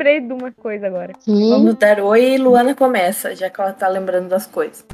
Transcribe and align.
lembrei 0.00 0.20
de 0.20 0.32
uma 0.32 0.50
coisa 0.50 0.86
agora. 0.86 1.12
Vamos 1.26 1.74
dar 1.74 2.00
oi 2.00 2.34
e 2.34 2.38
Luana 2.38 2.74
começa, 2.74 3.36
já 3.36 3.50
que 3.50 3.60
ela 3.60 3.72
tá 3.72 3.86
lembrando 3.86 4.28
das 4.28 4.46
coisas. 4.46 4.84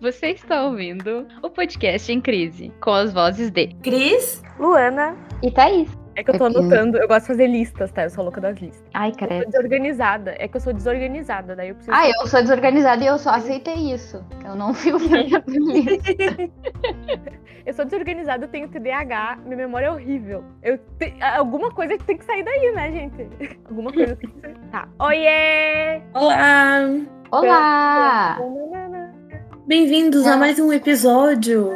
Você 0.00 0.28
está 0.28 0.62
ouvindo 0.64 1.26
o 1.42 1.50
podcast 1.50 2.10
em 2.10 2.20
crise, 2.20 2.72
com 2.80 2.92
as 2.92 3.12
vozes 3.12 3.50
de 3.50 3.66
Cris, 3.82 4.42
Luana. 4.58 5.14
e 5.42 5.50
Thaís. 5.50 6.05
É 6.16 6.24
que 6.24 6.30
eu 6.30 6.38
tô 6.38 6.46
Aqui. 6.46 6.56
anotando, 6.56 6.96
eu 6.98 7.06
gosto 7.06 7.22
de 7.22 7.26
fazer 7.28 7.46
listas, 7.46 7.92
tá? 7.92 8.04
Eu 8.04 8.10
sou 8.10 8.24
louca 8.24 8.40
das 8.40 8.56
listas. 8.58 8.82
Ai, 8.94 9.10
Eu 9.10 9.14
credo. 9.16 9.42
sou 9.42 9.50
desorganizada. 9.52 10.34
É 10.38 10.48
que 10.48 10.56
eu 10.56 10.60
sou 10.62 10.72
desorganizada, 10.72 11.54
daí 11.54 11.68
eu 11.68 11.74
preciso. 11.74 11.94
Ah, 11.94 12.08
eu 12.08 12.26
sou 12.26 12.40
desorganizada 12.40 13.04
e 13.04 13.06
eu 13.06 13.18
só 13.18 13.30
aceitei 13.30 13.92
isso. 13.92 14.24
Eu 14.44 14.56
não 14.56 14.72
fico 14.72 14.98
feliz. 14.98 15.30
Eu 17.66 17.74
sou 17.74 17.84
desorganizada, 17.84 18.44
eu 18.44 18.48
tenho 18.48 18.68
TDAH, 18.68 19.38
minha 19.44 19.56
memória 19.56 19.86
é 19.86 19.90
horrível. 19.90 20.44
Eu 20.62 20.78
te- 21.00 21.16
Alguma 21.20 21.72
coisa 21.72 21.98
tem 21.98 22.16
que 22.16 22.24
sair 22.24 22.44
daí, 22.44 22.72
né, 22.72 22.92
gente? 22.92 23.28
Alguma 23.68 23.92
coisa 23.92 24.14
tem 24.14 24.30
que 24.30 24.40
sair. 24.40 24.54
Tá. 24.70 24.88
Oiê! 25.00 26.00
olá! 26.14 26.78
Olá! 27.32 28.38
Bem-vindos 29.66 30.24
a 30.28 30.36
mais 30.36 30.60
um 30.60 30.72
episódio. 30.72 31.72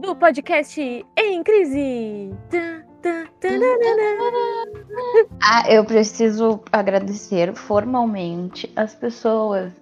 Do 0.00 0.16
podcast 0.16 0.80
Em 1.16 1.42
Crise. 1.44 2.34
Tum. 2.50 2.85
Ah, 5.42 5.64
eu 5.70 5.84
preciso 5.84 6.60
agradecer 6.72 7.54
formalmente 7.54 8.70
as 8.74 8.94
pessoas 8.94 9.72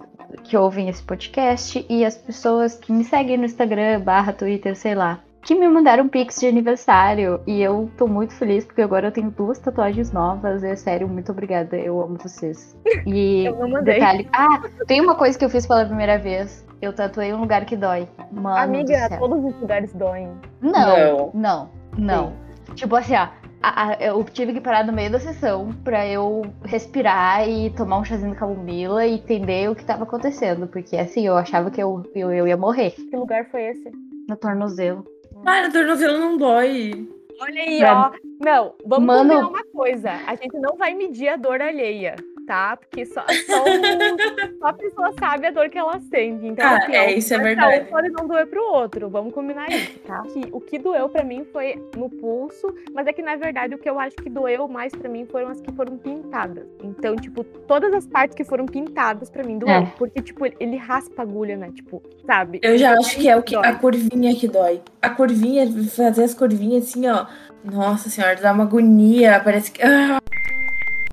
que 0.43 0.57
ouvem 0.57 0.89
esse 0.89 1.03
podcast 1.03 1.85
e 1.89 2.05
as 2.05 2.17
pessoas 2.17 2.77
que 2.77 2.93
me 2.93 3.05
seguem 3.05 3.39
no 3.39 3.45
Instagram, 3.45 4.01
barra 4.01 4.33
Twitter, 4.33 4.77
sei 4.77 4.95
lá. 4.95 5.21
Que 5.43 5.55
me 5.55 5.69
mandaram 5.69 6.09
pix 6.09 6.41
de 6.41 6.47
aniversário 6.47 7.41
e 7.47 7.61
eu 7.61 7.91
tô 7.99 8.07
muito 8.07 8.33
feliz 8.35 8.65
porque 8.65 8.81
agora 8.81 9.09
eu 9.09 9.13
tenho 9.13 9.31
duas 9.31 9.59
tatuagens 9.59 10.11
novas. 10.11 10.65
É 10.65 10.75
sério, 10.75 11.07
muito 11.07 11.31
obrigada. 11.33 11.77
Eu 11.77 12.01
amo 12.01 12.17
vocês. 12.19 12.75
E 13.07 13.45
Eu 13.47 13.57
não 13.59 13.69
mandei. 13.69 13.95
detalhe. 13.95 14.29
Ah, 14.33 14.63
tem 14.87 15.03
uma 15.03 15.15
coisa 15.15 15.39
que 15.39 15.45
eu 15.45 15.51
fiz 15.51 15.67
pela 15.67 15.85
primeira 15.85 16.19
vez. 16.19 16.67
Eu 16.81 16.95
tatuei 16.95 17.33
um 17.35 17.41
lugar 17.41 17.67
que 17.67 17.77
dói. 17.77 18.09
Mano 18.33 18.57
Amiga, 18.57 19.19
todos 19.19 19.45
os 19.45 19.61
lugares 19.61 19.93
doem. 19.93 20.31
Não, 20.63 21.31
não, 21.35 21.71
não. 21.97 22.44
Tipo 22.75 22.97
assim, 22.97 23.15
ó, 23.15 23.29
a- 23.63 23.89
a- 23.91 23.95
eu 24.01 24.23
tive 24.25 24.53
que 24.53 24.61
parar 24.61 24.85
no 24.85 24.93
meio 24.93 25.11
da 25.11 25.21
sessão 25.21 25.71
pra 25.85 26.07
eu 26.07 26.43
respirar 26.65 27.49
e 27.49 27.71
tomar 27.71 27.99
um 27.99 28.05
chazinho 28.05 28.33
de 28.33 28.39
camomila 28.39 29.07
e 29.07 29.15
entender 29.15 29.71
o 29.71 29.75
que 29.75 29.85
tava 29.85 30.05
acontecendo. 30.05 30.67
Porque 30.67 30.97
assim, 30.97 31.27
eu 31.27 31.37
achava 31.37 31.71
que 31.71 31.83
eu, 31.83 32.03
eu, 32.15 32.33
eu 32.33 32.49
ia 32.49 32.57
morrer 32.57 32.91
Que 32.91 33.17
lugar 33.17 33.47
foi 33.51 33.63
esse? 33.65 33.91
no 34.29 34.37
tornozelo. 34.37 35.05
Para, 35.45 35.71
tornozelo 35.71 36.19
não 36.19 36.37
dói. 36.37 37.09
Olha 37.41 37.63
aí, 37.63 37.79
Pra- 37.79 38.13
ó. 38.13 38.13
Não, 38.45 38.75
vamos 38.87 39.07
Mano- 39.07 39.29
combinar 39.31 39.49
uma 39.49 39.65
coisa. 39.73 40.11
A 40.27 40.35
gente 40.37 40.59
não 40.59 40.77
vai 40.77 40.95
medir 40.95 41.29
a 41.29 41.37
dor 41.37 41.61
alheia, 41.61 42.17
tá? 42.47 42.77
Porque 42.77 43.05
só, 43.07 43.23
só, 43.47 43.65
o- 43.65 44.59
só 44.59 44.67
a 44.67 44.73
pessoa 44.73 45.13
sabe 45.19 45.47
a 45.47 45.51
dor 45.51 45.69
que 45.69 45.79
ela 45.79 45.99
sente. 46.11 46.47
Então, 46.47 46.67
Ah, 46.67 46.77
assim, 46.79 46.93
é, 46.95 47.13
isso 47.19 47.33
é 47.35 47.37
pra 47.37 47.45
verdade. 47.47 47.83
Um 47.83 47.87
pode 47.87 48.09
não 48.11 48.27
doer 48.27 48.47
pro 48.47 48.63
outro. 48.73 49.09
Vamos 49.09 49.33
combinar 49.35 49.69
isso, 49.71 49.99
tá? 50.01 50.23
Que, 50.23 50.49
o 50.53 50.61
que 50.61 50.79
doeu 50.79 51.09
pra 51.09 51.25
mim 51.25 51.45
foi 51.53 51.75
no 51.97 52.09
pulso, 52.11 52.75
mas 52.93 53.07
é 53.07 53.13
que, 53.13 53.23
na 53.23 53.37
verdade, 53.37 53.75
o 53.75 53.79
que 53.79 53.89
eu 53.89 53.99
acho 53.99 54.17
que 54.17 54.29
doeu 54.31 54.69
mais 54.69 54.93
pra 54.95 55.09
mim 55.09 55.27
foram 55.27 55.49
as 55.49 55.61
que 55.61 55.73
foram 55.73 55.97
pintadas. 55.99 56.67
Então, 56.83 57.17
tipo, 57.17 57.43
todas 57.45 57.93
as 57.95 58.07
partes 58.07 58.35
que 58.37 58.45
foram 58.45 58.67
pintadas 58.67 59.31
pra 59.31 59.43
mim 59.45 59.59
doeu. 59.59 59.71
É. 59.73 59.87
Porque, 59.99 60.21
tipo, 60.23 60.45
ele 60.61 60.77
raspa 60.77 61.23
a 61.23 61.25
agulha, 61.25 61.57
né? 61.57 61.71
Tipo, 61.75 62.03
sabe? 62.27 62.61
Eu 62.63 62.77
já 62.79 62.93
acho 62.99 63.17
que 63.19 63.29
é 63.29 63.37
o 63.37 63.43
que 63.43 63.55
dói. 63.55 63.67
a 63.67 63.75
curvinha 63.75 64.35
que 64.35 64.49
dói. 64.49 64.81
A 65.03 65.11
curvinha, 65.11 65.67
fazer 65.91 66.25
as 66.25 66.35
curvinhas 66.35 66.85
assim, 66.85 67.07
ó. 67.09 67.27
Nossa 67.65 68.11
senhora, 68.11 68.37
dá 68.37 68.53
uma 68.53 68.65
agonia. 68.65 69.41
Parece 69.43 69.73
que. 69.73 69.83
Ah, 69.83 70.19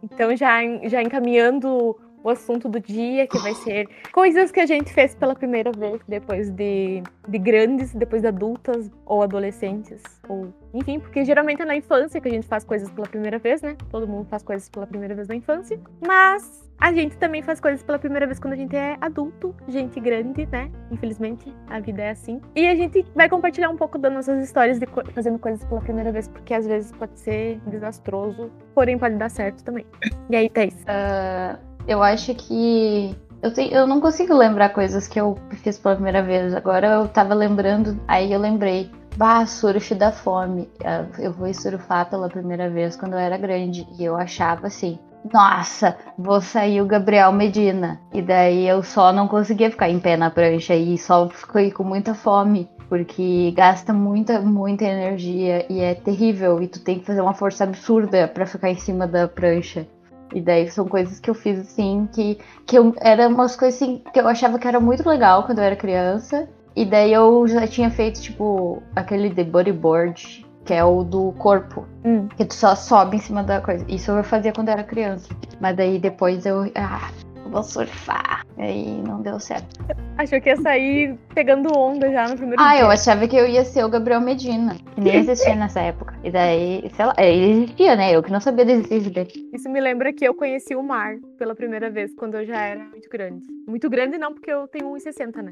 Então, 0.03 0.35
já, 0.35 0.59
já 0.87 1.01
encaminhando 1.01 1.97
o 2.23 2.29
assunto 2.29 2.69
do 2.69 2.79
dia, 2.79 3.25
que 3.27 3.37
vai 3.39 3.53
ser 3.55 3.87
coisas 4.11 4.51
que 4.51 4.59
a 4.59 4.65
gente 4.65 4.91
fez 4.93 5.15
pela 5.15 5.35
primeira 5.35 5.71
vez, 5.71 5.99
depois 6.07 6.49
de, 6.51 7.01
de 7.27 7.37
grandes, 7.39 7.93
depois 7.93 8.21
de 8.21 8.27
adultas 8.27 8.89
ou 9.05 9.23
adolescentes, 9.23 10.01
ou 10.27 10.53
enfim, 10.73 10.99
porque 10.99 11.25
geralmente 11.25 11.61
é 11.61 11.65
na 11.65 11.75
infância 11.75 12.21
que 12.21 12.27
a 12.27 12.31
gente 12.31 12.47
faz 12.47 12.63
coisas 12.63 12.89
pela 12.91 13.07
primeira 13.07 13.37
vez, 13.39 13.61
né? 13.61 13.75
Todo 13.89 14.07
mundo 14.07 14.27
faz 14.29 14.43
coisas 14.43 14.69
pela 14.69 14.87
primeira 14.87 15.13
vez 15.15 15.27
na 15.27 15.35
infância, 15.35 15.79
mas 16.05 16.69
a 16.79 16.91
gente 16.93 17.15
também 17.17 17.43
faz 17.43 17.59
coisas 17.59 17.83
pela 17.83 17.99
primeira 17.99 18.25
vez 18.25 18.39
quando 18.39 18.53
a 18.53 18.57
gente 18.57 18.75
é 18.75 18.97
adulto, 19.01 19.53
gente 19.67 19.99
grande, 19.99 20.47
né? 20.51 20.71
Infelizmente, 20.89 21.53
a 21.67 21.79
vida 21.79 22.01
é 22.01 22.09
assim. 22.11 22.41
E 22.55 22.67
a 22.67 22.75
gente 22.75 23.05
vai 23.13 23.29
compartilhar 23.29 23.69
um 23.69 23.77
pouco 23.77 23.97
das 23.97 24.11
nossas 24.11 24.43
histórias 24.43 24.79
de 24.79 24.85
co- 24.87 25.05
fazendo 25.13 25.37
coisas 25.37 25.63
pela 25.65 25.81
primeira 25.81 26.11
vez, 26.11 26.27
porque 26.27 26.53
às 26.53 26.65
vezes 26.65 26.91
pode 26.93 27.19
ser 27.19 27.59
desastroso, 27.67 28.49
porém 28.73 28.97
pode 28.97 29.15
dar 29.15 29.29
certo 29.29 29.63
também. 29.63 29.85
E 30.29 30.35
aí, 30.35 30.49
Thaís? 30.49 30.75
Ah, 30.87 31.59
eu 31.87 32.01
acho 32.03 32.33
que. 32.35 33.15
Eu, 33.41 33.53
tenho, 33.53 33.73
eu 33.73 33.87
não 33.87 33.99
consigo 33.99 34.35
lembrar 34.35 34.69
coisas 34.69 35.07
que 35.07 35.19
eu 35.19 35.37
fiz 35.63 35.79
pela 35.79 35.95
primeira 35.95 36.21
vez. 36.21 36.53
Agora 36.53 36.87
eu 36.87 37.07
tava 37.07 37.33
lembrando, 37.33 37.99
aí 38.07 38.31
eu 38.31 38.39
lembrei. 38.39 38.91
Bah, 39.17 39.45
surf 39.45 39.93
da 39.95 40.11
fome. 40.11 40.69
Ah, 40.83 41.05
Eu 41.19 41.33
fui 41.33 41.53
surfar 41.53 42.09
pela 42.09 42.29
primeira 42.29 42.69
vez 42.69 42.95
quando 42.95 43.13
eu 43.13 43.19
era 43.19 43.37
grande. 43.37 43.85
E 43.99 44.03
eu 44.03 44.15
achava 44.15 44.67
assim. 44.67 44.97
Nossa, 45.31 45.95
vou 46.17 46.41
sair 46.41 46.81
o 46.81 46.85
Gabriel 46.85 47.31
Medina. 47.31 47.99
E 48.13 48.21
daí 48.21 48.67
eu 48.67 48.81
só 48.81 49.11
não 49.11 49.27
conseguia 49.27 49.69
ficar 49.69 49.89
em 49.89 49.99
pé 49.99 50.17
na 50.17 50.31
prancha 50.31 50.75
e 50.75 50.97
só 50.97 51.29
fiquei 51.29 51.71
com 51.71 51.83
muita 51.83 52.13
fome. 52.13 52.69
Porque 52.87 53.51
gasta 53.55 53.93
muita, 53.93 54.41
muita 54.41 54.83
energia 54.85 55.65
e 55.69 55.79
é 55.79 55.93
terrível. 55.93 56.61
E 56.61 56.67
tu 56.67 56.79
tem 56.79 56.99
que 56.99 57.05
fazer 57.05 57.21
uma 57.21 57.33
força 57.33 57.63
absurda 57.63 58.27
pra 58.27 58.45
ficar 58.45 58.69
em 58.69 58.77
cima 58.77 59.07
da 59.07 59.27
prancha. 59.27 59.87
E 60.33 60.41
daí 60.41 60.69
são 60.69 60.87
coisas 60.87 61.19
que 61.19 61.29
eu 61.29 61.33
fiz 61.33 61.59
assim, 61.59 62.07
que, 62.13 62.37
que 62.65 62.77
eu, 62.77 62.93
era 63.01 63.27
umas 63.27 63.55
coisas 63.55 63.81
assim, 63.81 64.01
que 64.13 64.19
eu 64.19 64.27
achava 64.27 64.57
que 64.57 64.67
era 64.67 64.79
muito 64.79 65.07
legal 65.07 65.43
quando 65.43 65.59
eu 65.59 65.65
era 65.65 65.75
criança. 65.75 66.47
E 66.75 66.85
daí 66.85 67.11
eu 67.11 67.45
já 67.47 67.67
tinha 67.67 67.89
feito, 67.89 68.21
tipo, 68.21 68.81
aquele 68.95 69.29
de 69.29 69.43
bodyboard, 69.43 70.45
que 70.63 70.73
é 70.73 70.83
o 70.83 71.03
do 71.03 71.33
corpo. 71.33 71.85
Hum. 72.05 72.27
Que 72.37 72.45
tu 72.45 72.53
só 72.53 72.75
sobe 72.75 73.17
em 73.17 73.19
cima 73.19 73.43
da 73.43 73.59
coisa. 73.59 73.85
Isso 73.89 74.11
eu 74.11 74.23
fazia 74.23 74.53
quando 74.53 74.69
eu 74.69 74.73
era 74.73 74.83
criança. 74.83 75.27
Mas 75.59 75.75
daí 75.75 75.99
depois 75.99 76.45
eu. 76.45 76.71
Ah, 76.75 77.11
vou 77.45 77.63
surfar. 77.63 78.40
Aí 78.61 79.01
não 79.07 79.21
deu 79.23 79.39
certo. 79.39 79.83
Achou 80.17 80.39
que 80.39 80.49
ia 80.49 80.57
sair 80.57 81.17
pegando 81.33 81.75
onda 81.75 82.11
já 82.11 82.27
no 82.27 82.37
primeiro 82.37 82.61
Ah, 82.61 82.73
dia. 82.75 82.81
eu 82.83 82.91
achava 82.91 83.27
que 83.27 83.35
eu 83.35 83.47
ia 83.47 83.65
ser 83.65 83.83
o 83.83 83.89
Gabriel 83.89 84.21
Medina. 84.21 84.75
Que 84.93 85.01
nem 85.01 85.15
existia 85.15 85.55
nessa 85.55 85.79
época. 85.79 86.13
E 86.23 86.29
daí, 86.29 86.87
sei 86.95 87.05
lá, 87.05 87.15
ele 87.17 87.51
existia, 87.63 87.95
né? 87.95 88.15
Eu 88.15 88.21
que 88.21 88.31
não 88.31 88.39
sabia 88.39 88.63
da 88.63 88.73
existência 88.73 89.09
dele. 89.11 89.31
Isso 89.51 89.67
me 89.67 89.81
lembra 89.81 90.13
que 90.13 90.23
eu 90.23 90.35
conheci 90.35 90.75
o 90.75 90.83
mar 90.83 91.15
pela 91.39 91.55
primeira 91.55 91.89
vez, 91.89 92.13
quando 92.13 92.35
eu 92.35 92.45
já 92.45 92.61
era 92.61 92.83
muito 92.85 93.09
grande. 93.09 93.43
Muito 93.67 93.89
grande 93.89 94.17
não, 94.19 94.31
porque 94.33 94.51
eu 94.51 94.67
tenho 94.67 94.91
1,60, 94.93 95.41
né? 95.41 95.51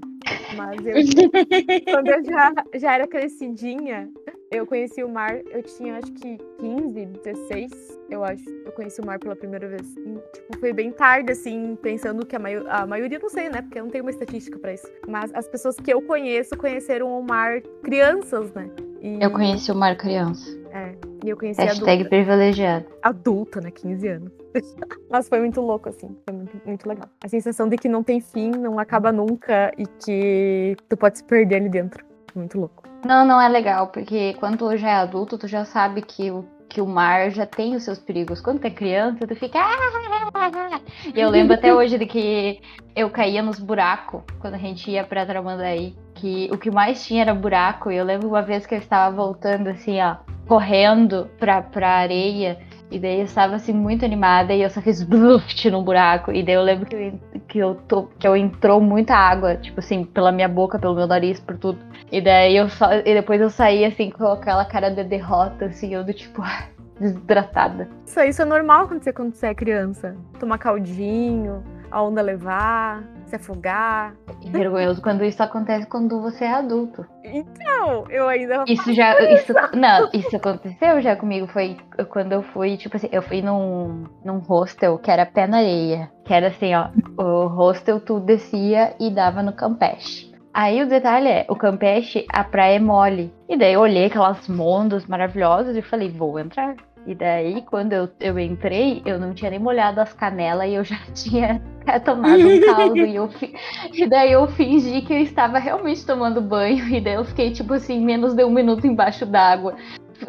Mas 0.56 0.80
eu, 0.86 0.94
quando 1.92 2.08
eu 2.10 2.24
já, 2.24 2.54
já 2.76 2.94
era 2.94 3.08
crescidinha, 3.08 4.08
eu 4.52 4.66
conheci 4.66 5.04
o 5.04 5.10
mar, 5.10 5.36
eu 5.52 5.62
tinha 5.64 5.98
acho 5.98 6.12
que 6.14 6.38
15, 6.60 7.06
16, 7.24 8.00
eu 8.10 8.24
acho. 8.24 8.44
Eu 8.66 8.72
conheci 8.72 9.00
o 9.00 9.06
mar 9.06 9.20
pela 9.20 9.36
primeira 9.36 9.68
vez. 9.68 9.82
E, 9.98 10.18
tipo, 10.34 10.60
foi 10.60 10.74
bem 10.74 10.92
tarde, 10.92 11.32
assim, 11.32 11.78
pensando 11.82 12.26
que 12.26 12.36
a, 12.36 12.40
maio- 12.40 12.66
a 12.68 12.86
maioria, 12.88 13.20
não 13.20 13.30
sei, 13.30 13.50
né? 13.50 13.62
Porque 13.62 13.80
eu 13.80 13.84
não 13.84 13.92
tenho 13.92 14.04
uma 14.04 14.10
estatística 14.12 14.58
pra 14.58 14.74
isso. 14.74 14.88
Mas 15.08 15.32
as 15.34 15.48
pessoas 15.48 15.76
que 15.76 15.92
eu 15.94 16.02
conheço 16.02 16.58
conheceram 16.58 17.08
o 17.20 17.24
mar 17.24 17.62
crianças, 17.84 18.52
né? 18.54 18.70
E, 19.02 19.18
Eu 19.24 19.32
conheci 19.32 19.72
o 19.72 19.76
Mar 19.76 19.96
Criança. 19.96 20.50
É, 20.74 20.94
e 21.24 21.30
eu 21.30 21.38
conheci 21.38 21.62
Hashtag 21.62 21.90
adulta 22.04 22.10
privilegiado. 22.10 22.86
adulta, 23.02 23.62
né? 23.62 23.72
15 23.72 24.08
anos. 24.10 24.32
Mas 25.10 25.30
foi 25.30 25.40
muito 25.40 25.62
louco, 25.62 25.88
assim. 25.88 26.18
Foi 26.28 26.36
muito, 26.36 26.62
muito 26.66 26.86
legal. 26.90 27.08
A 27.24 27.28
sensação 27.30 27.70
de 27.70 27.78
que 27.78 27.88
não 27.88 28.04
tem 28.04 28.20
fim, 28.20 28.50
não 28.52 28.78
acaba 28.78 29.10
nunca 29.14 29.72
e 29.78 29.86
que 29.86 30.76
tu 30.90 30.98
pode 30.98 31.20
se 31.20 31.24
perder 31.24 31.56
ali 31.56 31.70
dentro. 31.70 32.04
Muito 32.36 32.60
louco. 32.60 32.84
Não, 33.06 33.26
não 33.26 33.42
é 33.42 33.48
legal, 33.48 33.88
porque 33.88 34.34
quando 34.40 34.58
tu 34.58 34.78
já 34.78 34.90
é 34.90 34.96
adulto, 34.96 35.38
tu 35.38 35.48
já 35.48 35.64
sabe 35.66 36.02
que 36.02 36.30
o, 36.32 36.46
que 36.68 36.82
o 36.82 36.86
mar 36.86 37.32
já 37.32 37.46
tem 37.46 37.76
os 37.76 37.84
seus 37.84 37.98
perigos. 37.98 38.42
Quando 38.42 38.60
tu 38.60 38.68
é 38.68 38.70
criança, 38.70 39.26
tu 39.26 39.36
fica. 39.36 39.60
"Ah!" 39.60 40.80
E 41.16 41.20
eu 41.20 41.30
lembro 41.30 41.54
até 41.56 41.74
hoje 41.74 41.98
de 41.98 42.06
que 42.06 42.62
eu 42.96 43.10
caía 43.10 43.42
nos 43.42 43.60
buracos 43.60 44.22
quando 44.40 44.56
a 44.56 44.58
gente 44.58 44.90
ia 44.92 45.04
pra 45.04 45.26
Tramandaí. 45.26 45.96
Que 46.16 46.50
o 46.52 46.58
que 46.58 46.70
mais 46.70 47.06
tinha 47.06 47.22
era 47.22 47.34
buraco. 47.34 47.92
E 47.92 47.96
eu 47.96 48.06
lembro 48.06 48.28
uma 48.28 48.42
vez 48.42 48.66
que 48.66 48.76
eu 48.76 48.80
estava 48.80 49.16
voltando 49.16 49.70
assim, 49.70 50.00
ó, 50.02 50.18
correndo 50.48 51.30
pra, 51.40 51.62
pra 51.62 51.90
areia. 51.90 52.60
E 52.92 53.00
daí 53.00 53.20
eu 53.20 53.26
estava 53.26 53.56
assim 53.56 53.72
muito 53.72 54.04
animada 54.04 54.54
e 54.54 54.62
eu 54.62 54.70
só 54.70 54.82
fiz 54.82 55.02
bluft 55.08 55.70
no 55.70 55.82
buraco. 55.82 56.32
E 56.32 56.44
daí 56.44 56.56
eu 56.56 56.64
lembro 56.64 56.86
que 56.86 56.96
eu, 56.96 57.20
que 57.50 57.58
eu, 57.58 57.76
tô, 57.88 58.04
que 58.20 58.28
eu 58.28 58.38
entrou 58.38 58.80
muita 58.80 59.16
água, 59.16 59.58
tipo 59.58 59.80
assim, 59.80 60.06
pela 60.06 60.32
minha 60.32 60.48
boca, 60.48 60.78
pelo 60.78 60.96
meu 60.96 61.08
nariz, 61.08 61.40
por 61.40 61.58
tudo. 61.58 61.80
E 62.12 62.22
daí 62.22 62.56
eu 62.56 62.70
só. 62.70 62.94
E 62.94 63.14
depois 63.14 63.42
eu 63.42 63.50
saí 63.50 63.84
assim 63.84 64.12
com 64.12 64.26
aquela 64.26 64.64
cara 64.64 64.90
de 64.90 65.04
derrota, 65.04 65.66
assim, 65.66 65.94
eu 65.94 66.04
do 66.04 66.14
tipo, 66.14 66.44
desidratada. 67.00 67.90
Isso, 68.06 68.20
isso 68.22 68.42
é 68.42 68.46
normal 68.46 68.86
acontecer 68.86 69.14
quando 69.14 69.34
você 69.34 69.48
é 69.48 69.56
criança. 69.56 70.16
Tomar 70.40 70.60
caldinho, 70.60 71.64
a 71.90 72.02
onda 72.02 72.22
levar, 72.22 73.04
se 73.30 73.36
afogar. 73.36 74.16
Vergonhoso 74.52 75.02
quando 75.02 75.24
isso 75.24 75.42
acontece 75.42 75.88
quando 75.88 76.22
você 76.22 76.46
é 76.46 76.54
adulto. 76.54 77.06
Então, 77.24 78.06
eu 78.10 78.28
ainda. 78.28 78.66
Isso 78.68 78.94
já. 78.94 79.20
Isso, 79.32 79.54
não, 79.74 80.10
isso 80.14 80.36
aconteceu 80.36 81.02
já 81.02 81.16
comigo. 81.16 81.48
Foi 81.48 81.78
quando 82.10 82.34
eu 82.34 82.42
fui, 82.42 82.78
tipo 82.78 82.98
assim, 82.98 83.10
eu 83.12 83.22
fui 83.22 83.42
num, 83.42 84.06
num 84.26 84.40
hostel 84.40 84.98
que 84.98 85.12
era 85.12 85.26
pé 85.26 85.48
na 85.48 85.58
areia. 85.58 86.12
Que 86.26 86.34
era 86.34 86.48
assim, 86.48 86.74
ó. 86.74 86.90
O 87.18 87.48
hostel 87.48 88.00
tu 88.00 88.20
descia 88.20 88.96
e 89.00 89.10
dava 89.10 89.44
no 89.44 89.54
Campeche. 89.54 90.30
Aí 90.54 90.82
o 90.82 90.88
detalhe 90.88 91.28
é, 91.28 91.46
o 91.48 91.56
Campeche, 91.56 92.26
a 92.34 92.44
praia 92.44 92.78
é 92.78 92.80
mole. 92.80 93.34
E 93.48 93.56
daí 93.56 93.74
eu 93.74 93.82
olhei 93.82 94.06
aquelas 94.06 94.48
mondas 94.48 95.06
maravilhosas 95.06 95.76
e 95.78 95.82
falei, 95.82 96.10
vou 96.10 96.40
entrar. 96.40 96.76
E 97.08 97.16
daí, 97.16 97.62
quando 97.64 97.94
eu, 97.94 98.10
eu 98.20 98.38
entrei, 98.38 99.02
eu 99.06 99.18
não 99.20 99.34
tinha 99.34 99.50
nem 99.50 99.60
molhado 99.60 100.00
as 100.00 100.14
canelas 100.14 100.68
e 100.70 100.74
eu 100.76 100.84
já 100.84 100.98
tinha 101.16 101.60
tomado 102.06 102.48
um 102.48 102.60
caldo. 102.62 102.98
e, 103.06 103.16
eu, 103.16 103.28
fi- 103.30 103.56
e 103.94 104.06
daí 104.08 104.32
eu 104.32 104.46
fingi 104.48 105.02
que 105.02 105.14
eu 105.14 105.18
estava 105.20 105.58
realmente 105.58 106.06
tomando 106.06 106.40
banho. 106.42 106.88
E 106.94 107.02
daí 107.02 107.16
eu 107.16 107.26
fiquei, 107.26 107.52
tipo 107.52 107.74
assim, 107.74 108.04
menos 108.04 108.34
de 108.36 108.44
um 108.44 108.52
minuto 108.52 108.86
embaixo 108.86 109.26
d'água. 109.26 109.76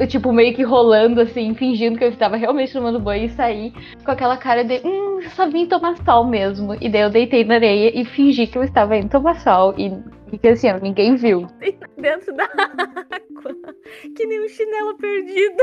Tipo, 0.09 0.33
meio 0.33 0.55
que 0.55 0.63
rolando, 0.63 1.21
assim, 1.21 1.53
fingindo 1.53 1.99
que 1.99 2.05
eu 2.05 2.11
estava 2.11 2.37
realmente 2.37 2.73
tomando 2.73 3.01
banho 3.01 3.25
e 3.25 3.29
saí 3.31 3.73
com 4.05 4.13
aquela 4.13 4.37
cara 4.37 4.63
de, 4.65 4.81
hum, 4.85 5.19
só 5.35 5.49
vim 5.49 5.67
tomar 5.67 5.97
sol 6.05 6.25
mesmo. 6.25 6.77
E 6.81 6.89
daí 6.89 7.03
eu 7.03 7.11
deitei 7.11 7.43
na 7.45 7.55
areia 7.57 7.91
e 8.01 8.05
fingi 8.05 8.47
que 8.47 8.57
eu 8.57 8.63
estava 8.63 8.97
indo 8.97 9.09
tomar 9.11 9.41
sol. 9.41 9.75
E, 9.77 9.93
e 10.41 10.49
assim, 10.49 10.69
ninguém 10.81 11.17
viu. 11.17 11.49
dentro 11.99 12.33
da 12.37 12.45
água. 12.57 13.70
Que 14.17 14.27
nem 14.27 14.45
um 14.45 14.49
chinelo 14.49 14.97
perdido. 14.97 15.63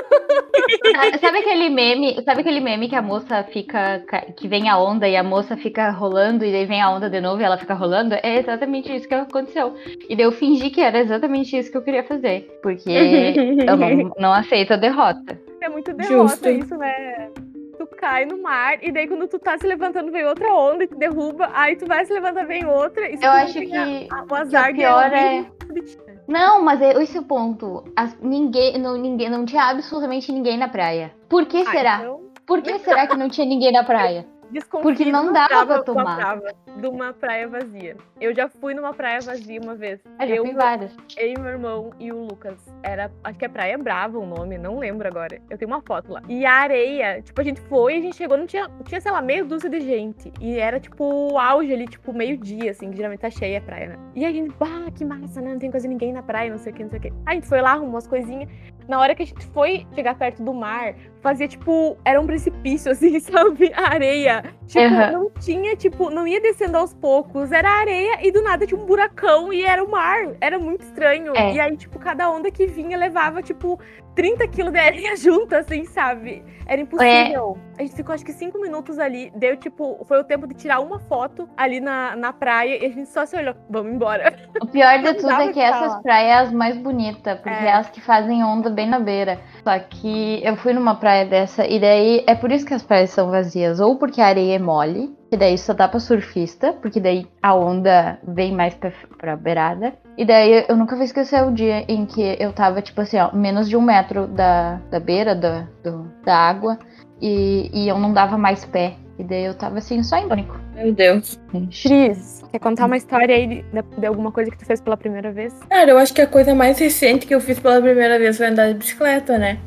Sabe, 1.19 1.39
aquele 1.39 1.69
meme? 1.69 2.21
Sabe 2.23 2.41
aquele 2.41 2.59
meme 2.59 2.89
que 2.89 2.95
a 2.95 3.01
moça 3.01 3.43
fica. 3.43 3.99
ca- 4.07 4.25
que 4.35 4.47
vem 4.47 4.69
a 4.69 4.77
onda 4.77 5.07
e 5.07 5.15
a 5.15 5.23
moça 5.23 5.55
fica 5.55 5.89
rolando 5.91 6.43
e 6.43 6.51
daí 6.51 6.65
vem 6.65 6.81
a 6.81 6.89
onda 6.89 7.09
de 7.09 7.21
novo 7.21 7.41
e 7.41 7.45
ela 7.45 7.57
fica 7.57 7.73
rolando? 7.73 8.15
É 8.15 8.37
exatamente 8.39 8.93
isso 8.93 9.07
que 9.07 9.13
aconteceu. 9.13 9.75
E 10.09 10.15
daí 10.15 10.25
eu 10.25 10.31
fingi 10.31 10.69
que 10.69 10.81
era 10.81 10.99
exatamente 10.99 11.57
isso 11.57 11.71
que 11.71 11.77
eu 11.77 11.81
queria 11.83 12.03
fazer. 12.03 12.49
Porque 12.61 12.89
eu 12.89 13.77
não, 13.77 14.13
não 14.19 14.33
aceito 14.33 14.73
a 14.73 14.77
derrota. 14.77 15.39
É 15.61 15.69
muito 15.69 15.93
derrota 15.93 16.29
Justo. 16.29 16.49
isso, 16.49 16.77
né? 16.77 17.29
Tu 17.77 17.85
cai 17.97 18.25
no 18.25 18.41
mar 18.41 18.77
e 18.81 18.91
daí 18.91 19.07
quando 19.07 19.27
tu 19.27 19.37
tá 19.39 19.57
se 19.57 19.67
levantando 19.67 20.11
vem 20.11 20.25
outra 20.25 20.51
onda 20.53 20.83
e 20.83 20.87
te 20.87 20.95
derruba, 20.95 21.49
aí 21.53 21.75
tu 21.75 21.85
vai 21.85 22.03
se 22.05 22.13
levantar 22.13 22.45
vem 22.45 22.65
outra. 22.65 23.07
E 23.09 23.17
se 23.17 23.23
Eu 23.25 23.31
acho 23.31 23.53
que, 23.59 23.75
a- 23.75 23.85
que 23.85 24.07
a- 24.11 24.25
o 24.29 24.35
azar 24.35 24.69
o 24.69 24.73
de 24.73 24.79
pior 24.79 25.03
alguém 25.03 25.39
é. 25.39 26.06
Não, 26.27 26.61
mas 26.61 26.81
é 26.81 26.91
esse 27.01 27.17
é 27.17 27.21
o 27.21 27.23
ponto. 27.23 27.83
As- 27.95 28.17
ninguém, 28.21 28.77
não, 28.77 28.97
ninguém. 28.97 29.29
Não 29.29 29.45
tinha 29.45 29.63
absolutamente 29.63 30.31
ninguém 30.31 30.57
na 30.57 30.67
praia. 30.67 31.13
Por 31.29 31.45
que 31.45 31.57
Ah, 31.61 31.71
será? 31.71 31.99
então, 32.01 32.21
Por 32.45 32.61
que 32.61 32.79
será 32.79 33.07
que 33.07 33.15
não 33.17 33.29
tinha 33.29 33.45
ninguém 33.47 33.71
na 33.71 33.83
praia? 33.83 34.25
Desconfio 34.51 34.83
Porque 34.83 35.05
não 35.11 35.31
dava 35.33 35.65
pra 35.65 35.83
tomar. 35.83 36.39
de 36.77 36.87
uma 36.87 37.13
praia 37.13 37.47
vazia. 37.47 37.97
Eu 38.19 38.33
já 38.33 38.47
fui 38.47 38.73
numa 38.73 38.93
praia 38.93 39.19
vazia 39.21 39.59
uma 39.61 39.75
vez. 39.75 39.99
Ah, 40.17 40.25
já 40.25 40.35
eu, 40.35 40.45
fui 40.45 40.53
várias. 40.53 40.95
eu 41.17 41.29
e 41.29 41.39
meu 41.39 41.51
irmão 41.51 41.91
e 41.99 42.11
o 42.11 42.25
Lucas. 42.25 42.57
Era, 42.83 43.11
acho 43.23 43.37
que 43.37 43.45
é 43.45 43.47
Praia 43.49 43.77
Brava 43.77 44.17
o 44.17 44.25
nome, 44.25 44.57
não 44.57 44.79
lembro 44.79 45.07
agora. 45.07 45.39
Eu 45.49 45.57
tenho 45.57 45.69
uma 45.69 45.81
foto 45.81 46.13
lá. 46.13 46.21
E 46.27 46.45
a 46.45 46.53
areia, 46.53 47.21
tipo, 47.21 47.39
a 47.39 47.43
gente 47.43 47.61
foi, 47.61 47.97
a 47.97 48.01
gente 48.01 48.15
chegou, 48.15 48.37
não 48.37 48.45
tinha, 48.45 48.69
tinha 48.85 49.01
sei 49.01 49.11
lá, 49.11 49.21
meia 49.21 49.43
dúzia 49.43 49.69
de 49.69 49.81
gente. 49.81 50.31
E 50.39 50.57
era, 50.57 50.79
tipo, 50.79 51.03
o 51.03 51.37
auge 51.37 51.73
ali, 51.73 51.87
tipo, 51.87 52.13
meio-dia, 52.13 52.71
assim, 52.71 52.89
que 52.91 52.97
geralmente 52.97 53.19
tá 53.19 53.29
cheia 53.29 53.57
a 53.59 53.61
praia, 53.61 53.87
né? 53.89 53.95
E 54.15 54.25
a 54.25 54.31
gente, 54.31 54.53
bah, 54.57 54.89
que 54.95 55.03
massa, 55.05 55.41
né? 55.41 55.51
Não 55.51 55.59
tem 55.59 55.71
quase 55.71 55.87
ninguém 55.87 56.13
na 56.13 56.23
praia, 56.23 56.49
não 56.49 56.57
sei 56.57 56.71
o 56.71 56.75
que, 56.75 56.83
não 56.83 56.89
sei 56.89 56.99
o 56.99 57.01
que. 57.01 57.09
Aí 57.09 57.13
a 57.25 57.33
gente 57.35 57.47
foi 57.47 57.61
lá, 57.61 57.71
arrumou 57.71 57.97
as 57.97 58.07
coisinhas. 58.07 58.49
Na 58.87 58.99
hora 58.99 59.13
que 59.13 59.23
a 59.23 59.25
gente 59.25 59.45
foi 59.47 59.85
chegar 59.93 60.15
perto 60.15 60.41
do 60.41 60.53
mar, 60.53 60.95
fazia, 61.27 61.47
tipo, 61.47 61.97
era 62.05 62.21
um 62.21 62.25
precipício, 62.25 62.89
assim, 62.93 63.19
sabe? 63.19 63.71
A 63.75 63.89
areia. 63.89 64.43
Tipo, 64.65 64.85
Aham. 64.85 65.11
não 65.11 65.31
tinha, 65.39 65.75
tipo, 65.75 66.09
não 66.09 66.25
ia 66.25 66.39
descendo 66.39 66.77
aos 66.77 66.93
poucos. 66.93 67.51
Era 67.51 67.69
areia 67.69 68.25
e 68.25 68.31
do 68.31 68.41
nada 68.41 68.65
tinha 68.65 68.79
um 68.79 68.85
buracão 68.85 69.51
e 69.51 69.63
era 69.65 69.83
o 69.83 69.91
mar. 69.91 70.35
Era 70.39 70.57
muito 70.57 70.83
estranho. 70.83 71.33
É. 71.35 71.53
E 71.53 71.59
aí, 71.59 71.75
tipo, 71.75 71.99
cada 71.99 72.29
onda 72.31 72.49
que 72.49 72.65
vinha 72.65 72.97
levava, 72.97 73.41
tipo, 73.41 73.77
30 74.17 74.47
quilos 74.47 74.73
de 74.73 74.79
areia 74.79 75.15
junto, 75.15 75.55
assim, 75.55 75.85
sabe? 75.85 76.43
Era 76.65 76.81
impossível. 76.81 77.57
A 77.77 77.83
gente 77.83 77.95
ficou, 77.95 78.13
acho 78.13 78.25
que, 78.25 78.33
cinco 78.33 78.59
minutos 78.59 78.97
ali. 78.99 79.31
Deu, 79.35 79.55
tipo, 79.55 80.03
foi 80.05 80.19
o 80.19 80.23
tempo 80.23 80.47
de 80.47 80.55
tirar 80.55 80.79
uma 80.79 80.99
foto 80.99 81.47
ali 81.55 81.79
na, 81.79 82.15
na 82.15 82.33
praia 82.33 82.83
e 82.83 82.85
a 82.87 82.89
gente 82.89 83.07
só 83.07 83.25
se 83.25 83.37
olhou. 83.37 83.53
Vamos 83.69 83.93
embora. 83.93 84.35
O 84.61 84.65
pior 84.65 84.97
de 85.01 85.13
tudo 85.13 85.31
é 85.31 85.53
que 85.53 85.59
essas 85.61 85.87
falar. 85.91 86.01
praias 86.01 86.47
as 86.47 86.51
mais 86.51 86.75
bonitas, 86.77 87.39
porque 87.39 87.63
É. 87.63 87.67
é 87.67 87.73
as 87.73 87.89
que 87.89 88.01
fazem 88.01 88.43
onda 88.43 88.69
bem 88.69 88.89
na 88.89 88.99
beira. 88.99 89.39
Só 89.63 89.77
que 89.79 90.41
eu 90.43 90.55
fui 90.57 90.73
numa 90.73 90.95
praia 90.95 91.25
dessa 91.25 91.65
e 91.65 91.79
daí 91.79 92.23
é 92.27 92.33
por 92.35 92.51
isso 92.51 92.65
que 92.65 92.73
as 92.73 92.83
praias 92.83 93.11
são 93.11 93.29
vazias, 93.29 93.79
ou 93.79 93.97
porque 93.97 94.19
a 94.19 94.25
areia 94.27 94.55
é 94.55 94.59
mole, 94.59 95.15
que 95.29 95.35
daí 95.37 95.57
só 95.57 95.73
dá 95.73 95.87
pra 95.87 95.99
surfista, 95.99 96.73
porque 96.73 96.99
daí 96.99 97.27
a 97.41 97.53
onda 97.53 98.17
vem 98.27 98.53
mais 98.53 98.73
pra, 98.75 98.91
pra 99.17 99.35
beirada. 99.35 99.93
E 100.17 100.25
daí 100.25 100.65
eu 100.67 100.75
nunca 100.75 100.95
vou 100.95 101.03
esquecer 101.03 101.43
o 101.43 101.51
dia 101.51 101.83
em 101.87 102.05
que 102.05 102.35
eu 102.39 102.53
tava, 102.53 102.81
tipo 102.81 103.01
assim, 103.01 103.17
ó, 103.19 103.31
menos 103.35 103.67
de 103.69 103.75
um 103.75 103.81
metro 103.81 104.25
da, 104.27 104.79
da 104.89 104.99
beira 104.99 105.35
da, 105.35 105.67
do- 105.83 106.09
da 106.23 106.35
água 106.35 106.79
e, 107.21 107.69
e 107.73 107.87
eu 107.87 107.99
não 107.99 108.13
dava 108.13 108.37
mais 108.37 108.63
pé. 108.65 108.93
E 109.19 109.23
daí 109.23 109.45
eu 109.45 109.53
tava 109.55 109.79
assim, 109.79 110.01
só 110.03 110.15
em 110.17 110.27
pânico. 110.27 110.55
Meu 110.75 110.93
Deus. 110.93 111.39
Cris, 111.81 112.43
quer 112.51 112.59
contar 112.59 112.85
uma 112.85 112.95
história 112.97 113.35
aí 113.35 113.47
de, 113.47 113.65
de 113.99 114.05
alguma 114.05 114.31
coisa 114.31 114.51
que 114.51 114.57
tu 114.59 114.65
fez 114.65 114.79
pela 114.79 114.95
primeira 114.95 115.31
vez? 115.31 115.53
Cara, 115.69 115.89
eu 115.89 115.97
acho 115.97 116.13
que 116.13 116.21
a 116.21 116.27
coisa 116.27 116.53
mais 116.53 116.77
recente 116.77 117.25
que 117.25 117.33
eu 117.33 117.41
fiz 117.41 117.59
pela 117.59 117.81
primeira 117.81 118.19
vez 118.19 118.37
foi 118.37 118.45
andar 118.45 118.67
de 118.67 118.75
bicicleta, 118.75 119.37
né? 119.39 119.57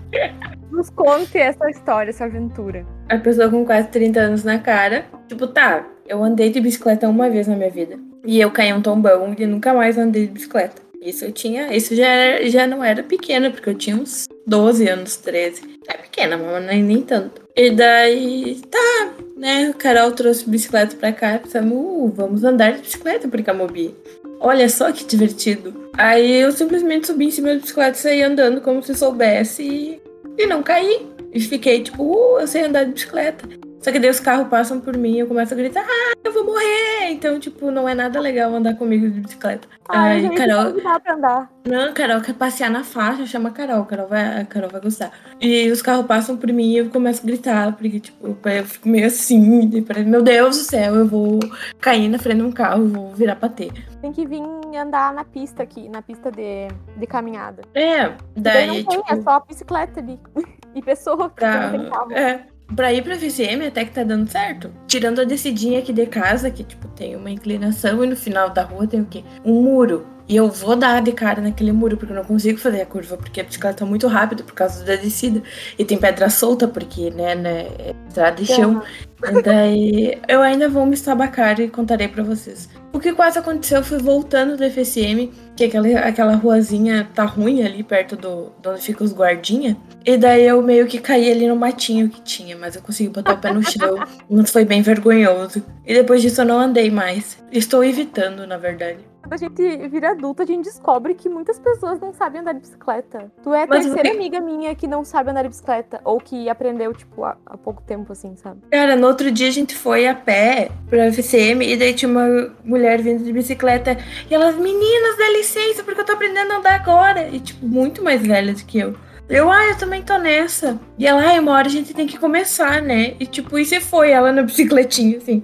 Nos 0.70 0.88
conte 0.90 1.36
essa 1.38 1.68
história, 1.70 2.10
essa 2.10 2.24
aventura. 2.24 2.86
A 3.08 3.18
pessoa 3.18 3.48
com 3.50 3.64
quase 3.64 3.88
30 3.88 4.20
anos 4.20 4.44
na 4.44 4.58
cara. 4.58 5.04
Tipo, 5.28 5.46
tá, 5.46 5.86
eu 6.06 6.22
andei 6.22 6.50
de 6.50 6.60
bicicleta 6.60 7.08
uma 7.08 7.28
vez 7.28 7.46
na 7.48 7.56
minha 7.56 7.70
vida. 7.70 7.98
E 8.24 8.40
eu 8.40 8.50
caí 8.50 8.72
um 8.72 8.82
tombão 8.82 9.34
e 9.38 9.46
nunca 9.46 9.72
mais 9.74 9.96
andei 9.98 10.26
de 10.26 10.32
bicicleta. 10.32 10.82
Isso 11.00 11.24
eu 11.24 11.32
tinha. 11.32 11.74
Isso 11.74 11.94
já, 11.96 12.06
era- 12.06 12.48
já 12.50 12.66
não 12.66 12.84
era 12.84 13.02
pequena, 13.02 13.50
porque 13.50 13.70
eu 13.70 13.74
tinha 13.74 13.96
uns 13.96 14.26
12 14.46 14.86
anos, 14.86 15.16
13. 15.16 15.62
É 15.88 15.96
pequena, 15.96 16.36
mas 16.36 16.64
nem, 16.66 16.82
nem 16.82 17.00
tanto. 17.02 17.40
E 17.56 17.70
daí, 17.70 18.60
tá, 18.70 19.12
né? 19.36 19.70
O 19.70 19.74
Carol 19.74 20.12
trouxe 20.12 20.48
bicicleta 20.48 20.94
pra 20.96 21.12
cá. 21.12 21.38
Pensamos, 21.38 21.72
uh, 21.74 22.12
vamos 22.14 22.44
andar 22.44 22.72
de 22.74 22.82
bicicleta 22.82 23.26
por 23.26 23.42
Camobi. 23.42 23.94
Olha 24.38 24.68
só 24.68 24.92
que 24.92 25.04
divertido. 25.04 25.90
Aí 25.94 26.40
eu 26.40 26.52
simplesmente 26.52 27.06
subi 27.06 27.26
em 27.26 27.30
cima 27.30 27.48
da 27.48 27.54
bicicleta 27.60 27.96
e 27.96 28.00
saí 28.00 28.22
andando 28.22 28.60
como 28.60 28.82
se 28.82 28.94
soubesse 28.94 29.62
e, 29.62 30.00
e 30.36 30.46
não 30.46 30.62
caí. 30.62 31.06
E 31.32 31.40
fiquei 31.40 31.82
tipo, 31.82 32.02
uh, 32.02 32.40
eu 32.40 32.46
sei 32.46 32.64
andar 32.64 32.84
de 32.84 32.92
bicicleta. 32.92 33.48
Só 33.80 33.90
que 33.90 33.98
daí 33.98 34.10
os 34.10 34.20
carros 34.20 34.48
passam 34.48 34.78
por 34.80 34.96
mim 34.96 35.12
e 35.14 35.18
eu 35.20 35.26
começo 35.26 35.54
a 35.54 35.56
gritar, 35.56 35.84
ah, 35.88 36.12
eu 36.22 36.32
vou 36.32 36.44
morrer. 36.44 37.10
Então, 37.10 37.40
tipo, 37.40 37.70
não 37.70 37.88
é 37.88 37.94
nada 37.94 38.20
legal 38.20 38.54
andar 38.54 38.74
comigo 38.76 39.08
de 39.08 39.20
bicicleta. 39.20 39.66
Ai, 39.88 40.12
Ai, 40.12 40.20
gente, 40.20 40.36
Carol, 40.36 40.72
pra 40.74 41.14
andar. 41.14 41.50
não, 41.66 41.92
Carol 41.94 42.20
quer 42.20 42.34
passear 42.34 42.70
na 42.70 42.84
faixa, 42.84 43.26
chama 43.26 43.48
a 43.48 43.52
Carol, 43.52 43.84
Carol 43.86 44.06
vai, 44.06 44.40
a 44.42 44.44
Carol 44.44 44.70
vai 44.70 44.80
gostar. 44.80 45.10
E 45.40 45.70
os 45.70 45.80
carros 45.82 46.06
passam 46.06 46.36
por 46.36 46.52
mim 46.52 46.72
e 46.72 46.76
eu 46.78 46.90
começo 46.90 47.22
a 47.22 47.26
gritar, 47.26 47.72
porque, 47.74 47.98
tipo, 48.00 48.36
eu 48.48 48.64
fico 48.64 48.88
meio 48.88 49.06
assim, 49.06 49.70
e 49.72 50.04
meu 50.04 50.22
Deus 50.22 50.58
do 50.58 50.62
céu, 50.64 50.94
eu 50.94 51.06
vou 51.06 51.40
cair 51.80 52.08
na 52.08 52.18
frente 52.18 52.36
de 52.38 52.42
um 52.44 52.52
carro, 52.52 52.86
vou 52.86 53.14
virar 53.14 53.36
pra 53.36 53.48
ter. 53.48 53.72
Tem 54.00 54.12
que 54.12 54.26
vir 54.26 54.42
andar 54.78 55.12
na 55.12 55.24
pista 55.24 55.62
aqui, 55.62 55.88
na 55.88 56.00
pista 56.02 56.30
de, 56.30 56.68
de 56.96 57.06
caminhada. 57.06 57.62
É, 57.74 58.08
Daí 58.08 58.14
daí, 58.36 58.66
não 58.66 58.74
tem, 58.74 58.84
tipo, 59.00 59.12
é 59.12 59.22
só 59.22 59.40
bicicleta 59.40 60.00
ali. 60.00 60.18
E 60.72 60.80
pessoa, 60.80 61.28
pra, 61.30 61.68
não 61.72 61.80
tem 61.80 61.90
carro. 61.90 62.12
é, 62.12 62.44
pra 62.74 62.92
ir 62.92 63.02
pra 63.02 63.14
FCM 63.14 63.66
até 63.66 63.84
que 63.84 63.92
tá 63.92 64.02
dando 64.02 64.28
certo. 64.30 64.70
Tirando 64.86 65.20
a 65.20 65.24
descidinha 65.24 65.78
aqui 65.80 65.92
de 65.92 66.06
casa, 66.06 66.50
que, 66.50 66.62
tipo, 66.64 66.88
tem 66.88 67.16
uma 67.16 67.30
inclinação 67.30 68.02
e 68.04 68.06
no 68.06 68.16
final 68.16 68.50
da 68.50 68.62
rua 68.62 68.86
tem 68.86 69.00
o 69.00 69.06
quê? 69.06 69.22
Um 69.44 69.62
muro. 69.62 70.06
E 70.30 70.36
eu 70.36 70.48
vou 70.48 70.76
dar 70.76 71.02
de 71.02 71.10
cara 71.10 71.42
naquele 71.42 71.72
muro, 71.72 71.96
porque 71.96 72.12
eu 72.12 72.16
não 72.16 72.22
consigo 72.22 72.56
fazer 72.56 72.82
a 72.82 72.86
curva, 72.86 73.16
porque 73.16 73.40
a 73.40 73.42
bicicleta 73.42 73.78
tá 73.78 73.84
muito 73.84 74.06
rápido 74.06 74.44
por 74.44 74.54
causa 74.54 74.84
da 74.84 74.94
descida. 74.94 75.42
E 75.76 75.84
tem 75.84 75.98
pedra 75.98 76.30
solta, 76.30 76.68
porque, 76.68 77.10
né, 77.10 77.34
né 77.34 77.66
é 77.80 77.94
estrada 78.06 78.36
de 78.36 78.46
chão. 78.46 78.80
E 79.28 79.42
daí 79.42 80.20
eu 80.28 80.40
ainda 80.40 80.68
vou 80.68 80.86
me 80.86 80.94
estabacar 80.94 81.58
e 81.60 81.68
contarei 81.68 82.06
pra 82.06 82.22
vocês. 82.22 82.68
O 82.92 83.00
que 83.00 83.12
quase 83.12 83.40
aconteceu, 83.40 83.78
eu 83.78 83.84
fui 83.84 83.98
voltando 83.98 84.56
do 84.56 84.70
FSM, 84.70 85.32
que 85.56 85.64
aquela, 85.64 85.88
aquela 85.98 86.36
ruazinha 86.36 87.08
tá 87.12 87.24
ruim 87.24 87.64
ali 87.64 87.82
perto 87.82 88.14
do 88.14 88.52
de 88.62 88.68
onde 88.68 88.82
ficam 88.82 89.04
os 89.04 89.12
guardinha. 89.12 89.76
E 90.06 90.16
daí 90.16 90.46
eu 90.46 90.62
meio 90.62 90.86
que 90.86 91.00
caí 91.00 91.28
ali 91.28 91.48
no 91.48 91.56
matinho 91.56 92.08
que 92.08 92.22
tinha, 92.22 92.56
mas 92.56 92.76
eu 92.76 92.82
consegui 92.82 93.08
botar 93.08 93.32
o 93.32 93.38
pé 93.38 93.52
no 93.52 93.64
chão. 93.64 93.98
Mas 94.30 94.52
foi 94.52 94.64
bem 94.64 94.80
vergonhoso. 94.80 95.60
E 95.84 95.92
depois 95.92 96.22
disso 96.22 96.40
eu 96.40 96.46
não 96.46 96.60
andei 96.60 96.88
mais. 96.88 97.36
Estou 97.50 97.82
evitando, 97.82 98.46
na 98.46 98.56
verdade. 98.56 99.09
Quando 99.22 99.34
a 99.34 99.36
gente 99.36 99.88
vira 99.88 100.10
adulta, 100.12 100.42
a 100.42 100.46
gente 100.46 100.64
descobre 100.64 101.14
que 101.14 101.28
muitas 101.28 101.58
pessoas 101.58 102.00
não 102.00 102.12
sabem 102.12 102.40
andar 102.40 102.52
de 102.54 102.60
bicicleta. 102.60 103.30
Tu 103.42 103.52
é 103.52 103.64
a 103.64 103.66
Mas 103.66 103.84
terceira 103.84 104.08
você- 104.08 104.16
amiga 104.16 104.40
minha 104.40 104.74
que 104.74 104.86
não 104.86 105.04
sabe 105.04 105.30
andar 105.30 105.42
de 105.42 105.50
bicicleta. 105.50 106.00
Ou 106.04 106.18
que 106.18 106.48
aprendeu, 106.48 106.92
tipo, 106.94 107.22
há, 107.24 107.36
há 107.46 107.56
pouco 107.56 107.82
tempo, 107.82 108.12
assim, 108.12 108.34
sabe? 108.36 108.60
Cara, 108.72 108.96
no 108.96 109.06
outro 109.06 109.30
dia 109.30 109.48
a 109.48 109.52
gente 109.52 109.74
foi 109.76 110.06
a 110.06 110.14
pé 110.14 110.70
pra 110.88 111.06
FCM 111.06 111.64
e 111.70 111.76
daí 111.76 111.92
tinha 111.94 112.10
uma 112.10 112.50
mulher 112.64 113.00
vindo 113.02 113.22
de 113.22 113.32
bicicleta 113.32 113.96
e 114.30 114.34
elas, 114.34 114.56
meninas, 114.56 115.16
dá 115.18 115.30
licença, 115.30 115.84
porque 115.84 116.00
eu 116.00 116.04
tô 116.04 116.12
aprendendo 116.12 116.52
a 116.52 116.56
andar 116.56 116.74
agora. 116.74 117.28
E, 117.28 117.38
tipo, 117.40 117.64
muito 117.66 118.02
mais 118.02 118.22
velha 118.26 118.54
do 118.54 118.64
que 118.64 118.78
eu. 118.78 118.96
Eu, 119.28 119.48
ah, 119.52 119.64
eu 119.66 119.78
também 119.78 120.02
tô 120.02 120.16
nessa. 120.18 120.80
E 120.98 121.06
ela, 121.06 121.20
ai, 121.22 121.38
uma 121.38 121.52
hora 121.52 121.68
a 121.68 121.70
gente 121.70 121.94
tem 121.94 122.06
que 122.06 122.18
começar, 122.18 122.82
né? 122.82 123.14
E, 123.20 123.26
tipo, 123.26 123.56
e 123.58 123.64
você 123.64 123.80
foi 123.80 124.10
ela 124.10 124.32
na 124.32 124.42
bicicletinha, 124.42 125.18
assim. 125.18 125.40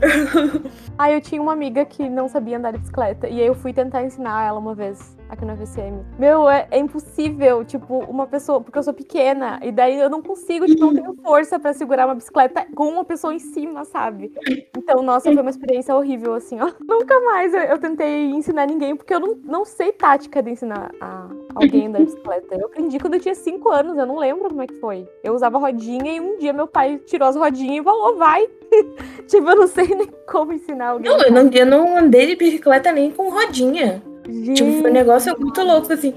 Aí 0.98 1.14
eu 1.14 1.20
tinha 1.20 1.40
uma 1.42 1.52
amiga 1.52 1.84
que 1.84 2.08
não 2.08 2.28
sabia 2.28 2.56
andar 2.56 2.72
de 2.72 2.78
bicicleta. 2.78 3.28
E 3.28 3.40
aí 3.40 3.46
eu 3.46 3.54
fui 3.54 3.72
tentar 3.72 4.02
ensinar 4.02 4.46
ela 4.46 4.58
uma 4.58 4.74
vez 4.74 5.15
aqui 5.28 5.44
no 5.44 5.52
FCM. 5.52 6.04
Meu, 6.18 6.48
é, 6.48 6.66
é 6.70 6.78
impossível, 6.78 7.64
tipo, 7.64 7.98
uma 7.98 8.26
pessoa. 8.26 8.60
Porque 8.60 8.78
eu 8.78 8.82
sou 8.82 8.94
pequena. 8.94 9.58
E 9.62 9.70
daí 9.72 9.98
eu 9.98 10.10
não 10.10 10.22
consigo, 10.22 10.66
tipo, 10.66 10.80
não 10.80 10.94
tenho 10.94 11.14
força 11.22 11.58
pra 11.58 11.72
segurar 11.72 12.06
uma 12.06 12.14
bicicleta 12.14 12.66
com 12.74 12.88
uma 12.88 13.04
pessoa 13.04 13.34
em 13.34 13.38
cima, 13.38 13.84
sabe? 13.84 14.32
Então, 14.76 15.02
nossa, 15.02 15.32
foi 15.32 15.40
uma 15.40 15.50
experiência 15.50 15.94
horrível, 15.94 16.34
assim, 16.34 16.58
ó. 16.60 16.70
Nunca 16.86 17.18
mais 17.20 17.52
eu, 17.52 17.60
eu 17.60 17.78
tentei 17.78 18.30
ensinar 18.30 18.66
ninguém, 18.66 18.96
porque 18.96 19.14
eu 19.14 19.20
não, 19.20 19.38
não 19.44 19.64
sei 19.64 19.92
tática 19.92 20.42
de 20.42 20.50
ensinar 20.50 20.90
a 21.00 21.28
alguém 21.54 21.86
a 21.86 21.88
andar 21.88 21.98
de 21.98 22.04
bicicleta. 22.06 22.54
Eu 22.54 22.66
aprendi 22.66 22.98
quando 22.98 23.14
eu 23.14 23.20
tinha 23.20 23.34
5 23.34 23.70
anos, 23.70 23.96
eu 23.96 24.06
não 24.06 24.18
lembro 24.18 24.48
como 24.48 24.62
é 24.62 24.66
que 24.66 24.78
foi. 24.80 25.08
Eu 25.22 25.34
usava 25.34 25.58
rodinha 25.58 26.12
e 26.12 26.20
um 26.20 26.38
dia 26.38 26.52
meu 26.52 26.66
pai 26.66 26.98
tirou 27.06 27.28
as 27.28 27.36
rodinhas 27.36 27.80
e 27.80 27.84
falou, 27.84 28.16
vai. 28.16 28.46
tipo, 29.26 29.48
eu 29.48 29.56
não 29.56 29.66
sei 29.66 29.88
nem 29.88 30.08
como 30.28 30.52
ensinar 30.52 30.88
alguém. 30.90 31.10
Não, 31.10 31.20
eu 31.22 31.32
não, 31.32 31.50
eu 31.50 31.66
não 31.66 31.96
andei 31.96 32.26
de 32.26 32.36
bicicleta 32.36 32.92
nem 32.92 33.10
com 33.10 33.30
rodinha. 33.30 34.02
Gente, 34.28 34.54
Tipo, 34.54 34.80
foi 34.80 34.90
um 34.90 34.94
negócio 34.94 35.38
muito 35.38 35.62
louco, 35.62 35.92
assim. 35.92 36.14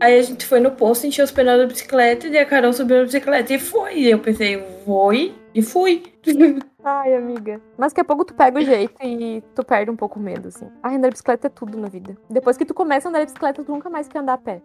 Aí 0.00 0.18
a 0.18 0.22
gente 0.22 0.44
foi 0.46 0.58
no 0.58 0.72
posto, 0.72 1.06
encheu 1.06 1.24
os 1.24 1.30
pneus 1.30 1.58
da 1.58 1.66
bicicleta 1.66 2.26
e 2.26 2.36
a 2.36 2.44
Carol 2.44 2.72
subiu 2.72 2.98
na 2.98 3.04
bicicleta 3.04 3.54
e 3.54 3.58
foi. 3.58 3.98
E 3.98 4.10
eu 4.10 4.18
pensei, 4.18 4.56
vou 4.84 5.12
e 5.54 5.62
fui. 5.62 6.02
Ai, 6.84 7.14
amiga. 7.14 7.60
Mas 7.78 7.92
daqui 7.92 8.00
a 8.00 8.04
pouco 8.04 8.24
tu 8.24 8.34
pega 8.34 8.58
o 8.58 8.62
jeito 8.62 8.94
e 9.00 9.40
tu 9.54 9.64
perde 9.64 9.90
um 9.90 9.96
pouco 9.96 10.18
o 10.18 10.22
medo, 10.22 10.48
assim. 10.48 10.66
A 10.82 10.88
andar 10.88 11.08
de 11.08 11.12
bicicleta 11.12 11.46
é 11.46 11.50
tudo 11.50 11.78
na 11.78 11.88
vida. 11.88 12.16
Depois 12.28 12.56
que 12.56 12.64
tu 12.64 12.74
começa 12.74 13.06
a 13.06 13.10
andar 13.10 13.20
de 13.20 13.26
bicicleta, 13.26 13.62
tu 13.62 13.70
nunca 13.70 13.88
mais 13.88 14.08
quer 14.08 14.18
andar 14.18 14.32
a 14.34 14.38
pé. 14.38 14.60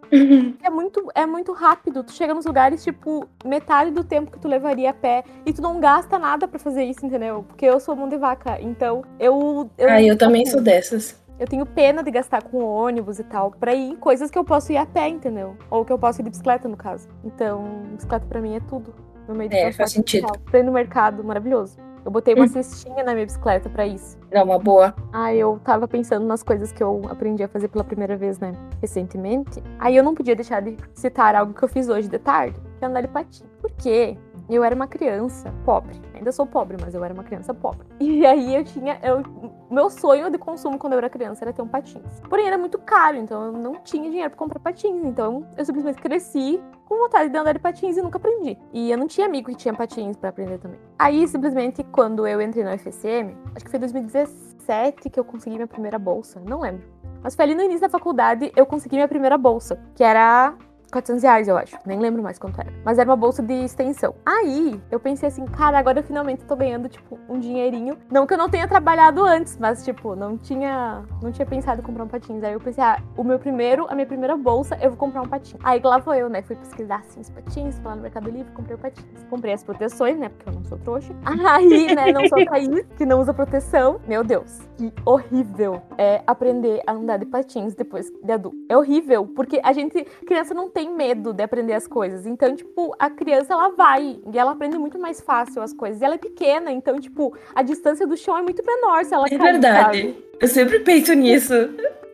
É 0.62 0.70
muito, 0.70 1.06
é 1.14 1.24
muito 1.24 1.52
rápido. 1.52 2.02
Tu 2.02 2.12
chega 2.12 2.34
nos 2.34 2.44
lugares, 2.44 2.82
tipo, 2.82 3.28
metade 3.44 3.92
do 3.92 4.02
tempo 4.02 4.32
que 4.32 4.40
tu 4.40 4.48
levaria 4.48 4.90
a 4.90 4.94
pé. 4.94 5.22
E 5.46 5.52
tu 5.52 5.62
não 5.62 5.78
gasta 5.78 6.18
nada 6.18 6.48
pra 6.48 6.58
fazer 6.58 6.82
isso, 6.84 7.06
entendeu? 7.06 7.44
Porque 7.46 7.66
eu 7.66 7.78
sou 7.78 7.94
mão 7.94 8.08
de 8.08 8.16
vaca. 8.16 8.60
Então, 8.60 9.04
eu. 9.20 9.70
eu 9.78 9.88
Ah, 9.88 10.02
eu 10.02 10.18
também 10.18 10.42
assim, 10.42 10.50
sou 10.52 10.60
dessas. 10.60 11.16
Eu 11.38 11.46
tenho 11.46 11.64
pena 11.64 12.02
de 12.02 12.10
gastar 12.10 12.42
com 12.42 12.64
ônibus 12.64 13.18
e 13.18 13.24
tal, 13.24 13.52
pra 13.52 13.72
ir 13.72 13.92
em 13.92 13.96
coisas 13.96 14.30
que 14.30 14.38
eu 14.38 14.44
posso 14.44 14.72
ir 14.72 14.76
a 14.76 14.84
pé, 14.84 15.08
entendeu? 15.08 15.56
Ou 15.70 15.84
que 15.84 15.92
eu 15.92 15.98
posso 15.98 16.20
ir 16.20 16.24
de 16.24 16.30
bicicleta, 16.30 16.68
no 16.68 16.76
caso. 16.76 17.08
Então, 17.22 17.62
bicicleta 17.92 18.26
pra 18.26 18.40
mim 18.40 18.56
é 18.56 18.60
tudo. 18.60 18.92
No 19.28 19.34
meio 19.34 19.48
do 19.48 19.54
É, 19.54 19.70
faz 19.72 19.92
sentido. 19.92 20.26
Pra 20.50 20.58
ir 20.58 20.64
no 20.64 20.72
mercado, 20.72 21.22
maravilhoso. 21.22 21.76
Eu 22.04 22.10
botei 22.10 22.34
uma 22.34 22.48
cestinha 22.48 23.04
na 23.04 23.12
minha 23.12 23.26
bicicleta 23.26 23.68
pra 23.68 23.86
isso. 23.86 24.16
Dá 24.30 24.42
uma 24.42 24.58
boa. 24.58 24.94
Aí 25.12 25.38
eu 25.38 25.60
tava 25.62 25.86
pensando 25.86 26.26
nas 26.26 26.42
coisas 26.42 26.72
que 26.72 26.82
eu 26.82 27.02
aprendi 27.10 27.42
a 27.42 27.48
fazer 27.48 27.68
pela 27.68 27.84
primeira 27.84 28.16
vez, 28.16 28.38
né? 28.38 28.52
Recentemente. 28.80 29.62
Aí 29.78 29.94
eu 29.94 30.02
não 30.02 30.14
podia 30.14 30.34
deixar 30.34 30.62
de 30.62 30.76
citar 30.94 31.34
algo 31.34 31.52
que 31.52 31.62
eu 31.62 31.68
fiz 31.68 31.88
hoje 31.88 32.08
de 32.08 32.18
tarde, 32.18 32.58
que 32.78 32.84
é 32.84 32.88
andar 32.88 33.02
de 33.02 33.08
patins. 33.08 33.44
Por 33.60 33.70
quê? 33.72 34.16
Eu 34.48 34.64
era 34.64 34.74
uma 34.74 34.86
criança 34.86 35.52
pobre. 35.64 36.00
Ainda 36.14 36.32
sou 36.32 36.46
pobre, 36.46 36.76
mas 36.80 36.94
eu 36.94 37.04
era 37.04 37.12
uma 37.12 37.24
criança 37.24 37.52
pobre. 37.52 37.86
E 38.00 38.24
aí 38.26 38.54
eu 38.54 38.64
tinha. 38.64 38.98
Eu, 39.02 39.22
meu 39.70 39.90
sonho 39.90 40.30
de 40.30 40.38
consumo 40.38 40.78
quando 40.78 40.94
eu 40.94 40.98
era 40.98 41.10
criança 41.10 41.44
era 41.44 41.52
ter 41.52 41.62
um 41.62 41.68
patins. 41.68 42.20
Porém, 42.28 42.46
era 42.46 42.56
muito 42.56 42.78
caro, 42.78 43.16
então 43.16 43.44
eu 43.46 43.52
não 43.52 43.74
tinha 43.76 44.08
dinheiro 44.08 44.30
pra 44.30 44.38
comprar 44.38 44.58
patins. 44.58 45.04
Então 45.04 45.46
eu 45.56 45.64
simplesmente 45.64 46.00
cresci 46.00 46.60
com 46.86 46.96
vontade 46.96 47.30
de 47.30 47.36
andar 47.36 47.52
de 47.52 47.58
patins 47.58 47.96
e 47.96 48.02
nunca 48.02 48.16
aprendi. 48.16 48.56
E 48.72 48.90
eu 48.90 48.96
não 48.96 49.06
tinha 49.06 49.26
amigo 49.26 49.50
que 49.50 49.56
tinha 49.56 49.74
patins 49.74 50.16
pra 50.16 50.30
aprender 50.30 50.58
também. 50.58 50.80
Aí, 50.98 51.28
simplesmente, 51.28 51.84
quando 51.84 52.26
eu 52.26 52.40
entrei 52.40 52.64
no 52.64 52.76
FSM, 52.78 53.36
acho 53.54 53.64
que 53.64 53.70
foi 53.70 53.78
2017 53.78 55.10
que 55.10 55.20
eu 55.20 55.24
consegui 55.24 55.56
minha 55.56 55.66
primeira 55.66 55.98
bolsa. 55.98 56.40
Não 56.40 56.60
lembro. 56.60 56.82
Mas 57.22 57.34
foi 57.34 57.44
ali 57.44 57.54
no 57.54 57.62
início 57.62 57.82
da 57.82 57.88
faculdade 57.88 58.52
eu 58.56 58.64
consegui 58.64 58.96
minha 58.96 59.08
primeira 59.08 59.36
bolsa, 59.36 59.78
que 59.94 60.02
era 60.02 60.54
400 60.90 61.22
reais, 61.22 61.48
eu 61.48 61.56
acho. 61.56 61.76
Nem 61.84 61.98
lembro 61.98 62.22
mais 62.22 62.38
quanto 62.38 62.60
era. 62.60 62.72
Mas 62.84 62.98
era 62.98 63.08
uma 63.08 63.16
bolsa 63.16 63.42
de 63.42 63.52
extensão. 63.52 64.14
Aí, 64.24 64.80
eu 64.90 64.98
pensei 64.98 65.28
assim, 65.28 65.44
cara, 65.46 65.78
agora 65.78 66.00
eu 66.00 66.02
finalmente 66.02 66.44
tô 66.44 66.56
ganhando, 66.56 66.88
tipo, 66.88 67.18
um 67.28 67.38
dinheirinho. 67.38 67.98
Não 68.10 68.26
que 68.26 68.34
eu 68.34 68.38
não 68.38 68.48
tenha 68.48 68.66
trabalhado 68.66 69.24
antes, 69.24 69.56
mas, 69.58 69.84
tipo, 69.84 70.16
não 70.16 70.36
tinha, 70.36 71.02
não 71.22 71.30
tinha 71.30 71.46
pensado 71.46 71.80
em 71.80 71.84
comprar 71.84 72.04
um 72.04 72.08
patins. 72.08 72.42
Aí 72.42 72.52
eu 72.52 72.60
pensei, 72.60 72.82
ah, 72.82 73.02
o 73.16 73.22
meu 73.22 73.38
primeiro, 73.38 73.86
a 73.88 73.94
minha 73.94 74.06
primeira 74.06 74.36
bolsa, 74.36 74.78
eu 74.80 74.90
vou 74.90 74.98
comprar 74.98 75.22
um 75.22 75.28
patins. 75.28 75.60
Aí 75.62 75.80
lá 75.82 76.00
foi 76.00 76.20
eu, 76.20 76.28
né? 76.28 76.42
Fui 76.42 76.56
pesquisar, 76.56 77.02
assim, 77.06 77.20
os 77.20 77.30
patins, 77.30 77.76
fui 77.76 77.86
lá 77.86 77.96
no 77.96 78.02
Mercado 78.02 78.30
Livre, 78.30 78.50
comprei 78.52 78.76
o 78.76 78.78
patins. 78.78 79.24
Comprei 79.28 79.52
as 79.52 79.62
proteções, 79.62 80.18
né? 80.18 80.28
Porque 80.28 80.48
eu 80.48 80.54
não 80.54 80.64
sou 80.64 80.78
trouxa. 80.78 81.14
Aí, 81.48 81.94
né, 81.94 82.12
não 82.12 82.26
sou 82.28 82.44
Thaís, 82.44 82.86
que 82.96 83.04
não 83.04 83.20
usa 83.20 83.34
proteção. 83.34 84.00
Meu 84.06 84.24
Deus, 84.24 84.60
que 84.76 84.92
horrível 85.04 85.82
é 85.98 86.22
aprender 86.26 86.82
a 86.86 86.92
andar 86.92 87.18
de 87.18 87.26
patins 87.26 87.74
depois 87.74 88.10
de 88.22 88.32
adulto. 88.32 88.56
É 88.68 88.76
horrível, 88.76 89.26
porque 89.26 89.60
a 89.62 89.72
gente, 89.72 90.04
criança 90.26 90.54
não 90.54 90.70
tem 90.70 90.77
medo 90.86 91.32
de 91.32 91.42
aprender 91.42 91.72
as 91.72 91.86
coisas. 91.86 92.26
Então, 92.26 92.54
tipo, 92.54 92.94
a 92.98 93.08
criança 93.08 93.54
ela 93.54 93.70
vai 93.70 94.18
e 94.30 94.38
ela 94.38 94.52
aprende 94.52 94.76
muito 94.76 94.98
mais 94.98 95.18
fácil 95.22 95.62
as 95.62 95.72
coisas. 95.72 96.02
E 96.02 96.04
ela 96.04 96.16
é 96.16 96.18
pequena, 96.18 96.70
então, 96.70 97.00
tipo, 97.00 97.34
a 97.54 97.62
distância 97.62 98.06
do 98.06 98.16
chão 98.18 98.36
é 98.36 98.42
muito 98.42 98.62
menor 98.64 99.04
se 99.06 99.14
ela 99.14 99.26
É 99.26 99.30
cair, 99.30 99.52
verdade. 99.52 99.82
sabe? 100.02 100.24
Eu 100.40 100.46
sempre 100.48 100.80
penso 100.80 101.14
nisso. 101.14 101.54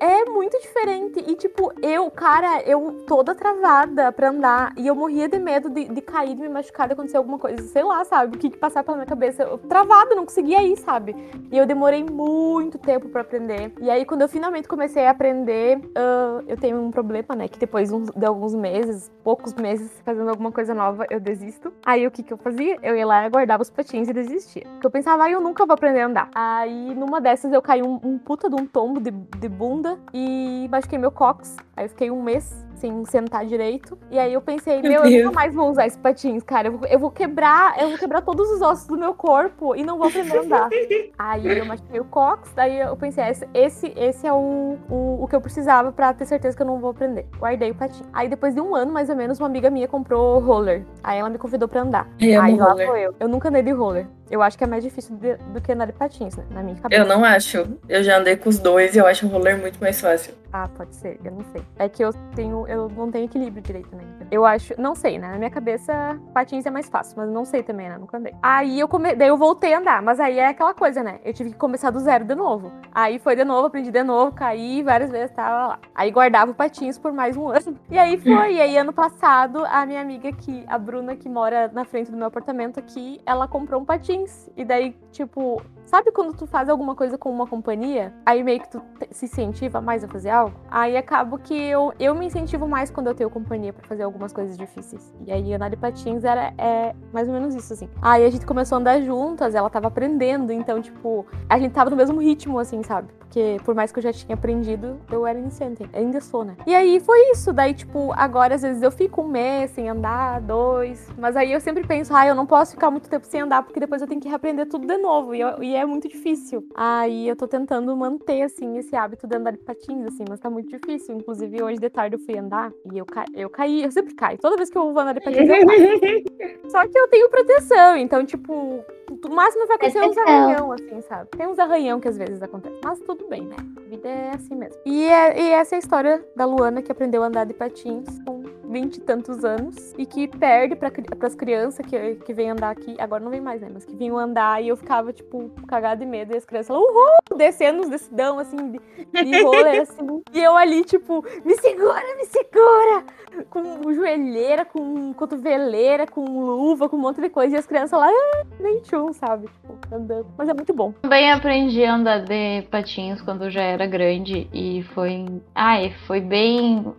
É 0.01 0.25
muito 0.29 0.59
diferente. 0.61 1.23
E, 1.27 1.35
tipo, 1.37 1.73
eu, 1.83 2.11
cara, 2.11 2.63
eu 2.63 3.05
toda 3.07 3.35
travada 3.35 4.11
pra 4.13 4.31
andar. 4.31 4.73
E 4.77 4.87
eu 4.87 4.95
morria 4.95 5.29
de 5.29 5.39
medo 5.39 5.71
de, 5.71 5.85
de 5.85 6.01
cair, 6.01 6.35
de 6.35 6.43
me 6.43 6.49
machucar, 6.49 6.87
de 6.87 6.95
acontecer 6.95 7.17
alguma 7.17 7.39
coisa. 7.39 7.63
Sei 7.69 7.83
lá, 7.83 8.05
sabe? 8.05 8.37
O 8.37 8.39
que, 8.39 8.51
que 8.51 8.57
passar 8.59 8.83
pela 8.83 8.97
minha 8.97 9.07
cabeça. 9.07 9.43
Eu, 9.45 9.57
travada, 9.59 10.15
não 10.15 10.25
conseguia 10.25 10.63
ir, 10.63 10.77
sabe? 10.79 11.15
E 11.51 11.57
eu 11.57 11.65
demorei 11.67 12.03
muito 12.05 12.77
tempo 12.79 13.09
pra 13.09 13.21
aprender. 13.21 13.73
E 13.81 13.89
aí, 13.91 14.05
quando 14.05 14.23
eu 14.23 14.29
finalmente 14.29 14.69
comecei 14.69 15.07
a 15.07 15.11
aprender, 15.11 15.81
ah, 15.95 16.43
eu 16.49 16.57
tenho 16.57 16.81
um 16.81 16.91
problema, 16.91 17.35
né? 17.37 17.47
Que 17.49 17.59
depois 17.59 17.91
de 17.91 18.27
alguns 18.27 18.54
meses, 18.55 19.11
poucos 19.23 19.55
meses, 19.55 19.91
fazendo 20.05 20.31
alguma 20.31 20.51
coisa 20.51 20.75
nova, 20.75 21.07
eu 21.11 21.21
desisto. 21.21 21.73
Aí, 21.85 22.07
o 22.07 22.11
que 22.11 22.23
que 22.23 22.33
eu 22.33 22.39
fazia? 22.39 22.79
Eu 22.83 22.97
ia 22.97 23.07
lá, 23.07 23.29
guardava 23.29 23.63
os 23.63 23.71
patins 23.71 24.09
e 24.09 24.13
desistia. 24.13 24.67
Eu 24.83 24.91
pensava, 24.91 25.25
ah, 25.25 25.31
eu 25.31 25.41
nunca 25.41 25.67
vou 25.67 25.75
aprender 25.75 26.01
a 26.01 26.07
andar. 26.07 26.31
Aí, 26.35 26.95
numa 26.95 27.21
dessas, 27.21 27.53
eu 27.53 27.61
caí 27.61 27.83
um, 27.83 28.01
um 28.03 28.19
puta 28.19 28.49
de 28.49 28.55
um 28.55 28.67
tombo 28.67 29.01
de, 29.01 29.11
de 29.11 29.49
bunda 29.49 29.99
e 30.13 30.69
machuquei 30.71 30.99
meu 30.99 31.11
cox. 31.11 31.57
Aí 31.77 31.85
eu 31.85 31.89
fiquei 31.89 32.11
um 32.11 32.23
mês 32.23 32.64
sem 32.85 33.05
sentar 33.07 33.47
direito. 33.47 33.97
E 34.11 34.19
aí 34.19 34.33
eu 34.33 34.43
pensei, 34.43 34.83
Meu 34.83 35.03
meu, 35.03 35.05
eu 35.05 35.25
nunca 35.25 35.35
mais 35.35 35.55
vou 35.55 35.71
usar 35.71 35.87
esses 35.87 35.99
patins, 35.99 36.43
cara. 36.43 36.69
Eu 36.69 36.79
vou, 36.79 36.89
eu 36.89 36.99
vou 36.99 37.11
quebrar, 37.11 37.81
eu 37.81 37.89
vou 37.89 37.99
quebrar 37.99 38.21
todos 38.21 38.51
os 38.51 38.61
ossos 38.61 38.87
do 38.87 38.99
meu 38.99 39.15
corpo 39.15 39.75
e 39.75 39.83
não 39.83 39.97
vou 39.97 40.09
aprender 40.09 40.37
a 40.37 40.41
andar. 40.43 40.69
aí 41.19 41.59
eu 41.59 41.65
machuquei 41.65 42.01
o 42.01 42.05
cox, 42.05 42.53
daí 42.55 42.81
eu 42.81 42.97
pensei, 42.97 43.25
esse, 43.25 43.49
esse, 43.55 43.95
esse 43.97 44.27
é 44.27 44.33
o, 44.33 44.77
o, 44.91 45.25
o 45.25 45.29
que 45.29 45.35
eu 45.35 45.41
precisava 45.41 45.93
pra 45.93 46.13
ter 46.13 46.27
certeza 46.27 46.55
que 46.55 46.63
eu 46.63 46.67
não 46.67 46.79
vou 46.79 46.91
aprender. 46.91 47.27
Guardei 47.39 47.71
o 47.71 47.75
patinho. 47.75 48.09
Aí 48.13 48.29
depois 48.29 48.55
de 48.55 48.61
um 48.61 48.75
ano, 48.75 48.93
mais 48.93 49.09
ou 49.09 49.17
menos, 49.17 49.39
uma 49.39 49.47
amiga 49.47 49.71
minha 49.71 49.89
comprou 49.89 50.39
roller. 50.41 50.85
Aí 51.03 51.19
ela 51.19 51.31
me 51.31 51.39
convidou 51.39 51.69
pra 51.69 51.81
andar. 51.81 52.09
Eu 52.21 52.43
aí 52.43 52.53
amo 52.53 52.61
lá 52.61 52.71
roller. 52.71 52.89
foi 52.89 53.01
eu. 53.01 53.15
Eu 53.19 53.29
nunca 53.29 53.49
andei 53.49 53.63
de 53.63 53.73
roller. 53.73 54.07
Eu 54.31 54.43
acho 54.43 54.57
que 54.57 54.65
é 54.65 54.67
mais 54.67 54.83
difícil 54.83 55.17
de- 55.17 55.37
do 55.37 55.61
que 55.61 55.73
andar 55.73 55.87
de 55.87 55.93
patins, 55.93 56.37
né? 56.37 56.45
Na 56.51 56.63
minha 56.63 56.77
cabeça. 56.77 57.03
Eu 57.03 57.07
não 57.07 57.25
acho. 57.25 57.67
Eu 57.89 58.03
já 58.03 58.19
andei 58.19 58.37
com 58.37 58.49
os 58.49 58.59
dois 58.59 58.95
e 58.95 58.99
eu 58.99 59.07
acho 59.07 59.27
o 59.27 59.29
roller 59.29 59.59
muito 59.61 59.79
mais 59.81 60.01
fácil. 60.01 60.35
Ah, 60.53 60.69
pode 60.69 60.95
ser, 60.95 61.19
eu 61.25 61.33
não 61.33 61.45
sei. 61.53 61.63
É 61.79 61.89
que 61.89 62.03
eu 62.03 62.13
tenho, 62.35 62.67
eu 62.69 62.89
não 62.89 63.11
tenho 63.11 63.25
equilíbrio 63.25 63.61
direito, 63.63 63.95
né? 63.95 64.05
Eu 64.31 64.47
acho, 64.47 64.73
não 64.81 64.95
sei, 64.95 65.19
né? 65.19 65.29
Na 65.29 65.37
minha 65.37 65.51
cabeça, 65.51 66.19
patins 66.33 66.65
é 66.65 66.71
mais 66.71 66.89
fácil, 66.89 67.15
mas 67.19 67.29
não 67.29 67.45
sei 67.45 67.63
também, 67.63 67.89
né? 67.89 67.99
Nunca 67.99 68.17
andei. 68.17 68.33
Aí 68.43 68.79
eu 68.81 68.87
come... 68.89 69.15
daí 69.15 69.29
eu 69.29 69.37
voltei 69.37 69.75
a 69.75 69.79
andar, 69.79 70.01
mas 70.01 70.19
aí 70.21 70.39
é 70.39 70.47
aquela 70.49 70.73
coisa, 70.73 71.03
né? 71.03 71.19
Eu 71.25 71.35
tive 71.35 71.51
que 71.51 71.57
começar 71.57 71.91
do 71.91 71.99
zero 72.01 72.25
de 72.25 72.35
novo. 72.35 72.73
Aí 72.93 73.19
foi 73.19 73.35
de 73.37 73.45
novo, 73.45 73.67
aprendi 73.67 73.91
de 73.91 74.03
novo, 74.03 74.33
caí 74.33 74.83
várias 74.83 75.11
vezes, 75.11 75.35
tava 75.35 75.67
lá. 75.69 75.79
Aí 75.95 76.11
guardava 76.11 76.51
o 76.53 76.55
patins 76.55 76.99
por 76.99 77.13
mais 77.13 77.37
um 77.37 77.49
ano. 77.51 77.77
E 77.91 77.99
aí 77.99 78.17
foi, 78.17 78.55
e 78.55 78.61
aí 78.61 78.79
ano 78.79 78.93
passado, 78.93 79.65
a 79.67 79.85
minha 79.85 80.01
amiga 80.01 80.31
que, 80.33 80.65
a 80.69 80.79
Bruna, 80.79 81.17
que 81.17 81.29
mora 81.29 81.69
na 81.73 81.85
frente 81.85 82.11
do 82.11 82.17
meu 82.17 82.29
apartamento 82.29 82.79
aqui, 82.79 83.21
ela 83.27 83.47
comprou 83.49 83.81
um 83.81 83.85
patins. 83.85 84.14
E 84.57 84.65
daí, 84.65 84.93
tipo, 85.11 85.61
Sabe 85.95 86.11
quando 86.11 86.35
tu 86.35 86.45
faz 86.45 86.69
alguma 86.69 86.97
coisa 86.97 87.17
com 87.17 87.31
uma 87.31 87.47
companhia, 87.47 88.13
aí 88.27 88.43
meio 88.43 88.59
que 88.59 88.69
tu 88.69 88.83
se 89.13 89.27
incentiva 89.27 89.81
mais 89.81 90.03
a 90.03 90.09
fazer 90.09 90.29
algo? 90.31 90.57
Aí 90.69 90.97
acabo 90.97 91.39
que 91.39 91.55
eu, 91.55 91.93
eu 92.01 92.17
me 92.17 92.27
incentivo 92.27 92.67
mais 92.67 92.91
quando 92.91 93.07
eu 93.07 93.15
tenho 93.15 93.31
companhia 93.31 93.73
pra 93.73 93.87
fazer 93.87 94.03
algumas 94.03 94.33
coisas 94.33 94.59
difíceis. 94.59 95.15
E 95.25 95.31
aí 95.31 95.55
andar 95.55 95.69
de 95.69 95.77
patins 95.77 96.25
era 96.25 96.53
é 96.59 96.97
mais 97.13 97.29
ou 97.29 97.35
menos 97.35 97.55
isso, 97.55 97.73
assim. 97.73 97.89
Aí 98.03 98.27
a 98.27 98.29
gente 98.31 98.45
começou 98.45 98.75
a 98.75 98.81
andar 98.81 99.01
juntas, 99.03 99.55
ela 99.55 99.71
tava 99.71 99.87
aprendendo, 99.87 100.53
então, 100.53 100.83
tipo, 100.83 101.25
a 101.49 101.61
gente 101.61 101.71
tava 101.71 101.91
no 101.91 101.97
mesmo 101.97 102.21
ritmo, 102.21 102.59
assim, 102.59 102.83
sabe? 102.83 103.13
Porque 103.21 103.57
por 103.65 103.75
mais 103.75 103.91
que 103.93 103.99
eu 103.99 104.03
já 104.03 104.13
tinha 104.13 104.35
aprendido, 104.35 104.97
eu 105.11 105.27
era 105.27 105.39
iniciante. 105.39 105.89
Ainda 105.93 106.21
sou, 106.21 106.45
né? 106.45 106.57
E 106.67 106.75
aí 106.75 107.01
foi 107.01 107.33
isso. 107.33 107.53
Daí, 107.53 107.75
tipo, 107.75 108.13
agora 108.17 108.55
às 108.55 108.63
vezes 108.63 108.81
eu 108.83 108.93
fico 108.93 109.23
um 109.23 109.29
mês 109.29 109.73
sem 109.73 109.89
andar, 109.89 110.41
dois. 110.41 111.09
Mas 111.19 111.37
aí 111.37 111.53
eu 111.53 111.61
sempre 111.61 111.85
penso, 111.85 112.15
ah, 112.15 112.27
eu 112.27 112.35
não 112.35 112.47
posso 112.47 112.73
ficar 112.73 112.91
muito 112.93 113.09
tempo 113.09 113.27
sem 113.27 113.41
andar, 113.41 113.63
porque 113.65 113.81
depois 113.81 114.01
eu 114.03 114.07
tenho 114.09 114.21
que 114.21 114.29
reaprender 114.29 114.69
tudo 114.69 114.87
de 114.87 114.97
novo. 114.99 115.35
E, 115.35 115.41
eu- 115.41 115.61
e 115.63 115.75
é 115.75 115.84
muito 115.87 116.09
difícil. 116.09 116.67
Aí 116.75 117.29
eu 117.29 117.37
tô 117.37 117.47
tentando 117.47 117.97
manter, 117.97 118.43
assim, 118.43 118.77
esse 118.79 118.95
hábito 118.95 119.27
de 119.27 119.37
andar 119.37 119.53
de 119.53 119.59
patins, 119.59 120.07
assim, 120.07 120.25
mas 120.29 120.41
tá 120.41 120.51
muito 120.51 120.69
difícil. 120.69 121.17
Inclusive, 121.17 121.63
hoje 121.63 121.79
de 121.79 121.91
tarde 121.91 122.17
eu 122.17 122.21
fui 122.21 122.37
andar 122.39 122.73
e 122.93 122.99
eu, 122.99 123.07
ca... 123.07 123.25
eu 123.35 123.49
caí, 123.51 123.83
eu 123.83 123.91
sempre 123.91 124.15
caio. 124.15 124.39
Toda 124.39 124.57
vez 124.57 124.71
que 124.71 124.79
eu 124.79 124.93
vou 124.93 125.03
andar 125.03 125.13
de 125.15 125.21
patins, 125.21 125.49
eu 125.49 125.67
caio. 125.67 126.25
Só 126.71 126.87
que 126.87 126.99
eu 126.99 127.09
tenho 127.09 127.31
proteção, 127.31 127.97
então, 127.97 128.25
tipo, 128.25 128.85
o 129.25 129.31
máximo 129.31 129.67
vai 129.67 129.77
acontecer 129.77 129.99
é 129.99 130.07
uns 130.09 130.19
arranhão, 130.19 130.73
assim, 130.73 131.01
sabe? 131.03 131.29
Tem 131.37 131.47
uns 131.47 131.59
arranhão 131.59 132.01
que 132.01 132.09
às 132.09 132.17
vezes 132.17 132.43
acontece. 132.43 132.77
Mas 132.85 133.01
tudo 133.01 133.27
bem, 133.29 133.43
né? 133.43 133.57
A 133.77 133.81
vida 133.89 134.09
é 134.09 134.31
assim 134.35 134.55
mesmo. 134.55 134.81
E, 134.85 135.05
é- 135.05 135.41
e 135.41 135.51
essa 135.51 135.75
é 135.75 135.77
a 135.77 135.79
história 135.79 136.25
da 136.37 136.45
Luana 136.45 136.83
que 136.83 136.91
aprendeu 136.93 137.23
a 137.23 137.27
andar 137.27 137.45
de 137.45 137.55
patins 137.55 138.07
com 138.27 138.43
20 138.65 138.97
e 138.97 139.01
tantos 139.03 139.45
anos 139.45 139.95
e 139.97 140.05
que 140.07 140.27
perde 140.27 140.75
para 140.75 140.91
as 141.27 141.35
crianças 141.35 141.85
que, 141.87 142.17
que 142.17 142.33
vêm 142.33 142.51
andar 142.51 142.71
aqui. 142.71 142.97
Agora 142.99 143.23
não 143.23 143.31
vem 143.31 143.41
mais, 143.41 143.61
né? 143.61 143.69
Mas 143.73 143.85
que 143.85 143.95
vinham 143.95 144.19
andar 144.19 144.63
e 144.63 144.69
eu 144.69 144.77
ficava, 144.77 145.13
tipo, 145.13 145.51
cagada 145.69 146.05
de 146.05 146.07
medo. 146.11 146.33
E 146.35 146.37
as 146.37 146.45
crianças, 146.45 146.75
uhul! 146.77 147.37
Descendo 147.37 147.83
os 147.83 147.89
decidão, 147.89 148.39
assim, 148.39 148.57
de, 148.73 148.81
de 149.25 149.43
roller, 149.43 149.83
assim. 149.83 150.23
E 150.33 150.43
eu 150.43 150.57
ali, 150.57 150.85
tipo, 150.85 151.25
me 151.45 151.55
segura, 151.57 152.03
me 152.17 152.25
segura! 152.27 153.05
Com 153.51 153.93
joelheira, 153.93 154.65
com 154.65 155.13
cotoveleira, 155.15 156.07
com 156.07 156.25
luva, 156.45 156.89
com 156.89 156.97
um 156.97 157.01
monte 157.01 157.21
de 157.21 157.29
coisa. 157.29 157.55
E 157.55 157.59
as 157.59 157.67
crianças 157.67 157.99
lá, 157.99 158.09
ah, 158.09 158.45
nem 158.61 158.81
tchum, 158.81 159.13
sabe? 159.15 159.49
Tipo, 159.49 159.95
andando. 159.95 160.27
Mas 160.37 160.49
é 160.49 160.55
muito 160.55 160.75
bom. 160.75 160.93
Também 161.03 161.31
aprendi 161.31 161.85
a 161.85 161.95
andar 161.95 162.21
de 162.21 162.63
patins 162.71 163.21
quando 163.23 163.45
eu 163.45 163.51
já 163.51 163.63
era 163.63 163.87
grande 163.87 164.49
e 164.53 164.83
foi. 164.95 165.27
Ai, 165.55 165.93
foi 166.07 166.21
bem. 166.21 166.93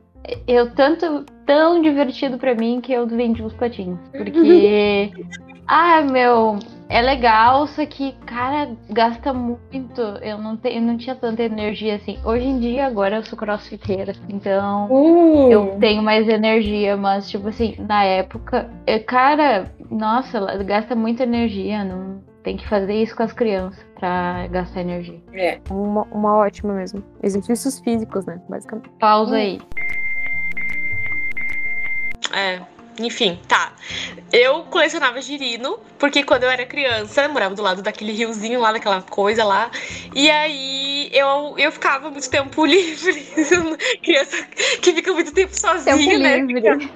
Eu 0.47 0.73
tanto 0.73 1.23
tão 1.45 1.81
divertido 1.81 2.37
para 2.37 2.55
mim 2.55 2.81
que 2.81 2.91
eu 2.91 3.07
vendi 3.07 3.43
os 3.43 3.53
patins. 3.53 3.97
Porque. 4.11 5.11
ah, 5.67 6.01
meu, 6.01 6.59
é 6.87 7.01
legal, 7.01 7.65
só 7.67 7.85
que, 7.85 8.13
cara, 8.25 8.69
gasta 8.89 9.33
muito. 9.33 10.01
Eu 10.21 10.37
não, 10.37 10.55
te, 10.55 10.69
eu 10.69 10.81
não 10.81 10.97
tinha 10.97 11.15
tanta 11.15 11.43
energia 11.43 11.95
assim. 11.95 12.17
Hoje 12.23 12.45
em 12.45 12.59
dia, 12.59 12.85
agora 12.85 13.17
eu 13.17 13.23
sou 13.25 13.37
crossfiteira, 13.37 14.13
então 14.29 14.87
Uh, 14.91 15.51
eu 15.51 15.77
tenho 15.79 16.03
mais 16.03 16.27
energia, 16.27 16.95
mas, 16.95 17.29
tipo 17.29 17.47
assim, 17.47 17.75
na 17.79 18.03
época, 18.03 18.69
é, 18.85 18.99
cara, 18.99 19.71
nossa, 19.89 20.37
ela 20.37 20.63
gasta 20.63 20.95
muita 20.95 21.23
energia. 21.23 21.83
Não 21.83 22.21
tem 22.43 22.57
que 22.57 22.67
fazer 22.69 22.93
isso 22.93 23.15
com 23.15 23.23
as 23.23 23.33
crianças 23.33 23.83
pra 23.99 24.45
gastar 24.47 24.81
energia. 24.81 25.19
é. 25.33 25.59
Uma, 25.69 26.03
uma 26.11 26.35
ótima 26.35 26.73
mesmo. 26.73 27.03
Exercícios 27.23 27.79
físicos, 27.79 28.25
né? 28.25 28.39
Basicamente. 28.47 28.89
Pausa 28.99 29.37
aí. 29.37 29.59
É, 32.33 32.59
enfim, 32.99 33.39
tá. 33.47 33.73
Eu 34.31 34.63
colecionava 34.63 35.21
girino, 35.21 35.79
porque 35.97 36.23
quando 36.23 36.43
eu 36.43 36.49
era 36.49 36.65
criança, 36.65 37.23
eu 37.23 37.29
morava 37.29 37.55
do 37.55 37.61
lado 37.61 37.81
daquele 37.81 38.11
riozinho 38.11 38.59
lá, 38.59 38.71
daquela 38.71 39.01
coisa 39.01 39.43
lá. 39.43 39.71
E 40.13 40.29
aí 40.29 41.09
eu, 41.13 41.55
eu 41.57 41.71
ficava 41.71 42.09
muito 42.09 42.29
tempo 42.29 42.63
livre. 42.65 43.25
criança 44.03 44.43
que 44.81 44.93
fica 44.93 45.13
muito 45.13 45.33
tempo 45.33 45.55
sozinha, 45.55 45.95
Tempo 45.95 46.17
né? 46.19 46.37
livre. 46.37 46.89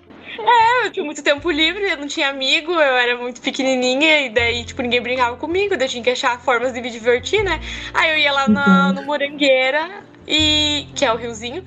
Eu 0.84 0.92
tinha 0.92 1.06
muito 1.06 1.22
tempo 1.22 1.52
livre, 1.52 1.84
eu 1.90 1.98
não 1.98 2.08
tinha 2.08 2.30
amigo, 2.30 2.72
eu 2.72 2.80
era 2.80 3.18
muito 3.18 3.42
pequenininha 3.42 4.22
e 4.22 4.30
daí, 4.30 4.64
tipo, 4.64 4.82
ninguém 4.82 5.02
brincava 5.02 5.36
comigo, 5.36 5.76
daí 5.76 5.88
eu 5.88 5.92
tinha 5.92 6.04
que 6.04 6.10
achar 6.10 6.40
formas 6.40 6.72
de 6.74 6.82
me 6.82 6.90
divertir, 6.90 7.44
né? 7.44 7.60
Aí 7.94 8.12
eu 8.12 8.18
ia 8.18 8.32
lá 8.32 8.48
na, 8.48 8.94
no 8.94 9.04
Morangueira, 9.04 10.04
e, 10.28 10.88
que 10.96 11.04
é 11.04 11.12
o 11.12 11.18
riozinho, 11.18 11.64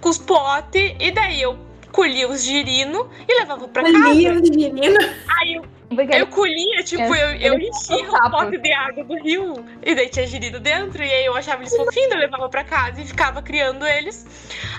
com 0.00 0.08
os 0.10 0.18
potes, 0.18 0.94
e 1.00 1.10
daí 1.10 1.40
eu 1.40 1.58
colhia 1.94 2.28
os 2.28 2.42
girino 2.42 3.08
e 3.26 3.40
levava 3.40 3.68
pra 3.68 3.84
casa. 3.84 4.12
Livro 4.12 4.42
de 4.42 4.50
menino. 4.50 4.98
Aí 5.40 5.54
eu, 5.54 5.64
eu 6.10 6.26
colhia, 6.26 6.82
tipo, 6.82 7.14
É, 7.14 7.46
eu, 7.46 7.52
eu 7.52 7.60
enchia 7.60 8.04
um 8.04 8.30
pote 8.30 8.58
de 8.58 8.72
água 8.72 9.04
do 9.04 9.14
rio, 9.22 9.64
e 9.80 9.94
daí 9.94 10.08
tinha 10.08 10.26
girino 10.26 10.58
dentro, 10.58 11.02
e 11.02 11.10
aí 11.10 11.24
eu 11.24 11.36
achava 11.36 11.62
eles 11.62 11.74
fofinhos, 11.74 12.10
eu 12.10 12.18
levava 12.18 12.48
pra 12.48 12.64
casa 12.64 13.00
e 13.00 13.06
ficava 13.06 13.40
criando 13.40 13.86
eles. 13.86 14.26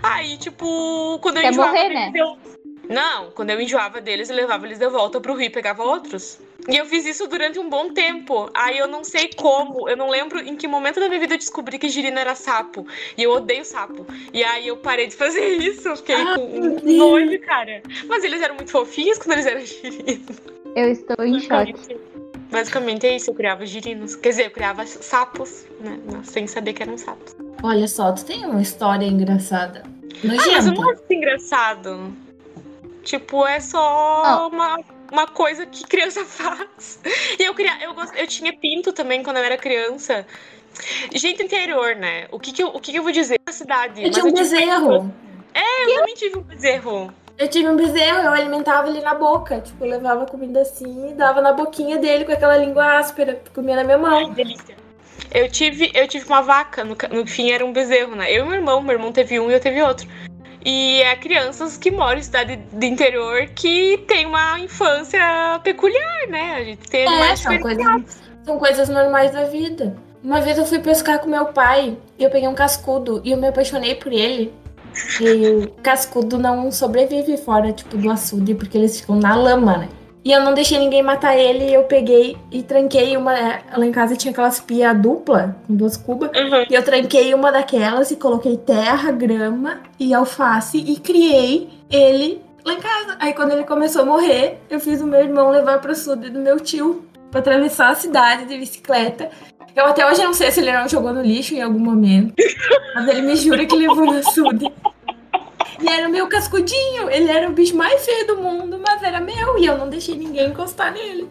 Aí, 0.03 0.38
tipo, 0.38 1.17
quando 1.22 1.38
eu 1.38 1.43
Quer 1.43 1.51
enjoava 1.51 1.72
morrer, 1.72 1.89
né? 1.89 2.12
eu... 2.13 2.55
Não, 2.89 3.32
quando 3.32 3.50
eu 3.51 3.62
enjoava 3.62 4.00
deles, 4.01 4.30
eu 4.30 4.36
levava 4.36 4.65
eles 4.65 4.77
de 4.80 4.88
volta 4.88 5.20
pro 5.20 5.34
rio 5.36 5.48
e 5.48 5.50
pegava 5.50 5.84
outros. 5.84 6.39
E 6.68 6.77
eu 6.77 6.86
fiz 6.86 7.06
isso 7.06 7.27
durante 7.27 7.60
um 7.60 7.70
bom 7.70 7.94
tempo. 7.94 8.50
Aí 8.54 8.77
eu 8.77 8.88
não 8.88 9.04
sei 9.04 9.30
como, 9.36 9.88
eu 9.88 9.96
não 9.96 10.10
lembro 10.10 10.39
em 10.39 10.56
que 10.56 10.68
momento 10.68 11.00
da 11.00 11.08
minha 11.08 11.20
vida 11.20 11.36
eu 11.36 11.38
descobri 11.38 11.77
que 11.77 11.89
girino 11.89 12.18
era 12.18 12.34
sapo. 12.36 12.88
E 13.18 13.24
eu 13.24 13.32
odeio 13.32 13.63
sapo. 13.65 14.06
E 14.34 14.44
aí 14.44 14.68
eu 14.68 14.77
parei 14.77 15.08
de 15.08 15.15
fazer 15.15 15.46
isso, 15.58 15.88
eu 15.88 15.96
fiquei 15.98 16.15
com 16.36 16.42
um 16.44 16.75
Deus. 16.75 16.84
nojo, 16.98 17.39
cara. 17.42 17.82
Mas 18.08 18.24
eles 18.24 18.42
eram 18.42 18.56
muito 18.56 18.72
fofinhos 18.72 19.18
quando 19.20 19.34
eles 19.34 19.46
eram 19.46 19.62
girinos. 19.65 20.38
eu 20.75 20.92
estou 20.92 21.25
em 21.25 21.39
choque. 21.39 21.74
Basicamente, 21.74 22.00
basicamente 22.51 23.08
é 23.08 23.15
isso, 23.15 23.30
eu 23.30 23.36
criava 23.36 23.65
girinos. 23.65 24.15
Quer 24.15 24.30
dizer, 24.30 24.46
eu 24.46 24.51
criava 24.51 24.86
sapos, 24.88 25.65
né? 25.82 26.00
Sem 26.24 26.48
saber 26.48 26.74
que 26.74 26.82
eram 26.84 26.98
sapos. 26.98 27.36
Olha 27.63 27.88
só, 27.88 28.12
tu 28.12 28.26
tem 28.26 28.45
uma 28.45 28.62
história 28.62 29.06
engraçada. 29.06 29.84
Ah, 29.86 30.19
mas 30.24 30.45
eu 30.48 30.54
Nojenta. 30.54 30.82
não 30.82 30.89
acho 30.91 31.04
engraçado. 31.12 32.13
Tipo, 33.06 33.46
é 33.46 33.60
só 33.60 34.50
uma, 34.52 34.80
uma 35.12 35.28
coisa 35.28 35.63
que 35.68 35.86
criança 35.86 36.26
faz. 36.26 37.00
E 37.39 37.44
eu 37.44 37.54
queria, 37.54 37.84
eu, 37.84 37.94
gost, 37.94 38.12
eu 38.18 38.26
tinha 38.26 38.52
pinto 38.52 38.91
também 38.91 39.22
quando 39.22 39.38
eu 39.38 39.44
era 39.44 39.58
criança. 39.58 40.26
Gente 41.13 41.44
interior, 41.44 41.96
né? 41.96 42.28
O 42.32 42.39
que 42.39 42.52
que 42.52 42.63
eu, 42.63 42.70
o 42.70 42.80
que 42.82 42.91
que 42.91 42.98
eu 42.98 43.04
vou 43.04 43.12
dizer? 43.12 43.39
Na 43.46 43.54
cidade. 43.54 44.04
eu 44.04 44.12
tinha 44.12 44.26
um 44.26 44.34
bezerro. 44.34 45.13
Eu 45.54 45.96
também 45.96 46.15
tive 46.15 46.38
um 46.39 46.41
bezerro. 46.41 47.13
Eu 47.38 47.48
tive 47.48 47.70
um 47.70 47.76
bezerro, 47.76 48.20
eu 48.20 48.32
alimentava 48.34 48.89
ele 48.89 49.02
na 49.02 49.13
boca. 49.13 49.62
Tipo, 49.62 49.86
eu 49.86 49.91
levava 49.91 50.26
comida 50.26 50.62
assim 50.62 51.12
e 51.12 51.13
dava 51.13 51.41
na 51.41 51.54
boquinha 51.54 51.98
dele 51.98 52.26
com 52.26 52.32
aquela 52.32 52.58
língua 52.58 52.98
áspera. 52.98 53.39
Comia 53.54 53.76
na 53.76 53.84
minha 53.84 54.00
mão. 54.00 54.34
Delícia. 54.34 54.76
Eu 55.32 55.50
tive, 55.50 55.91
eu 55.94 56.08
tive 56.08 56.26
uma 56.26 56.41
vaca, 56.41 56.84
no, 56.84 56.96
no 57.12 57.28
fim 57.28 57.52
era 57.52 57.63
um 57.63 57.72
bezerro, 57.72 58.15
né? 58.15 58.32
Eu 58.32 58.46
e 58.46 58.48
meu 58.48 58.56
irmão, 58.56 58.82
meu 58.82 58.94
irmão 58.94 59.12
teve 59.12 59.39
um 59.39 59.52
e 59.52 59.54
eu 59.54 59.60
teve 59.60 59.82
outro. 59.82 60.08
E 60.65 61.04
é 61.04 61.15
crianças 61.15 61.78
que 61.78 61.91
moram 61.91 62.17
em 62.17 62.23
cidade 62.23 62.56
de 62.56 62.88
interior 62.88 63.45
que 63.54 64.04
tem 64.08 64.25
uma 64.25 64.60
infância 64.60 65.21
peculiar, 65.63 66.28
né? 66.28 66.56
A 66.56 66.63
gente 66.63 66.89
tem 66.89 67.06
É, 67.08 67.36
são 67.36 67.60
coisas, 67.60 68.21
são 68.43 68.58
coisas 68.58 68.89
normais 68.89 69.32
da 69.32 69.43
vida. 69.43 69.95
Uma 70.23 70.41
vez 70.41 70.58
eu 70.58 70.65
fui 70.65 70.80
pescar 70.80 71.19
com 71.19 71.30
meu 71.30 71.45
pai 71.45 71.95
e 72.17 72.23
eu 72.23 72.32
peguei 72.32 72.49
um 72.49 72.56
cascudo 72.56 73.21
e 73.23 73.30
eu 73.30 73.38
me 73.38 73.47
apaixonei 73.47 73.93
por 73.93 74.12
ele. 74.12 74.51
E 75.21 75.67
cascudo 75.84 76.39
não 76.39 76.71
sobrevive 76.71 77.38
fora, 77.38 77.71
tipo, 77.71 77.95
do 77.95 78.10
açude, 78.10 78.56
porque 78.56 78.75
eles 78.75 78.99
ficam 78.99 79.17
na 79.17 79.36
lama, 79.36 79.78
né? 79.78 79.89
E 80.26 80.32
eu 80.32 80.42
não 80.42 80.56
deixei 80.56 80.80
ninguém 80.80 81.04
matar 81.04 81.38
ele, 81.38 81.72
eu 81.72 81.84
peguei 81.84 82.36
e 82.52 82.64
tranquei 82.64 83.16
uma. 83.16 83.32
Lá 83.78 83.86
em 83.86 83.92
casa 83.92 84.16
tinha 84.16 84.32
aquelas 84.32 84.60
pia 84.60 84.92
dupla, 84.92 85.56
com 85.68 85.76
duas 85.76 85.96
cubas. 85.96 86.32
Uhum. 86.32 86.66
E 86.68 86.74
eu 86.74 86.82
tranquei 86.82 87.32
uma 87.36 87.52
daquelas 87.52 88.10
e 88.10 88.16
coloquei 88.16 88.58
terra, 88.58 89.12
grama 89.12 89.82
e 90.00 90.16
alface 90.16 90.80
e 90.80 90.96
criei 91.00 91.70
ele 91.92 92.42
lá 92.66 92.74
em 92.74 92.80
casa. 92.80 93.18
Aí 93.20 93.34
quando 93.34 93.52
ele 93.52 93.66
começou 93.66 94.02
a 94.02 94.06
morrer, 94.06 94.58
eu 94.68 94.80
fiz 94.80 95.00
o 95.00 95.06
meu 95.06 95.20
irmão 95.20 95.52
levar 95.52 95.80
pro 95.80 95.92
açude 95.92 96.32
do 96.32 96.40
meu 96.40 96.60
tio 96.60 97.06
pra 97.30 97.40
atravessar 97.40 97.92
a 97.92 97.96
cidade 97.96 98.46
de 98.46 98.58
bicicleta. 98.58 99.30
Eu 99.76 99.86
até 99.86 100.10
hoje 100.10 100.24
não 100.24 100.34
sei 100.34 100.50
se 100.50 100.60
ele 100.60 100.72
não 100.72 100.90
jogou 100.90 101.14
no 101.14 101.22
lixo 101.22 101.54
em 101.54 101.62
algum 101.62 101.78
momento, 101.78 102.34
mas 102.96 103.08
ele 103.10 103.22
me 103.22 103.36
jura 103.36 103.64
que 103.64 103.76
levou 103.76 104.08
no 104.08 104.18
açude. 104.18 104.72
E 105.82 105.90
era 105.90 106.08
o 106.08 106.12
meu 106.12 106.28
cascudinho, 106.28 107.10
ele 107.10 107.30
era 107.30 107.50
o 107.50 107.54
bicho 107.54 107.76
mais 107.76 108.06
feio 108.06 108.28
do 108.28 108.38
mundo, 108.38 108.80
mas 108.86 109.04
era 109.04 109.20
meu 109.20 109.58
e 109.58 109.66
eu 109.66 109.78
não 109.78 109.90
deixei 109.90 110.16
ninguém 110.16 110.50
encostar 110.50 110.94
nele. 110.94 111.30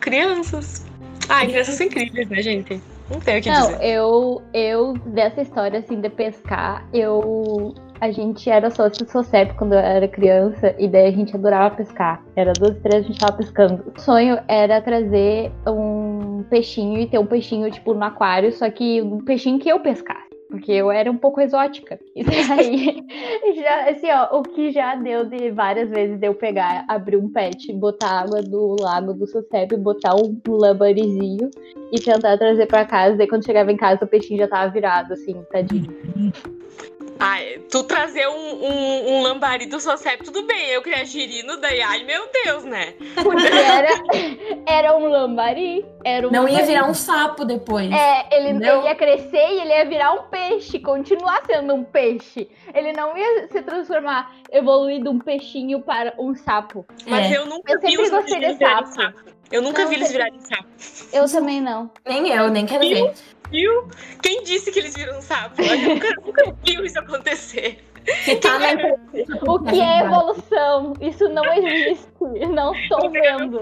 Crianças. 0.00 0.84
Ai, 1.28 1.46
crianças 1.48 1.74
são 1.74 1.86
incríveis, 1.86 2.28
né, 2.28 2.42
gente? 2.42 2.80
Não 3.10 3.20
tenho 3.20 3.38
o 3.38 3.42
que 3.42 3.48
Não, 3.50 3.68
dizer. 3.72 3.84
eu, 3.84 4.42
eu, 4.52 4.92
dessa 5.06 5.40
história, 5.42 5.78
assim, 5.78 6.00
de 6.00 6.08
pescar, 6.08 6.86
eu. 6.92 7.74
A 7.98 8.10
gente 8.10 8.50
era 8.50 8.68
sócio 8.70 9.06
do 9.06 9.10
Socep 9.10 9.54
quando 9.54 9.72
eu 9.72 9.78
era 9.78 10.06
criança, 10.06 10.74
e 10.78 10.86
daí 10.86 11.06
a 11.06 11.10
gente 11.10 11.34
adorava 11.34 11.76
pescar. 11.76 12.22
Era 12.34 12.52
duas, 12.52 12.76
três, 12.80 13.04
a 13.04 13.06
gente 13.08 13.18
tava 13.18 13.32
pescando. 13.32 13.90
O 13.96 14.00
sonho 14.00 14.38
era 14.48 14.82
trazer 14.82 15.50
um 15.66 16.44
peixinho 16.50 17.00
e 17.00 17.06
ter 17.06 17.18
um 17.18 17.24
peixinho, 17.24 17.70
tipo, 17.70 17.94
no 17.94 18.04
aquário, 18.04 18.52
só 18.52 18.68
que 18.68 19.00
um 19.00 19.24
peixinho 19.24 19.58
que 19.58 19.68
eu 19.68 19.80
pescasse. 19.80 20.25
Porque 20.48 20.72
eu 20.72 20.90
era 20.90 21.10
um 21.10 21.16
pouco 21.16 21.40
exótica. 21.40 21.98
E 22.14 22.22
daí, 22.22 23.04
já, 23.56 23.90
assim, 23.90 24.10
ó, 24.10 24.38
o 24.38 24.42
que 24.42 24.70
já 24.70 24.94
deu 24.94 25.24
de 25.24 25.50
várias 25.50 25.88
vezes 25.90 26.22
eu 26.22 26.34
pegar, 26.34 26.84
abrir 26.88 27.16
um 27.16 27.30
pet, 27.30 27.72
botar 27.72 28.20
água 28.20 28.42
do 28.42 28.76
lago 28.80 29.12
do 29.12 29.26
Socep, 29.26 29.76
botar 29.76 30.14
um 30.14 30.40
lambarizinho 30.48 31.50
e 31.92 32.00
tentar 32.00 32.38
trazer 32.38 32.66
pra 32.66 32.84
casa. 32.84 33.16
Daí 33.16 33.26
quando 33.26 33.44
chegava 33.44 33.72
em 33.72 33.76
casa 33.76 34.04
o 34.04 34.08
peixinho 34.08 34.38
já 34.38 34.48
tava 34.48 34.72
virado, 34.72 35.12
assim, 35.12 35.34
tadinho. 35.50 35.92
Ai, 37.18 37.60
tu 37.70 37.82
trazer 37.84 38.26
um, 38.28 38.64
um, 38.64 39.08
um 39.14 39.22
lambari 39.22 39.66
do 39.66 39.80
Socep, 39.80 40.22
tudo 40.22 40.42
bem. 40.46 40.68
Eu 40.68 40.82
criar 40.82 41.04
girino, 41.04 41.56
daí, 41.60 41.80
ai, 41.80 42.04
meu 42.04 42.28
Deus, 42.44 42.64
né? 42.64 42.94
Porque 43.22 43.46
era, 43.46 43.88
era 44.66 44.96
um 44.96 45.06
lambari. 45.06 45.84
Era 46.04 46.28
um 46.28 46.30
Não 46.30 46.42
ia 46.46 46.50
lambari. 46.56 46.66
virar 46.66 46.88
um 46.88 46.94
sapo 46.94 47.44
depois. 47.44 47.90
É, 47.90 48.26
ele, 48.36 48.48
ele 48.50 48.84
ia 48.84 48.94
crescer 48.94 49.36
e 49.50 49.60
ele 49.60 49.70
ia 49.72 49.84
virar 49.86 50.12
um 50.12 50.22
peixe, 50.24 50.78
continuar 50.78 51.42
sendo 51.46 51.74
um 51.74 51.84
peixe. 51.84 52.48
Ele 52.74 52.92
não 52.92 53.16
ia 53.16 53.48
se 53.48 53.62
transformar, 53.62 54.34
evoluir 54.52 55.02
de 55.02 55.08
um 55.08 55.18
peixinho 55.18 55.80
para 55.80 56.12
um 56.18 56.34
sapo. 56.34 56.84
Mas 57.06 57.32
É. 57.32 57.38
eu 57.38 57.46
nunca 57.46 57.72
Eu 57.72 57.80
vi 57.80 57.88
sempre 57.90 58.02
os 58.04 58.10
gostei 58.10 58.40
de 58.40 58.58
sapo. 58.58 58.88
sapo. 58.88 59.36
Eu 59.50 59.62
nunca 59.62 59.82
Não, 59.82 59.88
vi 59.88 59.94
eles 59.94 60.10
virarem 60.10 60.40
sapo. 60.40 60.66
Eu 61.12 61.30
também 61.30 61.60
não. 61.60 61.88
Nem 62.04 62.28
eu, 62.30 62.48
nem 62.50 62.66
quero 62.66 62.80
ver. 62.80 63.14
Viu? 63.50 63.88
Quem 64.22 64.42
disse 64.42 64.70
que 64.72 64.78
eles 64.78 64.94
viram 64.94 65.20
sapo? 65.22 65.60
Eu 65.62 65.78
nunca, 65.94 66.08
nunca 66.24 66.54
vi 66.64 66.84
isso 66.84 66.98
acontecer. 66.98 67.78
Tá 68.40 68.58
na 68.58 68.68
O 69.52 69.58
que 69.58 69.80
é 69.80 70.00
evolução? 70.04 70.92
Isso 71.00 71.28
não 71.28 71.44
existe. 71.52 72.06
Não 72.52 72.72
estou 72.74 73.10
vendo. 73.10 73.60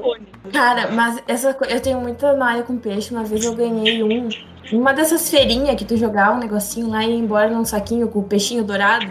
Cara, 0.53 0.91
mas 0.91 1.23
essa 1.27 1.55
co- 1.55 1.65
eu 1.65 1.81
tenho 1.81 1.99
muita 2.01 2.35
noia 2.35 2.63
com 2.63 2.77
peixe. 2.77 3.15
Uma 3.15 3.25
vez 3.25 3.43
eu 3.45 3.55
ganhei 3.55 4.03
um. 4.03 4.29
Uma 4.73 4.93
dessas 4.93 5.31
feirinhas 5.31 5.77
que 5.77 5.85
tu 5.85 5.97
jogava 5.97 6.33
um 6.37 6.41
negocinho 6.41 6.91
lá 6.91 7.03
e 7.05 7.11
ia 7.11 7.17
embora 7.17 7.49
num 7.49 7.65
saquinho 7.65 8.09
com 8.09 8.19
o 8.19 8.25
peixinho 8.25 8.65
dourado. 8.65 9.07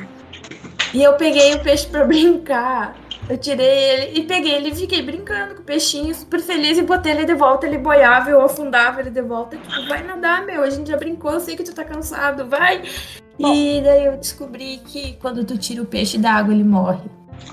E 0.94 1.02
eu 1.04 1.14
peguei 1.14 1.56
o 1.56 1.64
peixe 1.64 1.88
pra 1.88 2.06
brincar. 2.06 2.96
Eu 3.30 3.38
tirei 3.38 3.66
ele 3.66 4.20
e 4.20 4.24
peguei 4.24 4.54
ele 4.54 4.70
e 4.70 4.76
fiquei 4.76 5.02
brincando 5.02 5.56
com 5.56 5.62
o 5.62 5.64
peixinho, 5.64 6.14
super 6.14 6.42
feliz, 6.42 6.78
e 6.78 6.82
botei 6.82 7.14
ele 7.14 7.26
de 7.26 7.34
volta, 7.34 7.66
ele 7.66 7.78
boiava, 7.78 8.30
eu 8.30 8.42
afundava 8.42 9.00
ele 9.00 9.10
de 9.10 9.22
volta. 9.22 9.56
Tipo, 9.58 9.88
vai 9.88 10.04
nadar, 10.04 10.46
meu, 10.46 10.62
a 10.62 10.70
gente 10.70 10.90
já 10.90 10.98
brincou, 10.98 11.32
eu 11.32 11.40
sei 11.40 11.56
que 11.56 11.64
tu 11.64 11.74
tá 11.74 11.86
cansado, 11.86 12.46
vai. 12.48 12.82
E 13.40 13.82
daí 13.82 14.06
eu 14.06 14.18
descobri 14.18 14.80
que 14.86 15.14
quando 15.14 15.44
tu 15.44 15.58
tira 15.58 15.82
o 15.82 15.86
peixe 15.86 16.18
da 16.18 16.34
água, 16.34 16.54
ele 16.54 16.64
morre. 16.64 17.10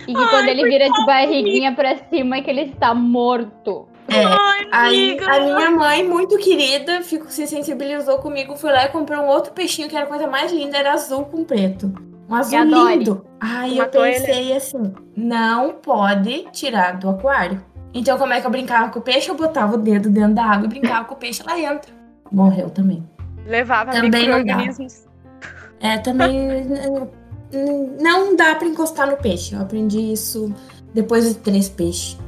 E 0.07 0.15
que 0.15 0.29
quando 0.29 0.49
ele 0.49 0.65
vira 0.65 0.89
de 0.91 1.07
barriguinha 1.07 1.75
pra 1.75 1.97
cima 2.09 2.37
é 2.37 2.43
que 2.43 2.51
ele 2.51 2.63
está 2.63 2.95
morto. 2.95 3.89
É, 4.09 4.25
Ai, 4.25 4.69
Aí 4.73 5.11
amiga. 5.11 5.33
a 5.33 5.41
minha 5.41 5.71
mãe, 5.71 6.03
muito 6.07 6.37
querida, 6.39 7.01
ficou, 7.03 7.31
se 7.31 7.47
sensibilizou 7.47 8.19
comigo, 8.19 8.57
foi 8.57 8.73
lá 8.73 8.87
e 8.87 8.89
comprou 8.89 9.23
um 9.23 9.29
outro 9.29 9.53
peixinho 9.53 9.89
que 9.89 9.95
era 9.95 10.05
a 10.05 10.09
coisa 10.09 10.27
mais 10.27 10.53
linda, 10.53 10.77
era 10.77 10.93
azul 10.93 11.25
com 11.27 11.45
preto. 11.45 11.93
Um 12.29 12.35
azul 12.35 12.65
lindo. 12.65 13.25
Aí 13.41 13.79
eu 13.79 13.89
pensei 13.89 14.55
assim, 14.57 14.93
não 15.17 15.73
pode 15.75 16.47
tirar 16.53 16.99
do 16.99 17.09
aquário. 17.09 17.63
Então 17.95 18.17
como 18.19 18.33
é 18.33 18.41
que 18.41 18.47
eu 18.47 18.51
brincava 18.51 18.91
com 18.91 18.99
o 18.99 19.03
peixe? 19.03 19.29
Eu 19.31 19.35
botava 19.35 19.75
o 19.75 19.79
dedo 19.79 20.11
dentro 20.11 20.35
da 20.35 20.45
água 20.45 20.67
e 20.67 20.69
brincava 20.69 21.05
com 21.07 21.15
o 21.15 21.17
peixe 21.17 21.43
lá 21.43 21.55
dentro. 21.55 21.93
Morreu 22.31 22.71
também. 22.71 23.03
Levava 23.47 23.91
Também 23.91 24.29
não 24.29 24.37
dá. 24.45 24.57
micro-organismos. 24.57 25.05
É, 25.81 25.99
também 25.99 26.67
não 28.01 28.37
dá 28.37 28.55
pra 28.55 28.69
encostar 28.69 29.11
no 29.11 29.17
peixe. 29.17 29.55
Eu 29.55 29.63
aprendi 29.63 30.13
isso 30.13 30.55
depois 30.95 31.27
de 31.27 31.35
três 31.35 31.69
peixes. 31.69 32.19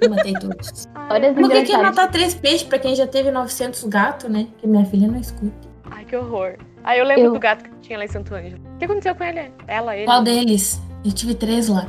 Eu 0.00 0.08
matei 0.10 0.32
todos. 0.34 0.88
Olha 1.10 1.30
as 1.30 1.34
Por 1.34 1.50
que, 1.50 1.62
que 1.62 1.72
ia 1.72 1.76
engraçadas. 1.76 1.96
matar 1.96 2.10
três 2.12 2.34
peixes 2.34 2.62
pra 2.62 2.78
quem 2.78 2.94
já 2.94 3.06
teve 3.06 3.30
900 3.30 3.84
gatos, 3.84 4.30
né? 4.30 4.46
Que 4.58 4.66
minha 4.66 4.84
filha 4.86 5.08
não 5.08 5.18
escuta. 5.18 5.68
Ai, 5.90 6.04
que 6.04 6.14
horror. 6.16 6.54
Aí 6.84 6.98
eu 6.98 7.04
lembro 7.04 7.24
Eu- 7.24 7.32
do 7.32 7.38
gato 7.38 7.64
que 7.64 7.70
tinha 7.82 7.98
lá 7.98 8.04
em 8.04 8.08
Santo 8.08 8.34
Ângelo. 8.34 8.60
O 8.74 8.78
que 8.78 8.84
aconteceu 8.84 9.14
com 9.14 9.24
ele? 9.24 9.50
Ela, 9.66 9.96
ele? 9.96 10.06
Qual 10.06 10.22
deles? 10.22 10.80
Eu 11.04 11.12
tive 11.12 11.34
três 11.34 11.68
lá. 11.68 11.86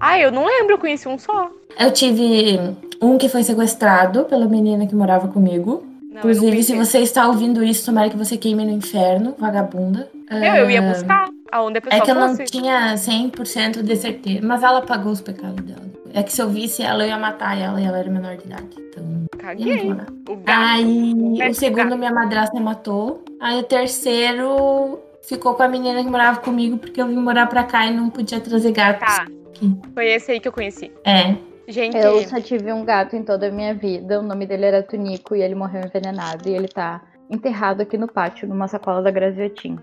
Ah, 0.00 0.18
eu 0.18 0.30
não 0.30 0.44
lembro, 0.46 0.74
eu 0.74 0.78
conheci 0.78 1.08
um 1.08 1.18
só. 1.18 1.50
Eu 1.78 1.90
tive 1.90 2.58
um 3.00 3.16
que 3.18 3.28
foi 3.28 3.42
sequestrado 3.42 4.24
pela 4.24 4.46
menina 4.46 4.86
que 4.86 4.94
morava 4.94 5.28
comigo. 5.28 5.84
Não, 6.10 6.18
Inclusive, 6.18 6.62
se 6.62 6.76
você 6.76 6.98
está 7.00 7.26
ouvindo 7.26 7.64
isso, 7.64 7.86
tomara 7.86 8.08
que 8.08 8.16
você 8.16 8.36
queime 8.36 8.64
no 8.64 8.70
inferno, 8.70 9.34
vagabunda. 9.38 10.08
Eu, 10.30 10.38
eu 10.54 10.70
ia 10.70 10.78
Ah, 10.80 10.92
buscar 10.92 11.28
aonde 11.50 11.78
a 11.78 11.80
pessoa 11.80 12.00
É 12.00 12.04
que 12.04 12.10
eu 12.10 12.14
não 12.14 12.28
fosse. 12.36 12.44
tinha 12.44 12.94
100% 12.96 13.82
de 13.82 13.96
certeza, 13.96 14.40
mas 14.46 14.62
ela 14.62 14.80
pagou 14.82 15.10
os 15.12 15.20
pecados 15.20 15.64
dela. 15.64 15.82
É 16.14 16.22
que 16.22 16.32
se 16.32 16.40
eu 16.40 16.48
visse 16.48 16.80
ela, 16.80 17.02
eu 17.02 17.08
ia 17.08 17.18
matar 17.18 17.58
ela 17.60 17.80
e 17.80 17.84
ela 17.84 17.98
era 17.98 18.08
menor 18.08 18.36
de 18.36 18.44
idade. 18.44 18.68
Então, 18.78 19.24
Caguei. 19.36 19.90
O 19.90 19.96
gato. 19.96 20.12
Aí, 20.46 21.14
Mete 21.14 21.50
o 21.50 21.54
segundo, 21.54 21.88
gato. 21.88 21.98
minha 21.98 22.12
madrasta 22.12 22.60
matou. 22.60 23.24
Aí, 23.40 23.58
o 23.58 23.64
terceiro 23.64 25.00
ficou 25.22 25.54
com 25.54 25.64
a 25.64 25.68
menina 25.68 26.02
que 26.04 26.08
morava 26.08 26.38
comigo, 26.38 26.78
porque 26.78 27.02
eu 27.02 27.08
vim 27.08 27.16
morar 27.16 27.48
pra 27.48 27.64
cá 27.64 27.86
e 27.86 27.94
não 27.94 28.08
podia 28.10 28.40
trazer 28.40 28.70
gatos. 28.70 29.00
Tá. 29.16 29.26
Aqui. 29.48 29.76
Foi 29.92 30.06
esse 30.06 30.30
aí 30.30 30.38
que 30.40 30.46
eu 30.46 30.52
conheci. 30.52 30.92
É. 31.04 31.34
Gente, 31.66 31.96
Eu 31.96 32.22
só 32.28 32.40
tive 32.40 32.72
um 32.72 32.84
gato 32.84 33.16
em 33.16 33.22
toda 33.22 33.48
a 33.48 33.50
minha 33.50 33.74
vida. 33.74 34.20
O 34.20 34.22
nome 34.22 34.46
dele 34.46 34.66
era 34.66 34.82
Tunico 34.82 35.34
e 35.34 35.42
ele 35.42 35.54
morreu 35.54 35.82
envenenado. 35.84 36.48
E 36.48 36.54
ele 36.54 36.68
tá 36.68 37.00
enterrado 37.30 37.80
aqui 37.80 37.96
no 37.98 38.06
pátio, 38.08 38.48
numa 38.48 38.68
sacola 38.68 39.02
da 39.02 39.10
Graziotin. 39.10 39.78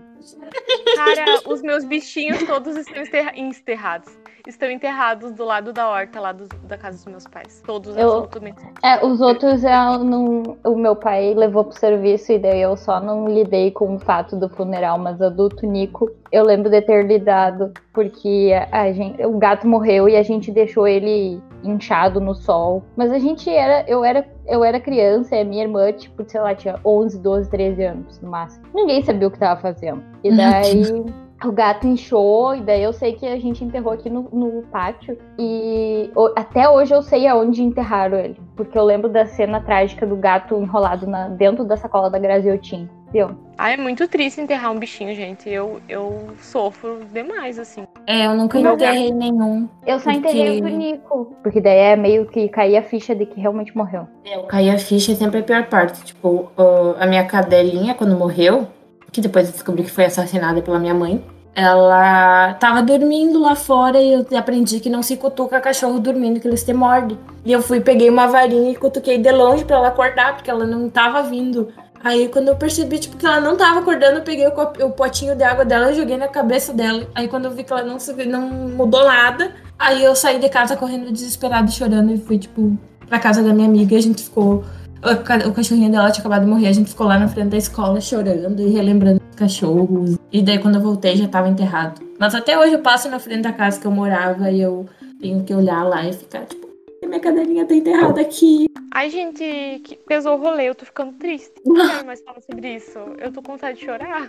cara, 0.96 1.40
os 1.46 1.62
meus 1.62 1.84
bichinhos 1.84 2.42
todos 2.44 2.76
estão 2.76 3.02
enterra- 3.02 3.32
enterrados. 3.36 4.16
Estão 4.46 4.68
enterrados 4.68 5.30
do 5.32 5.44
lado 5.44 5.72
da 5.72 5.88
horta, 5.88 6.18
lá 6.20 6.32
do- 6.32 6.48
da 6.66 6.76
casa 6.76 6.96
dos 6.96 7.06
meus 7.06 7.26
pais. 7.28 7.62
Todos, 7.64 7.96
Eu- 7.96 8.08
absolutamente. 8.24 8.60
É, 8.82 9.04
os 9.04 9.20
outros 9.20 9.62
eu 9.62 9.98
não, 10.02 10.56
o 10.64 10.74
meu 10.76 10.96
pai 10.96 11.32
levou 11.32 11.62
pro 11.64 11.78
serviço 11.78 12.32
e 12.32 12.38
daí 12.40 12.60
eu 12.60 12.76
só 12.76 13.00
não 13.00 13.28
lidei 13.28 13.70
com 13.70 13.94
o 13.94 13.98
fato 14.00 14.34
do 14.34 14.48
funeral, 14.48 14.98
mas 14.98 15.20
o 15.20 15.30
do 15.30 15.48
Tunico 15.48 16.10
eu 16.32 16.44
lembro 16.44 16.68
de 16.70 16.82
ter 16.82 17.06
lidado 17.06 17.72
porque 17.92 18.50
a 18.72 18.90
gente, 18.90 19.24
o 19.24 19.38
gato 19.38 19.64
morreu 19.68 20.08
e 20.08 20.16
a 20.16 20.22
gente 20.24 20.50
deixou 20.50 20.88
ele 20.88 21.40
inchado 21.62 22.20
no 22.20 22.34
sol. 22.34 22.82
Mas 22.96 23.10
a 23.12 23.18
gente 23.18 23.48
era, 23.50 23.84
eu 23.88 24.04
era, 24.04 24.26
eu 24.46 24.62
era 24.64 24.80
criança 24.80 25.34
e 25.36 25.40
a 25.40 25.44
minha 25.44 25.62
irmã, 25.64 25.92
tipo, 25.92 26.24
sei 26.28 26.40
lá, 26.40 26.54
tinha 26.54 26.76
11, 26.84 27.18
12, 27.20 27.50
13 27.50 27.82
anos 27.84 28.20
no 28.20 28.30
máximo. 28.30 28.64
Ninguém 28.74 29.02
sabia 29.02 29.28
o 29.28 29.30
que 29.30 29.38
tava 29.38 29.60
fazendo. 29.60 30.02
E 30.24 30.28
Meu 30.30 30.36
daí 30.38 31.04
o 31.44 31.50
gato 31.50 31.88
inchou, 31.88 32.54
e 32.54 32.60
daí 32.60 32.82
eu 32.84 32.92
sei 32.92 33.14
que 33.14 33.26
a 33.26 33.36
gente 33.36 33.64
enterrou 33.64 33.92
aqui 33.92 34.08
no, 34.08 34.28
no 34.32 34.62
pátio. 34.70 35.18
E 35.38 36.08
o- 36.14 36.32
até 36.36 36.68
hoje 36.68 36.94
eu 36.94 37.02
sei 37.02 37.26
aonde 37.26 37.64
enterraram 37.64 38.16
ele. 38.16 38.40
Porque 38.56 38.78
eu 38.78 38.84
lembro 38.84 39.08
da 39.08 39.26
cena 39.26 39.60
trágica 39.60 40.06
do 40.06 40.14
gato 40.14 40.54
enrolado 40.56 41.04
na- 41.06 41.28
dentro 41.28 41.64
da 41.64 41.76
sacola 41.76 42.08
da 42.08 42.18
Graziotin. 42.18 42.88
Viu? 43.12 43.30
Ah, 43.58 43.70
é 43.70 43.76
muito 43.76 44.08
triste 44.08 44.40
enterrar 44.40 44.72
um 44.72 44.78
bichinho, 44.78 45.14
gente. 45.14 45.48
Eu, 45.48 45.80
eu 45.88 46.30
sofro 46.40 47.00
demais, 47.12 47.58
assim. 47.58 47.84
É, 48.06 48.26
eu 48.26 48.34
nunca 48.34 48.58
Meu 48.58 48.72
enterrei 48.74 49.12
nenhum. 49.12 49.68
Eu 49.86 49.98
só 50.00 50.10
Porque- 50.10 50.28
enterrei 50.30 50.60
o 50.60 50.62
Tunico. 50.62 51.36
Porque 51.42 51.60
daí 51.60 51.78
é 51.78 51.96
meio 51.96 52.26
que 52.26 52.48
cair 52.48 52.76
a 52.76 52.82
ficha 52.82 53.14
de 53.14 53.26
que 53.26 53.38
realmente 53.38 53.76
morreu. 53.76 54.08
É, 54.24 54.36
eu 54.36 54.42
caí 54.44 54.70
a 54.70 54.78
ficha 54.78 55.12
é 55.12 55.14
sempre 55.14 55.40
a 55.40 55.42
pior 55.42 55.64
parte. 55.66 56.02
Tipo, 56.02 56.50
a 56.98 57.06
minha 57.06 57.24
cadelinha, 57.24 57.94
quando 57.94 58.16
morreu, 58.16 58.66
que 59.12 59.20
depois 59.20 59.46
eu 59.46 59.52
descobri 59.52 59.82
que 59.84 59.90
foi 59.90 60.06
assassinada 60.06 60.62
pela 60.62 60.78
minha 60.78 60.94
mãe, 60.94 61.22
ela 61.54 62.54
tava 62.54 62.82
dormindo 62.82 63.38
lá 63.42 63.54
fora 63.54 64.00
e 64.00 64.14
eu 64.14 64.26
aprendi 64.38 64.80
que 64.80 64.88
não 64.88 65.02
se 65.02 65.18
cutuca 65.18 65.60
cachorro 65.60 66.00
dormindo, 66.00 66.40
que 66.40 66.48
eles 66.48 66.64
te 66.64 66.72
mordem. 66.72 67.18
E 67.44 67.52
eu 67.52 67.60
fui, 67.60 67.78
peguei 67.78 68.08
uma 68.08 68.26
varinha 68.26 68.70
e 68.70 68.74
cutuquei 68.74 69.18
de 69.18 69.30
longe 69.30 69.62
pra 69.64 69.76
ela 69.76 69.88
acordar, 69.88 70.34
porque 70.34 70.50
ela 70.50 70.64
não 70.64 70.88
tava 70.88 71.22
vindo. 71.22 71.68
Aí 72.04 72.28
quando 72.28 72.48
eu 72.48 72.56
percebi, 72.56 72.98
tipo, 72.98 73.16
que 73.16 73.24
ela 73.24 73.40
não 73.40 73.56
tava 73.56 73.80
acordando, 73.80 74.18
eu 74.18 74.22
peguei 74.22 74.46
o, 74.46 74.52
cop- 74.52 74.82
o 74.82 74.90
potinho 74.90 75.36
de 75.36 75.44
água 75.44 75.64
dela 75.64 75.92
e 75.92 75.94
joguei 75.94 76.16
na 76.16 76.28
cabeça 76.28 76.72
dela. 76.72 77.06
Aí 77.14 77.28
quando 77.28 77.44
eu 77.44 77.50
vi 77.52 77.62
que 77.62 77.72
ela 77.72 77.82
não, 77.84 77.96
não 78.26 78.40
mudou 78.70 79.04
nada, 79.04 79.52
aí 79.78 80.02
eu 80.02 80.14
saí 80.16 80.38
de 80.40 80.48
casa 80.48 80.76
correndo 80.76 81.12
desesperada, 81.12 81.68
chorando 81.70 82.12
e 82.12 82.18
fui, 82.18 82.38
tipo, 82.38 82.76
pra 83.08 83.18
casa 83.20 83.42
da 83.42 83.52
minha 83.54 83.68
amiga 83.68 83.94
e 83.94 83.98
a 83.98 84.02
gente 84.02 84.22
ficou. 84.24 84.64
O 85.04 85.16
ca- 85.24 85.48
o 85.48 85.52
cachorrinho 85.52 85.90
dela 85.90 86.10
tinha 86.12 86.20
acabado 86.22 86.42
de 86.44 86.48
morrer, 86.50 86.68
a 86.68 86.72
gente 86.72 86.90
ficou 86.90 87.06
lá 87.08 87.18
na 87.18 87.26
frente 87.28 87.48
da 87.48 87.56
escola 87.56 88.00
chorando 88.00 88.60
e 88.60 88.68
relembrando 88.68 89.20
os 89.30 89.36
cachorros. 89.36 90.16
E 90.32 90.40
daí 90.42 90.58
quando 90.58 90.76
eu 90.76 90.80
voltei 90.80 91.16
já 91.16 91.26
tava 91.26 91.48
enterrado. 91.48 92.00
Mas 92.20 92.34
até 92.36 92.56
hoje 92.58 92.74
eu 92.74 92.78
passo 92.80 93.08
na 93.08 93.18
frente 93.18 93.42
da 93.42 93.52
casa 93.52 93.80
que 93.80 93.86
eu 93.86 93.90
morava 93.90 94.48
e 94.50 94.60
eu 94.60 94.86
tenho 95.20 95.42
que 95.42 95.52
olhar 95.52 95.82
lá 95.82 96.04
e 96.06 96.12
ficar, 96.12 96.42
tipo, 96.46 96.68
minha 97.04 97.18
cadelinha 97.20 97.66
tá 97.66 97.74
enterrada 97.74 98.20
aqui. 98.20 98.66
Ai, 98.94 99.08
gente, 99.08 99.80
que 99.84 99.96
pesou 99.96 100.36
o 100.36 100.42
rolê, 100.42 100.68
eu 100.68 100.74
tô 100.74 100.84
ficando 100.84 101.14
triste. 101.14 101.54
Não 101.64 101.88
quero 101.88 102.06
mais 102.06 102.22
falar 102.22 102.42
sobre 102.42 102.74
isso. 102.74 102.98
Eu 103.18 103.32
tô 103.32 103.40
com 103.40 103.52
vontade 103.52 103.78
de 103.78 103.86
chorar. 103.86 104.28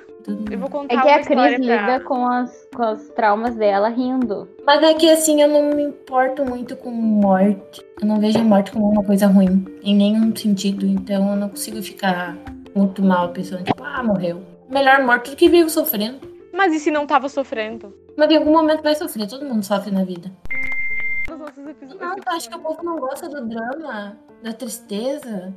Eu 0.49 0.57
vou 0.57 0.69
contar 0.69 0.93
É 0.95 0.97
que 0.99 1.05
uma 1.05 1.15
a 1.15 1.19
Cris 1.19 1.65
pra... 1.65 1.81
lida 1.81 1.99
com, 2.05 2.25
as, 2.25 2.69
com 2.73 2.93
os 2.93 3.09
traumas 3.09 3.55
dela 3.55 3.89
rindo. 3.89 4.47
Mas 4.65 4.81
é 4.81 4.93
que 4.93 5.09
assim, 5.09 5.41
eu 5.41 5.49
não 5.49 5.75
me 5.75 5.83
importo 5.83 6.45
muito 6.45 6.77
com 6.77 6.91
morte. 6.91 7.83
Eu 8.01 8.07
não 8.07 8.21
vejo 8.21 8.39
a 8.39 8.43
morte 8.43 8.71
como 8.71 8.89
uma 8.89 9.03
coisa 9.03 9.27
ruim, 9.27 9.65
em 9.83 9.95
nenhum 9.95 10.33
sentido. 10.33 10.85
Então 10.85 11.31
eu 11.31 11.35
não 11.35 11.49
consigo 11.49 11.81
ficar 11.83 12.37
muito 12.73 13.03
mal 13.03 13.33
pensando, 13.33 13.65
tipo, 13.65 13.83
ah, 13.83 14.01
morreu. 14.01 14.41
Melhor 14.69 15.03
morto 15.03 15.31
do 15.31 15.35
que 15.35 15.49
vivo 15.49 15.69
sofrendo. 15.69 16.19
Mas 16.53 16.73
e 16.73 16.79
se 16.79 16.89
não 16.89 17.05
tava 17.05 17.27
sofrendo? 17.27 17.93
Mas 18.17 18.31
em 18.31 18.37
algum 18.37 18.53
momento 18.53 18.81
vai 18.81 18.95
sofrer, 18.95 19.27
todo 19.27 19.45
mundo 19.45 19.63
sofre 19.63 19.91
na 19.91 20.05
vida. 20.05 20.31
Não, 21.99 22.15
eu 22.15 22.23
acho 22.27 22.49
que 22.49 22.55
o 22.55 22.59
povo 22.59 22.81
não 22.83 22.97
gosta 22.97 23.27
do 23.27 23.45
drama, 23.45 24.17
da 24.43 24.53
tristeza. 24.53 25.53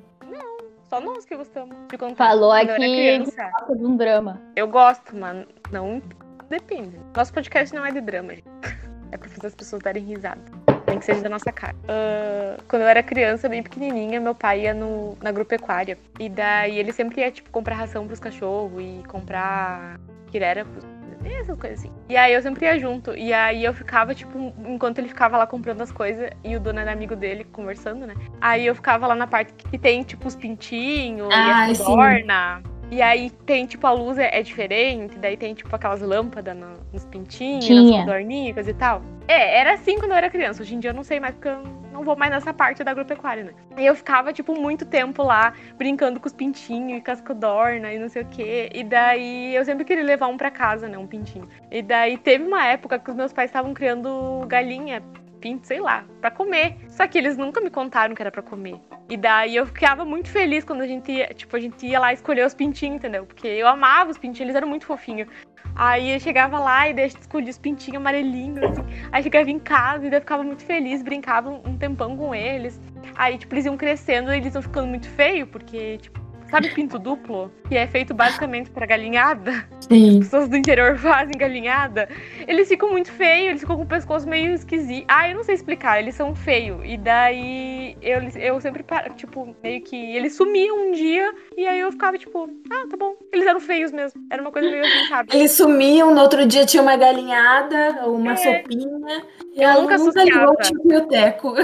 Só 0.89 1.01
nós 1.01 1.25
que 1.25 1.37
gostamos 1.37 1.77
de 1.91 1.99
contar. 1.99 2.29
Falou 2.29 2.53
aqui 2.53 2.75
criança. 2.75 3.51
gosta 3.51 3.77
de 3.77 3.85
um 3.85 3.97
drama. 3.97 4.41
Eu 4.55 4.69
gosto, 4.69 5.17
mas 5.17 5.45
não 5.73 6.01
depende. 6.49 6.97
Nosso 7.15 7.33
podcast 7.33 7.75
não 7.75 7.85
é 7.85 7.91
de 7.91 8.01
drama, 8.01 8.35
gente. 8.35 8.47
É 9.13 9.17
pra 9.17 9.29
fazer 9.29 9.47
as 9.47 9.55
pessoas 9.55 9.81
darem 9.83 10.03
risada. 10.03 10.43
Nem 10.89 10.99
que 10.99 11.05
seja 11.05 11.23
da 11.23 11.29
nossa 11.29 11.53
cara. 11.53 11.77
Ah, 11.87 12.61
quando 12.67 12.83
eu 12.83 12.89
era 12.89 13.05
criança, 13.05 13.49
bem 13.49 13.63
pequenininha, 13.63 14.21
meu 14.21 14.35
pai 14.35 14.63
ia 14.63 14.75
no, 14.75 15.17
na 15.23 15.31
agropecuária. 15.31 15.97
E 16.19 16.29
daí 16.29 16.77
ele 16.77 16.93
sempre 16.93 17.21
ia, 17.21 17.31
tipo, 17.31 17.49
comprar 17.51 17.77
ração 17.77 18.05
pros 18.05 18.19
cachorros 18.19 18.83
e 18.83 19.05
comprar 19.07 20.01
quirera 20.27 20.65
pros... 20.65 20.85
Essas 21.35 21.59
coisas 21.59 21.81
assim. 21.81 21.93
E 22.09 22.17
aí 22.17 22.33
eu 22.33 22.43
sempre 22.43 22.67
ia 22.67 22.79
junto. 22.79 23.15
E 23.17 23.33
aí 23.33 23.65
eu 23.65 23.75
ficava, 23.75 24.15
tipo, 24.15 24.53
enquanto 24.67 24.99
ele 24.99 25.09
ficava 25.09 25.37
lá 25.37 25.47
comprando 25.47 25.81
as 25.81 25.93
coisas 25.93 26.31
e 26.45 26.57
o 26.57 26.61
dono 26.61 26.81
era 26.81 26.93
amigo 26.93 27.17
dele 27.17 27.45
conversando, 27.45 28.07
né? 28.07 28.15
Aí 28.41 28.67
eu 28.67 28.75
ficava 28.75 29.07
lá 29.07 29.15
na 29.15 29.27
parte 29.27 29.53
que 29.53 29.79
tem, 29.79 30.03
tipo, 30.03 30.27
os 30.29 30.35
pintinhos 30.35 31.29
Ai, 31.33 31.73
e 31.73 31.75
sim. 31.75 31.83
a 31.83 31.87
codorna. 31.87 32.63
E 32.91 33.03
aí 33.03 33.31
tem, 33.45 33.67
tipo, 33.67 33.85
a 33.87 33.93
luz 33.93 34.17
é, 34.17 34.31
é 34.39 34.43
diferente, 34.43 35.19
daí 35.19 35.37
tem, 35.37 35.55
tipo, 35.55 35.75
aquelas 35.75 36.01
lâmpadas 36.01 36.57
no- 36.57 36.79
nos 36.93 37.05
pintinhos, 37.07 37.65
Tinha. 37.67 37.83
nas 37.83 38.01
codornicas 38.05 38.69
e 38.69 38.75
tal. 38.75 39.03
É, 39.27 39.59
era 39.59 39.75
assim 39.75 39.99
quando 39.99 40.13
eu 40.13 40.17
era 40.17 40.31
criança. 40.31 40.63
Hoje 40.63 40.75
em 40.75 40.79
dia 40.79 40.91
eu 40.91 40.95
não 40.95 41.03
sei 41.03 41.19
mais, 41.19 41.35
porque 41.35 41.49
eu 41.49 41.63
não 41.93 42.05
vou 42.05 42.15
mais 42.17 42.31
nessa 42.31 42.55
parte 42.55 42.85
da 42.85 42.93
agropecuária, 42.93 43.43
né? 43.43 43.53
E 43.77 43.85
eu 43.85 43.95
ficava, 43.97 44.33
tipo, 44.33 44.55
muito 44.55 44.87
tempo 44.87 45.23
lá, 45.25 45.53
brincando 45.77 46.21
com 46.21 46.27
os 46.27 46.33
pintinhos 46.33 46.99
e 46.99 47.01
com 47.01 47.11
as 47.11 47.21
codornas 47.21 47.93
e 47.93 47.99
não 47.99 48.09
sei 48.09 48.23
o 48.23 48.27
quê. 48.27 48.69
E 48.73 48.85
daí 48.85 49.55
eu 49.57 49.65
sempre 49.65 49.85
queria 49.85 50.05
levar 50.05 50.29
um 50.29 50.37
pra 50.37 50.51
casa, 50.51 50.89
né? 50.89 50.97
Um 50.97 51.07
pintinho. 51.09 51.49
E 51.73 51.83
daí 51.83 52.17
teve 52.17 52.45
uma 52.45 52.65
época 52.67 53.01
que 53.01 53.11
os 53.11 53.17
meus 53.17 53.33
pais 53.33 53.49
estavam 53.51 53.75
criando 53.75 54.45
galinha, 54.47 55.03
pinto, 55.37 55.67
sei 55.67 55.81
lá, 55.81 56.05
pra 56.21 56.31
comer. 56.31 56.77
Só 56.89 57.07
que 57.07 57.19
eles 57.19 57.37
nunca 57.37 57.61
me 57.61 57.71
contaram 57.71 58.15
que 58.15 58.23
era 58.23 58.31
pra 58.31 58.43
comer. 58.43 58.81
E 59.09 59.17
daí 59.17 59.57
eu 59.57 59.67
ficava 59.67 60.05
muito 60.05 60.29
feliz 60.29 60.65
quando 60.65 60.83
a 60.83 60.87
gente 60.87 61.13
ia, 61.13 61.29
tipo, 61.29 61.55
a 61.55 61.61
gente 61.61 61.87
ia 61.87 61.99
lá 62.01 62.13
escolher 62.13 62.45
os 62.45 62.55
pintinhos, 62.55 62.97
entendeu? 62.97 63.25
Porque 63.25 63.47
eu 63.47 63.69
amava 63.69 64.11
os 64.11 64.19
pintinhos, 64.19 64.41
eles 64.41 64.57
eram 64.57 64.69
muito 64.69 64.87
fofinhos. 64.87 65.29
Aí 65.75 66.13
eu 66.15 66.21
chegava 66.21 66.59
lá 66.59 66.89
e 66.89 66.95
daí 66.95 67.07
escolhia 67.07 67.51
os 67.51 67.59
pintinhos 67.59 68.01
amarelinhos, 68.01 68.63
assim. 68.63 68.85
Aí 69.13 69.23
chegava 69.23 69.51
em 69.51 69.59
casa 69.59 70.07
e 70.07 70.11
daí 70.11 70.19
eu 70.19 70.23
ficava 70.23 70.43
muito 70.43 70.65
feliz, 70.65 71.03
brincava 71.03 71.51
um 71.51 71.77
tempão 71.77 72.17
com 72.17 72.35
eles. 72.35 72.81
Aí, 73.15 73.37
tipo, 73.37 73.55
eles 73.55 73.67
iam 73.67 73.77
crescendo 73.77 74.33
e 74.33 74.37
eles 74.39 74.55
iam 74.55 74.63
ficando 74.63 74.89
muito 74.89 75.09
feio, 75.11 75.47
porque, 75.47 75.99
tipo, 75.99 76.19
sabe 76.51 76.71
pinto 76.71 76.99
duplo? 76.99 77.51
Que 77.69 77.77
é 77.77 77.87
feito 77.87 78.15
basicamente 78.15 78.71
pra 78.71 78.87
galinhada. 78.87 79.53
Sim. 79.81 80.19
As 80.21 80.25
pessoas 80.27 80.49
do 80.49 80.57
interior 80.57 80.97
fazem 80.99 81.37
galinhada. 81.37 82.09
Eles 82.47 82.69
ficam 82.69 82.91
muito 82.91 83.11
feios, 83.13 83.49
eles 83.49 83.61
ficam 83.61 83.77
com 83.77 83.83
o 83.83 83.87
pescoço 83.87 84.29
meio 84.29 84.53
esquisito. 84.55 85.05
Ah, 85.09 85.29
eu 85.29 85.37
não 85.37 85.45
sei 85.45 85.55
explicar, 85.55 86.01
eles 86.01 86.15
são 86.15 86.35
feios. 86.35 86.81
E 86.85 86.97
daí 86.97 87.97
eu, 88.03 88.21
eu 88.41 88.61
sempre, 88.61 88.85
tipo, 89.17 89.55
meio 89.63 89.81
que. 89.83 89.97
Eles 90.17 90.35
sumiam 90.37 90.89
um 90.89 90.93
dia 90.93 91.33
e 91.57 91.67
aí 91.67 91.81
eu 91.81 91.91
ficava, 91.93 92.17
tipo, 92.19 92.49
ah, 92.71 92.87
tá 92.91 92.97
bom. 92.97 93.17
Eles 93.33 93.47
eram 93.47 93.61
feios 93.61 93.93
mesmo. 93.93 94.21
Era 94.31 94.41
uma 94.43 94.53
coisa 94.53 94.71
meio 94.71 94.85
assim, 94.85 95.07
sabe? 95.09 95.37
Eles 95.37 95.51
sumiam, 95.53 96.15
no 96.15 96.21
outro 96.21 96.47
dia 96.47 96.65
tinha 96.67 96.83
uma 96.83 96.97
galinhada, 96.97 98.07
uma 98.09 98.33
É. 98.33 98.37
sopinha. 98.37 99.23
E 99.55 99.63
Eu 99.63 99.69
ela 99.71 99.83
nunca 99.83 99.95
associava. 99.97 100.51
o 100.53 100.57
Tico 100.57 100.93
e 100.93 100.97
o 100.97 101.07
Teco. 101.07 101.55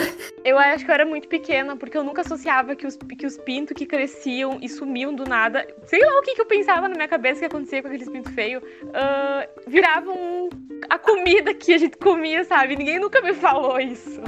Eu 0.45 0.59
acho 0.59 0.85
que 0.85 0.91
eu 0.91 0.95
era 0.95 1.05
muito 1.05 1.29
pequena, 1.29 1.77
porque 1.77 1.97
eu 1.97 2.03
nunca 2.05 2.23
associava 2.23 2.75
que 2.75 2.87
os, 2.87 2.97
que 2.97 3.27
os 3.27 3.37
pintos 3.39 3.75
que 3.77 3.87
cresciam 3.87 4.59
e 4.61 4.69
sumiam 4.75 5.15
do 5.15 5.25
nada. 5.25 5.67
Sei 5.85 6.01
lá 6.01 6.19
o 6.19 6.23
que, 6.23 6.35
que 6.35 6.41
eu 6.41 6.47
pensava 6.47 6.89
na 6.89 6.95
minha 6.95 7.09
cabeça 7.09 7.41
que 7.41 7.47
acontecia 7.47 7.83
com 7.83 7.89
aqueles 7.89 8.09
pintos 8.09 8.33
feios. 8.35 8.63
ah, 8.95 9.47
viravam 9.67 10.49
a 10.89 10.99
comida 10.99 11.55
que 11.55 11.73
a 11.73 11.79
gente 11.79 11.97
comia, 11.97 12.45
sabe? 12.45 12.77
Ninguém 12.77 12.99
nunca 12.99 13.21
me 13.21 13.35
falou 13.35 13.79
isso. 13.81 14.21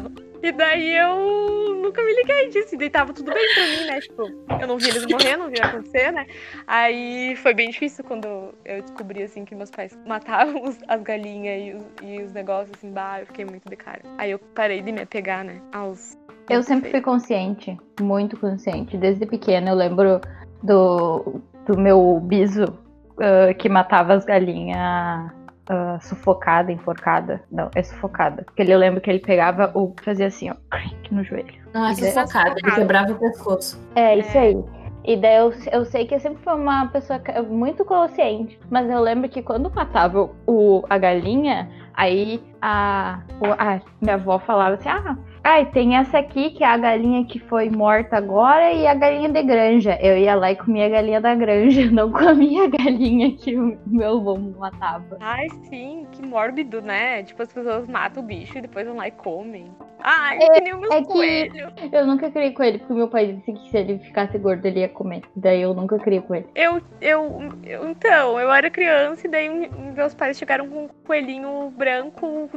E 0.44 0.52
daí 0.52 0.94
eu 0.94 1.74
nunca 1.76 2.02
me 2.02 2.14
liguei 2.14 2.50
disso. 2.50 2.74
E 2.74 2.78
daí 2.78 2.90
tudo 3.14 3.32
bem 3.32 3.54
pra 3.54 3.66
mim, 3.66 3.84
né? 3.86 4.00
Tipo, 4.00 4.22
eu 4.60 4.66
não 4.66 4.76
vi 4.76 4.90
eles 4.90 5.06
morrer, 5.06 5.38
não 5.38 5.48
vi 5.48 5.58
acontecer, 5.58 6.12
né? 6.12 6.26
Aí 6.66 7.34
foi 7.36 7.54
bem 7.54 7.70
difícil 7.70 8.04
quando 8.04 8.54
eu 8.62 8.82
descobri, 8.82 9.22
assim, 9.22 9.46
que 9.46 9.54
meus 9.54 9.70
pais 9.70 9.98
matavam 10.06 10.64
as 10.86 11.02
galinhas 11.02 11.62
e 11.62 11.74
os, 11.74 11.84
e 12.02 12.22
os 12.22 12.32
negócios, 12.34 12.76
assim, 12.76 12.90
bah, 12.90 13.20
eu 13.20 13.26
fiquei 13.26 13.46
muito 13.46 13.66
de 13.66 13.76
cara. 13.76 14.02
Aí 14.18 14.32
eu 14.32 14.38
parei 14.38 14.82
de 14.82 14.92
me 14.92 15.00
apegar, 15.00 15.44
né? 15.44 15.62
Aos. 15.72 16.18
Eu 16.48 16.62
sempre 16.62 16.90
fui 16.90 17.00
consciente, 17.00 17.78
muito 18.00 18.38
consciente. 18.38 18.96
Desde 18.96 19.26
pequena 19.26 19.70
eu 19.70 19.74
lembro 19.74 20.20
do, 20.62 21.40
do 21.66 21.78
meu 21.78 22.20
biso 22.20 22.66
ah, 23.20 23.54
que 23.54 23.68
matava 23.68 24.14
as 24.14 24.24
galinhas 24.24 24.78
ah, 25.68 25.98
sufocada, 26.00 26.72
enforcada. 26.72 27.42
Não, 27.50 27.70
é 27.74 27.82
sufocada. 27.82 28.42
Porque 28.42 28.62
ele, 28.62 28.72
eu 28.72 28.78
lembro 28.78 29.00
que 29.00 29.10
ele 29.10 29.20
pegava 29.20 29.70
o. 29.74 29.94
fazia 30.02 30.26
assim, 30.26 30.50
ó, 30.50 30.54
no 31.10 31.22
joelho. 31.22 31.54
Não, 31.72 31.84
é 31.84 31.88
Mas 31.88 32.02
é 32.02 32.10
sufocado, 32.10 32.56
ele 32.58 32.74
quebrava 32.74 33.12
o 33.12 33.18
pescoço. 33.18 33.80
É, 33.94 34.18
isso 34.18 34.36
aí. 34.36 34.56
E 35.04 35.18
daí 35.18 35.36
eu, 35.36 35.52
eu 35.70 35.84
sei 35.84 36.06
que 36.06 36.14
eu 36.14 36.20
sempre 36.20 36.42
fui 36.42 36.54
uma 36.54 36.86
pessoa 36.86 37.20
muito 37.48 37.84
consciente. 37.84 38.58
Mas 38.70 38.90
eu 38.90 39.00
lembro 39.00 39.28
que 39.28 39.42
quando 39.42 39.70
matava 39.70 40.30
o, 40.46 40.82
a 40.88 40.96
galinha, 40.96 41.68
aí 41.94 42.42
a, 42.60 43.20
a 43.58 43.80
minha 44.00 44.14
avó 44.14 44.38
falava 44.38 44.74
assim: 44.76 44.88
ah, 44.88 45.16
ai, 45.42 45.66
tem 45.66 45.96
essa 45.96 46.18
aqui 46.18 46.50
que 46.50 46.64
é 46.64 46.66
a 46.66 46.76
galinha 46.78 47.24
que 47.26 47.38
foi 47.38 47.68
morta 47.70 48.16
agora 48.16 48.72
e 48.72 48.86
a 48.86 48.94
galinha 48.94 49.28
de 49.28 49.42
granja. 49.42 49.98
Eu 50.00 50.16
ia 50.18 50.34
lá 50.34 50.52
e 50.52 50.56
comia 50.56 50.86
a 50.86 50.90
galinha 50.90 51.20
da 51.20 51.34
granja, 51.34 51.88
não 51.92 52.10
comia 52.10 52.64
a 52.64 52.68
galinha 52.68 53.32
que 53.36 53.56
o 53.56 53.78
meu 53.86 54.16
avô 54.18 54.36
matava. 54.58 55.16
Ai, 55.20 55.48
sim, 55.68 56.06
que 56.12 56.26
mórbido, 56.26 56.80
né? 56.82 57.22
Tipo, 57.22 57.42
as 57.42 57.52
pessoas 57.52 57.86
matam 57.88 58.22
o 58.22 58.26
bicho 58.26 58.56
e 58.58 58.62
depois 58.62 58.86
vão 58.86 58.96
lá 58.96 59.08
e 59.08 59.10
comem. 59.12 59.70
Ai, 60.06 60.38
que 60.38 60.60
nem 60.60 60.74
o 60.74 60.80
meu 60.80 60.92
é 60.92 61.02
coelho. 61.02 61.72
Eu 61.90 62.06
nunca 62.06 62.30
criei 62.30 62.52
com 62.52 62.62
ele, 62.62 62.78
porque 62.78 62.92
meu 62.92 63.08
pai 63.08 63.32
disse 63.32 63.52
que 63.54 63.70
se 63.70 63.76
ele 63.78 63.98
ficasse 64.00 64.36
gordo 64.36 64.66
ele 64.66 64.80
ia 64.80 64.88
comer. 64.88 65.22
Daí 65.34 65.62
eu 65.62 65.72
nunca 65.72 65.98
criei 65.98 66.20
com 66.20 66.34
ele. 66.34 66.46
Eu, 66.54 66.82
eu, 67.00 67.40
eu- 67.64 67.88
então, 67.88 68.38
eu 68.38 68.52
era 68.52 68.68
criança 68.68 69.26
e 69.26 69.30
daí 69.30 69.48
meus 69.96 70.14
pais 70.14 70.36
chegaram 70.36 70.68
com 70.68 70.84
um 70.84 70.88
coelhinho 71.06 71.70
branco 71.70 71.83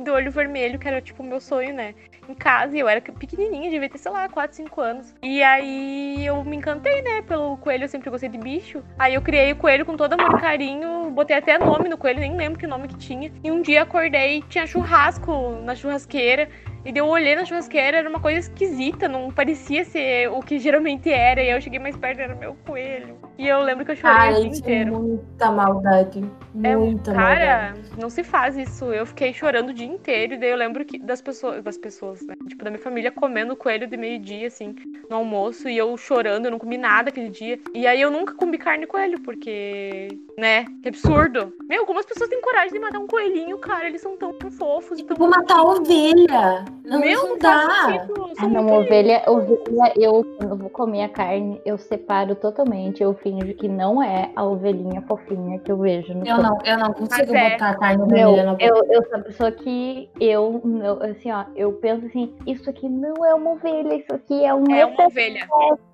de 0.01 0.11
olho 0.11 0.31
vermelho, 0.31 0.79
que 0.79 0.87
era 0.87 1.01
tipo 1.01 1.21
o 1.21 1.25
meu 1.25 1.39
sonho, 1.39 1.73
né? 1.73 1.93
Em 2.27 2.33
casa, 2.33 2.75
e 2.75 2.79
eu 2.79 2.89
era 2.89 2.99
pequenininha, 3.01 3.69
devia 3.69 3.89
ter, 3.89 3.97
sei 3.97 4.11
lá, 4.11 4.27
4, 4.27 4.55
5 4.55 4.81
anos. 4.81 5.15
E 5.23 5.41
aí 5.41 6.25
eu 6.25 6.43
me 6.43 6.57
encantei, 6.57 7.01
né, 7.01 7.21
pelo 7.21 7.57
coelho, 7.57 7.85
eu 7.85 7.87
sempre 7.87 8.09
gostei 8.09 8.29
de 8.29 8.37
bicho. 8.37 8.83
Aí 8.99 9.13
eu 9.13 9.21
criei 9.21 9.51
o 9.53 9.55
coelho 9.55 9.85
com 9.85 9.95
todo 9.95 10.13
amor 10.13 10.37
e 10.37 10.41
carinho, 10.41 11.09
botei 11.11 11.37
até 11.37 11.57
nome 11.57 11.87
no 11.87 11.97
coelho, 11.97 12.19
nem 12.19 12.35
lembro 12.35 12.59
que 12.59 12.67
nome 12.67 12.87
que 12.87 12.97
tinha. 12.97 13.31
E 13.43 13.49
um 13.49 13.61
dia 13.61 13.83
acordei, 13.83 14.43
tinha 14.49 14.67
churrasco 14.67 15.61
na 15.63 15.73
churrasqueira. 15.75 16.49
E 16.87 16.91
daí 16.93 17.01
eu 17.01 17.07
olhei 17.07 17.35
na 17.35 17.43
churrasqueira, 17.43 17.97
era 17.97 18.09
uma 18.09 18.19
coisa 18.21 18.39
esquisita, 18.39 19.09
não 19.09 19.29
parecia 19.29 19.83
ser 19.83 20.29
o 20.31 20.39
que 20.39 20.57
geralmente 20.57 21.11
era. 21.11 21.41
E 21.43 21.49
aí 21.49 21.51
eu 21.57 21.59
cheguei 21.61 21.79
mais 21.79 21.97
perto, 21.97 22.19
era 22.21 22.33
meu 22.33 22.55
coelho. 22.65 23.17
E 23.37 23.45
eu 23.47 23.61
lembro 23.61 23.83
que 23.83 23.91
eu 23.91 23.95
chorei 23.97 24.15
o 24.15 24.19
Ai, 24.19 24.33
dia 24.35 24.47
isso 24.51 24.55
é 24.55 24.57
inteiro. 24.59 24.99
muita 24.99 25.51
maldade. 25.51 26.19
É, 26.63 26.75
Muita 26.77 27.13
maldade. 27.13 27.39
cara, 27.41 27.73
não 27.99 28.09
se 28.09 28.23
faz 28.23 28.57
isso. 28.57 28.85
Eu 28.85 29.05
fiquei 29.05 29.33
chorando 29.33 29.69
o 29.69 29.73
dia 29.73 29.85
inteiro. 29.85 30.33
E 30.33 30.37
daí 30.37 30.49
eu 30.49 30.55
lembro 30.57 30.83
que 30.85 30.97
das 30.97 31.21
pessoas, 31.21 31.61
das 31.61 31.77
pessoas, 31.77 32.21
né? 32.25 32.33
Tipo, 32.47 32.63
da 32.63 32.71
minha 32.71 32.81
família 32.81 33.11
comendo 33.11 33.55
coelho 33.55 33.85
de 33.85 33.97
meio-dia, 33.97 34.47
assim, 34.47 34.73
no 35.09 35.17
almoço. 35.17 35.67
E 35.67 35.77
eu 35.77 35.95
chorando, 35.97 36.45
eu 36.45 36.51
não 36.51 36.57
comi 36.57 36.77
nada 36.77 37.09
aquele 37.09 37.29
dia. 37.29 37.59
E 37.75 37.85
aí 37.85 37.99
eu 38.01 38.09
nunca 38.09 38.33
comi 38.33 38.57
carne 38.57 38.85
de 38.85 38.87
coelho, 38.87 39.19
porque, 39.21 40.07
né? 40.39 40.63
Que 40.81 40.87
absurdo. 40.89 41.53
Meu, 41.67 41.85
como 41.85 41.99
as 41.99 42.05
pessoas 42.05 42.29
têm 42.29 42.41
coragem 42.41 42.71
de 42.71 42.79
matar 42.79 42.99
um 42.99 43.07
coelhinho, 43.07 43.57
cara? 43.59 43.87
Eles 43.87 44.01
são 44.01 44.15
tão 44.17 44.33
fofos 44.51 44.97
e 44.99 45.03
tão. 45.03 45.17
Vou 45.17 45.29
matar 45.29 45.57
a 45.59 45.63
ovelha. 45.63 46.65
Não, 46.83 46.99
Meu, 46.99 47.29
não 47.29 47.37
dá. 47.37 47.69
sentido. 47.85 48.27
Ah, 48.39 48.47
não, 48.47 48.67
ovelha, 48.67 49.23
ovelha, 49.27 49.93
eu 49.95 50.23
quando 50.37 50.55
vou 50.57 50.69
comer 50.69 51.03
a 51.03 51.09
carne, 51.09 51.61
eu 51.65 51.77
separo 51.77 52.35
totalmente. 52.35 53.01
Eu 53.01 53.13
finjo 53.15 53.53
que 53.55 53.67
não 53.67 54.01
é 54.01 54.31
a 54.35 54.43
ovelhinha 54.43 55.01
fofinha 55.01 55.59
que 55.59 55.71
eu 55.71 55.77
vejo 55.77 56.13
no 56.13 56.25
Eu 56.25 56.37
não, 56.37 56.57
eu 56.63 56.77
não 56.77 56.93
consigo 56.93 57.09
Mas 57.09 57.33
é. 57.33 57.49
botar 57.51 57.75
carne 57.77 57.97
Meu, 58.05 58.07
vermelha 58.09 58.43
na 58.43 58.51
boca. 58.53 58.63
eu, 58.65 58.75
eu 58.91 59.03
sou 59.05 59.15
a 59.17 59.21
pessoa 59.21 59.51
que 59.51 60.09
eu, 60.19 60.61
eu, 60.83 61.03
assim, 61.11 61.31
ó, 61.31 61.45
eu 61.55 61.73
penso 61.73 62.05
assim, 62.05 62.33
isso 62.45 62.69
aqui 62.69 62.87
não 62.87 63.25
é 63.25 63.33
uma 63.33 63.51
ovelha, 63.51 63.95
isso 63.95 64.13
aqui 64.13 64.45
é 64.45 64.53
um 64.53 64.63
É 64.73 64.85
uma 64.85 65.05
ovelha. 65.05 65.47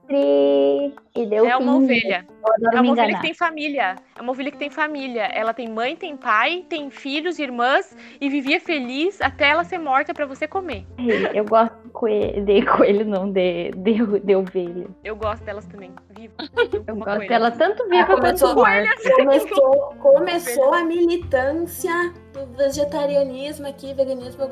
E 0.10 1.26
deu 1.26 1.46
É 1.46 1.56
uma 1.56 1.76
ovelha. 1.76 2.26
É 2.74 2.82
uma 2.82 2.92
ovelha 2.92 3.16
que 3.16 3.22
tem 3.22 3.34
família. 3.34 3.96
É 4.18 4.22
uma 4.22 4.32
ovelha 4.32 4.52
que 4.52 4.58
tem 4.58 4.70
família. 4.70 5.24
Ela 5.34 5.54
tem 5.54 5.70
mãe, 5.70 5.96
tem 5.96 6.18
pai, 6.18 6.66
tem 6.68 6.90
filhos, 6.90 7.40
irmãs 7.40 7.96
e 8.20 8.30
vivia 8.30 8.60
feliz 8.60 9.22
até 9.22 9.50
ela 9.50 9.64
ser 9.64 9.78
morta 9.78 10.14
pra 10.14 10.26
você 10.26 10.48
comer. 10.48 10.86
Eu 11.34 11.46
gosto 11.46 11.74
de 11.84 11.90
coelho, 11.90 12.46
de 12.46 12.66
coelho 12.66 13.06
não, 13.06 13.32
de, 13.32 13.72
de, 13.72 14.20
de 14.20 14.36
ovelha. 14.36 14.88
Eu 15.04 15.16
gosto 15.16 15.44
delas 15.44 15.66
também. 15.68 15.92
Viva. 16.10 16.34
Eu 16.88 16.96
gosto 16.96 17.16
coelha. 17.16 17.30
dela 17.30 17.52
tanto 17.52 17.84
viva 17.88 18.02
Ah, 18.04 18.06
começou- 18.16 18.56
quanto 18.56 18.68
morta. 18.68 19.14
Começou, 19.16 19.96
começou 20.00 20.74
a 20.74 20.84
militância 20.84 22.14
do 22.34 22.46
vegetarianismo 22.58 23.68
aqui, 23.68 23.94
veganismo. 23.94 24.48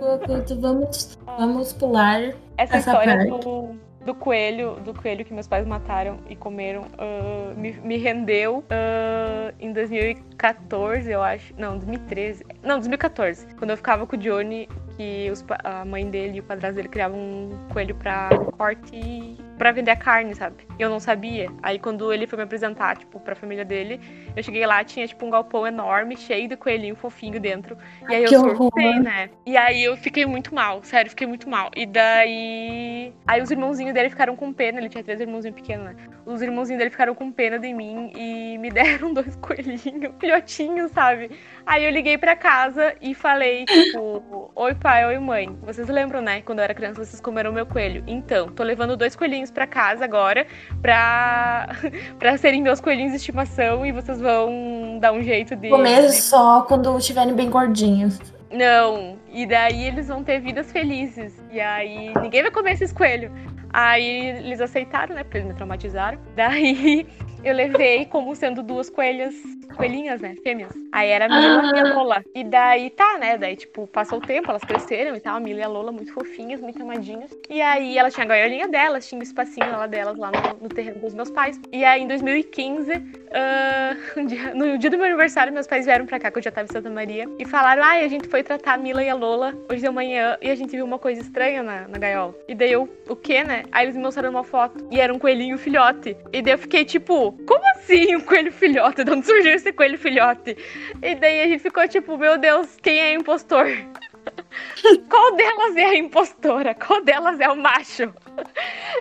Vamos, 0.60 1.18
vamos 1.26 1.74
pular. 1.74 2.22
Essa, 2.58 2.78
essa 2.78 2.78
história 2.78 3.18
parte. 3.18 3.30
do, 3.46 3.76
do 4.06 4.16
coelho, 4.16 4.76
do 4.84 4.94
coelho 4.94 5.24
que 5.24 5.34
meus 5.34 5.48
pais 5.48 5.66
mataram 5.66 6.20
e 6.30 6.36
comeram, 6.36 6.88
ah, 6.98 7.54
me, 7.56 7.74
me 7.74 7.98
rendeu 7.98 8.64
ah, 8.70 9.54
em 9.60 9.72
2014, 9.72 11.12
eu 11.12 11.22
acho. 11.22 11.54
Não, 11.58 11.78
2013. 11.78 12.46
Não, 12.64 12.76
2014. 12.76 13.48
Quando 13.56 13.72
eu 13.72 13.78
ficava 13.78 14.08
com 14.08 14.16
o 14.16 14.20
Johnny, 14.20 14.68
que 15.02 15.30
os 15.32 15.44
a 15.64 15.84
mãe 15.84 16.08
dele 16.10 16.38
e 16.38 16.40
o 16.40 16.44
padrasto 16.44 16.76
dele 16.76 16.88
criavam 16.88 17.20
um 17.20 17.68
coelho 17.74 17.96
pra 17.96 18.30
corte 18.58 18.96
e 18.96 19.36
pra 19.58 19.72
vender 19.72 19.92
a 19.92 19.96
carne, 19.96 20.34
sabe? 20.36 20.56
E 20.78 20.82
eu 20.82 20.90
não 20.90 21.00
sabia. 21.00 21.50
Aí 21.62 21.80
quando 21.80 22.12
ele 22.14 22.28
foi 22.28 22.38
me 22.38 22.44
apresentar, 22.44 22.98
tipo, 22.98 23.20
pra 23.20 23.36
família 23.36 23.66
dele, 23.66 24.00
eu 24.36 24.44
cheguei 24.44 24.66
lá, 24.66 24.84
tinha 24.84 25.08
tipo 25.08 25.26
um 25.26 25.30
galpão 25.30 25.66
enorme, 25.66 26.16
cheio 26.18 26.48
de 26.48 26.56
coelhinho 26.56 26.96
fofinho 26.96 27.40
dentro. 27.40 27.78
E 28.10 28.16
aí 28.16 28.24
eu 28.24 28.30
Que 28.30 28.38
horror. 28.38 28.56
surtei, 28.56 29.00
né? 29.00 29.30
E 29.46 29.58
aí 29.58 29.84
eu 29.84 29.98
fiquei 29.98 30.26
muito 30.26 30.54
mal, 30.54 30.84
sério, 30.84 31.10
fiquei 31.10 31.28
muito 31.28 31.50
mal. 31.50 31.72
E 31.76 31.86
daí. 31.86 33.14
Aí 33.28 33.42
os 33.42 33.50
irmãozinhos 33.52 33.94
dele 33.94 34.10
ficaram 34.10 34.36
com 34.36 34.54
pena, 34.54 34.80
ele 34.80 34.90
tinha 34.90 35.04
três 35.04 35.20
irmãozinhos 35.20 35.56
pequenos, 35.56 35.86
né? 35.86 35.96
Os 36.26 36.42
irmãozinhos 36.42 36.78
dele 36.80 36.92
ficaram 36.92 37.16
com 37.16 37.32
pena 37.32 37.58
de 37.58 37.74
mim 37.74 38.12
e 38.16 38.58
me 38.58 38.70
deram 38.72 39.14
dois 39.14 39.36
coelhinhos, 39.38 40.14
filhotinhos, 40.20 40.92
sabe? 40.92 41.32
Aí 41.66 41.86
eu 41.86 41.92
liguei 41.92 42.18
pra 42.18 42.36
casa 42.36 42.94
e 43.02 43.14
falei, 43.14 43.66
tipo, 43.66 44.52
oi 44.56 44.76
pai, 44.76 45.06
oi 45.06 45.20
mãe. 45.20 45.58
Vocês 45.64 45.88
lembram, 45.88 46.22
né? 46.22 46.42
Quando 46.42 46.60
eu 46.60 46.64
era 46.64 46.74
criança, 46.74 47.04
vocês 47.04 47.22
comeram 47.22 47.52
meu 47.52 47.66
coelho. 47.66 48.04
Então, 48.08 48.50
tô 48.50 48.64
levando 48.64 48.98
dois 48.98 49.16
coelhinhos 49.16 49.52
pra 49.52 49.68
casa 49.68 50.04
agora 50.04 50.46
pra, 50.82 51.70
pra 52.20 52.38
serem 52.38 52.62
meus 52.62 52.82
coelhinhos 52.82 53.12
de 53.12 53.18
estimação 53.18 53.86
e 53.86 53.92
vocês 53.92 54.20
vão 54.20 54.98
dar 55.00 55.12
um 55.12 55.22
jeito 55.22 55.56
de. 55.56 55.70
Comer 55.70 56.10
só 56.12 56.62
quando 56.64 56.98
estiverem 56.98 57.34
bem 57.34 57.50
gordinhos. 57.50 58.20
não, 58.52 59.18
e 59.32 59.46
daí 59.46 59.86
eles 59.86 60.08
vão 60.08 60.24
ter 60.24 60.40
vidas 60.42 60.72
felizes. 60.72 61.34
E 61.52 61.60
aí 61.60 62.14
ninguém 62.22 62.42
vai 62.42 62.52
comer 62.52 62.74
esses 62.74 62.92
coelhos. 62.92 63.32
Aí 63.74 64.28
eles 64.38 64.60
aceitaram, 64.60 65.16
né? 65.16 65.24
Porque 65.24 65.38
eles 65.38 65.48
me 65.48 65.54
traumatizaram. 65.54 66.20
Daí 66.36 67.08
eu 67.44 67.54
levei 67.54 68.06
como 68.06 68.36
sendo 68.36 68.62
duas 68.62 68.90
coelhas, 68.90 69.34
coelhinhas, 69.76 70.22
né? 70.22 70.36
Fêmeas. 70.44 70.74
Aí 70.92 71.10
era 71.10 71.26
a 71.26 71.30
Mila 71.30 71.62
e 71.76 71.80
a 71.80 71.84
Lola. 71.86 72.24
E 72.36 72.44
daí 72.44 72.90
tá, 72.90 73.18
né? 73.18 73.38
Daí, 73.38 73.56
tipo, 73.56 73.88
passou 73.88 74.20
o 74.20 74.22
tempo, 74.22 74.50
elas 74.50 74.64
cresceram 74.64 75.16
e 75.16 75.20
tal. 75.20 75.38
A 75.38 75.40
Mila 75.40 75.60
e 75.60 75.64
a 75.64 75.68
Lola 75.68 75.92
muito 75.92 76.14
fofinhas, 76.14 76.62
muito 76.62 76.82
amadinhas. 76.82 77.32
E 77.50 77.62
aí 77.62 77.98
ela 77.98 78.12
tinha 78.12 78.26
a 78.26 78.28
gaiolinha 78.28 78.68
delas, 78.68 79.08
tinha 79.08 79.18
um 79.20 79.24
espacinho 79.24 79.72
lá 79.72 79.88
delas 79.88 80.18
lá 80.18 80.30
no, 80.32 80.64
no 80.64 80.70
terreno 80.70 81.00
dos 81.00 81.14
meus 81.14 81.32
pais. 81.32 81.60
E 81.72 81.84
aí 81.84 82.02
em 82.04 82.08
2015, 82.08 82.92
ah, 83.34 83.96
um 84.18 84.26
dia- 84.26 84.54
no 84.54 84.78
dia 84.78 84.90
do 84.90 84.98
meu 84.98 85.06
aniversário, 85.08 85.52
meus 85.54 85.68
pais 85.68 85.86
vieram 85.86 86.06
pra 86.06 86.20
cá, 86.20 86.30
que 86.30 86.38
eu 86.38 86.44
já 86.44 86.52
tava 86.52 86.68
em 86.70 86.72
Santa 86.72 86.90
Maria, 86.90 87.26
e 87.40 87.46
falaram: 87.46 87.84
ai, 87.84 88.04
a 88.04 88.08
gente 88.08 88.28
foi 88.28 88.44
tratar 88.44 88.74
a 88.74 88.78
Mila 88.78 89.04
e 89.04 89.10
a 89.10 89.16
Lola 89.16 89.54
hoje 89.70 89.82
de 89.82 89.90
manhã 89.90 90.38
e 90.42 90.50
a 90.50 90.56
gente 90.56 90.72
viu 90.72 90.86
uma 90.86 91.00
coisa 91.00 91.22
estranha 91.22 91.64
na, 91.64 91.88
na 91.88 91.98
gaiola. 91.98 92.36
E 92.48 92.54
daí 92.56 92.72
eu, 92.72 92.88
o 93.10 93.16
quê, 93.16 93.44
né? 93.44 93.64
Aí 93.72 93.86
eles 93.86 93.96
me 93.96 94.04
mostraram 94.04 94.30
uma 94.30 94.44
foto 94.44 94.88
e 94.92 95.00
era 95.00 95.14
um 95.14 95.20
coelhinho 95.20 95.58
filhote. 95.58 96.16
E 96.32 96.42
daí 96.42 96.54
eu 96.54 96.58
fiquei 96.58 96.84
tipo, 96.86 97.31
como 97.48 97.64
assim 97.76 98.16
um 98.16 98.22
coelho 98.22 98.52
filhote? 98.52 99.04
De 99.04 99.12
onde 99.12 99.26
surgiu 99.26 99.54
esse 99.54 99.72
coelho 99.72 99.98
filhote? 99.98 100.58
E 101.02 101.16
daí 101.16 101.42
a 101.42 101.48
gente 101.48 101.62
ficou 101.62 101.88
tipo, 101.88 102.18
meu 102.18 102.38
Deus, 102.38 102.78
quem 102.82 103.00
é 103.00 103.16
o 103.16 103.22
impostor? 103.22 103.68
Qual 105.10 105.36
delas 105.36 105.76
é 105.76 105.86
a 105.86 105.96
impostora? 105.98 106.76
Qual 106.76 107.04
delas 107.04 107.40
é 107.40 107.50
o 107.50 107.56
macho? 107.56 108.14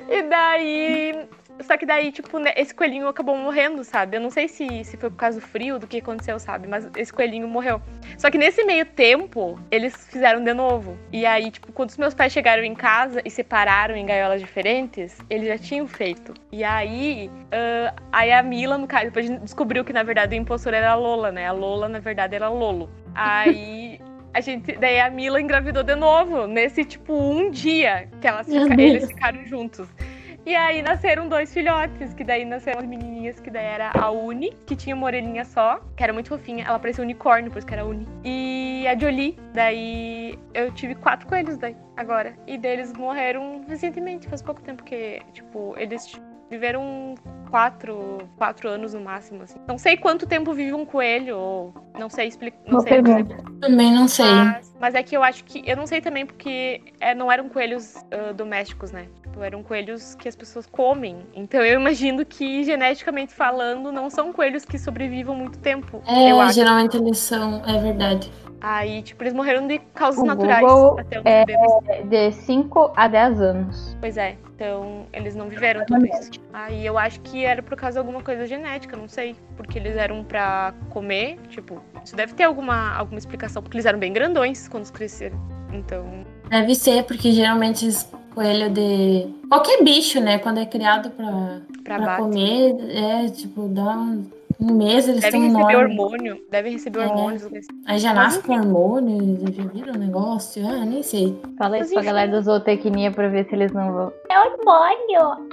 E 0.08 0.22
daí. 0.22 1.28
Só 1.60 1.76
que 1.76 1.84
daí, 1.84 2.10
tipo, 2.10 2.38
né, 2.38 2.52
esse 2.56 2.74
coelhinho 2.74 3.06
acabou 3.08 3.36
morrendo, 3.36 3.84
sabe? 3.84 4.16
Eu 4.16 4.20
não 4.20 4.30
sei 4.30 4.48
se, 4.48 4.84
se 4.84 4.96
foi 4.96 5.10
por 5.10 5.16
causa 5.16 5.40
do 5.40 5.46
frio, 5.46 5.78
do 5.78 5.86
que 5.86 5.98
aconteceu, 5.98 6.38
sabe? 6.38 6.66
Mas 6.66 6.88
esse 6.96 7.12
coelhinho 7.12 7.46
morreu. 7.46 7.80
Só 8.16 8.30
que 8.30 8.38
nesse 8.38 8.64
meio 8.64 8.86
tempo, 8.86 9.58
eles 9.70 9.94
fizeram 10.08 10.42
de 10.42 10.54
novo. 10.54 10.96
E 11.12 11.26
aí, 11.26 11.50
tipo, 11.50 11.70
quando 11.72 11.90
os 11.90 11.96
meus 11.98 12.14
pais 12.14 12.32
chegaram 12.32 12.64
em 12.64 12.74
casa 12.74 13.20
e 13.24 13.30
separaram 13.30 13.94
em 13.94 14.06
gaiolas 14.06 14.40
diferentes, 14.40 15.18
eles 15.28 15.48
já 15.48 15.58
tinham 15.58 15.86
feito. 15.86 16.32
E 16.50 16.64
aí, 16.64 17.30
ah, 17.52 17.94
aí 18.10 18.32
a 18.32 18.42
Mila, 18.42 18.78
no 18.78 18.86
caso, 18.86 19.04
depois 19.06 19.26
a 19.26 19.28
gente 19.32 19.42
descobriu 19.42 19.84
que 19.84 19.92
na 19.92 20.02
verdade 20.02 20.34
o 20.34 20.38
impostor 20.38 20.72
era 20.74 20.90
a 20.92 20.94
Lola, 20.94 21.30
né? 21.30 21.46
A 21.46 21.52
Lola, 21.52 21.88
na 21.88 21.98
verdade, 21.98 22.34
era 22.34 22.48
Lolo. 22.48 22.88
Aí. 23.14 24.00
A 24.32 24.40
gente, 24.40 24.76
daí 24.76 25.00
a 25.00 25.10
Mila 25.10 25.40
engravidou 25.40 25.82
de 25.82 25.96
novo, 25.96 26.46
nesse 26.46 26.84
tipo 26.84 27.12
um 27.12 27.50
dia 27.50 28.08
que 28.20 28.28
elas 28.28 28.46
fica- 28.46 28.80
eles 28.80 29.08
ficaram 29.08 29.44
juntos. 29.44 29.88
E 30.46 30.55
aí 30.55 30.83
nasceram 30.83 31.29
dois 31.29 31.53
filhotes, 31.53 32.14
que 32.14 32.24
daí 32.24 32.44
nasceram 32.44 32.81
as 32.81 32.87
menininhas, 32.87 33.38
que 33.38 33.50
daí 33.50 33.64
era 33.64 33.92
a 33.94 34.11
Uni, 34.11 34.53
que 34.66 34.74
tinha 34.74 34.96
uma 34.96 35.07
orelhinha 35.07 35.44
só, 35.44 35.81
que 35.96 36.03
era 36.03 36.12
muito 36.12 36.29
fofinha. 36.29 36.64
Ela 36.66 36.79
parecia 36.79 37.03
um 37.03 37.05
unicórnio, 37.05 37.50
por 37.50 37.59
isso 37.59 37.66
que 37.66 37.74
era 37.74 37.85
Uni. 37.85 38.07
E 38.24 38.87
a 38.88 38.98
Jolie, 38.98 39.38
daí 39.53 40.38
eu 40.55 40.72
tive 40.72 40.94
quatro 40.94 41.26
coelhos 41.26 41.59
daí, 41.59 41.76
agora. 41.96 42.35
E 42.46 42.57
deles 42.57 42.92
morreram 42.94 43.62
recentemente, 43.68 44.29
faz 44.29 44.40
pouco 44.40 44.62
tempo 44.62 44.83
que, 44.83 45.20
tipo, 45.33 45.74
eles 45.76 46.20
viveram 46.50 47.14
quatro, 47.48 48.18
quatro 48.37 48.68
anos 48.68 48.92
no 48.94 49.00
máximo, 49.00 49.42
assim. 49.42 49.59
Não 49.68 49.79
sei 49.79 49.96
quanto 49.96 50.26
tempo 50.26 50.53
vive 50.53 50.72
um 50.72 50.85
coelho, 50.85 51.38
ou 51.38 51.74
não 51.98 52.11
sei 52.11 52.26
explicar. 52.26 52.59
Não 52.64 52.72
Boa 52.72 52.83
sei 52.83 53.03
pergunta. 53.03 53.37
Também 53.61 53.92
não 53.92 54.09
sei. 54.09 54.26
mas, 54.26 54.69
mas 54.80 54.94
é 54.94 55.02
que 55.02 55.16
eu 55.16 55.22
acho 55.22 55.44
que. 55.44 55.62
Eu 55.66 55.76
não 55.76 55.86
sei 55.86 56.00
também 56.00 56.24
porque 56.24 56.80
é, 56.98 57.14
não 57.14 57.30
eram 57.30 57.48
coelhos 57.48 57.94
ah, 58.10 58.32
domésticos, 58.32 58.90
né? 58.90 59.06
Tipo, 59.22 59.42
eram 59.42 59.62
coelhos 59.62 60.14
que 60.14 60.28
as 60.28 60.34
pessoas 60.34 60.66
comem. 60.66 61.18
Então 61.34 61.62
eu 61.62 61.78
imagino 61.78 62.24
que, 62.24 62.64
geneticamente 62.64 63.34
falando, 63.34 63.92
não 63.92 64.08
são 64.08 64.32
coelhos 64.32 64.64
que 64.64 64.78
sobrevivam 64.78 65.34
muito 65.34 65.58
tempo. 65.58 66.02
É, 66.06 66.32
eu 66.32 66.40
acho. 66.40 66.54
geralmente 66.54 66.96
eles 66.96 67.18
são. 67.18 67.62
É 67.66 67.78
verdade. 67.78 68.30
Aí, 68.60 69.00
tipo, 69.02 69.22
eles 69.22 69.32
morreram 69.32 69.66
de 69.66 69.78
causas 69.94 70.20
O 70.20 70.26
naturais. 70.26 70.60
Google 70.60 71.00
até 71.00 71.22
é-. 71.24 72.02
De 72.02 72.32
5 72.32 72.92
a 72.94 73.08
10 73.08 73.40
anos. 73.40 73.96
Pois 74.00 74.16
é. 74.18 74.36
Então, 74.54 75.06
eles 75.14 75.34
não 75.34 75.48
viveram 75.48 75.86
tudo 75.86 76.04
isso. 76.04 76.32
Aí 76.52 76.84
eu 76.84 76.98
acho 76.98 77.20
que 77.22 77.42
era 77.42 77.62
por 77.62 77.74
causa 77.74 77.94
de 77.94 77.98
alguma 78.00 78.22
coisa 78.22 78.46
genética, 78.46 78.94
não 78.94 79.08
sei. 79.08 79.34
Porque 79.56 79.78
eles 79.78 79.96
eram 79.96 80.22
pra 80.22 80.74
comer, 80.90 81.38
tipo, 81.48 81.82
isso 82.04 82.14
deve 82.14 82.34
ter 82.34 82.44
alguma, 82.44 82.94
alguma 82.94 83.18
explicação, 83.18 83.62
porque 83.62 83.78
eles 83.78 83.86
eram 83.86 83.98
bem 83.98 84.12
grandões 84.12 84.68
quando 84.70 84.83
eles 84.83 84.90
cresceram. 84.90 85.38
Então, 85.72 86.24
Deve 86.48 86.74
ser, 86.74 87.04
porque 87.04 87.30
geralmente 87.30 87.87
os 87.87 88.06
coelhos 88.35 88.72
de. 88.72 89.28
Qualquer 89.48 89.85
bicho, 89.85 90.20
né? 90.20 90.38
Quando 90.38 90.59
é 90.59 90.66
criado 90.66 91.11
pra, 91.11 91.61
pra 91.85 91.98
pra 91.98 92.16
comer, 92.16 92.76
é 92.90 93.28
tipo, 93.28 93.68
dá 93.68 93.96
um, 93.96 94.26
um 94.61 94.75
mês 94.75 95.09
eles 95.09 95.25
estão 95.25 95.40
Devem 95.40 95.49
receber 95.57 95.73
enormes. 95.73 95.99
hormônio. 95.99 96.40
Devem 96.51 96.73
receber 96.73 97.01
É. 97.01 97.07
hormônios. 97.07 97.49
Aí 97.87 97.99
já 97.99 98.12
nasce 98.12 98.42
com 98.42 98.53
hormônio, 98.53 99.53
já 99.53 99.64
viram 99.64 99.94
o 99.94 99.99
negócio? 99.99 100.66
Ah, 100.66 100.85
nem 100.85 101.03
sei. 101.03 101.38
Fala 101.57 101.79
Mas 101.79 101.87
isso 101.87 101.94
pra 101.94 102.03
enfim. 102.03 102.07
galera 102.12 102.31
da 102.33 102.40
zootecnia 102.40 103.11
pra 103.11 103.29
ver 103.29 103.46
se 103.49 103.55
eles 103.55 103.73
não 103.73 103.92
vão. 103.92 104.12
É 104.31 104.38
hormônio! 104.38 105.49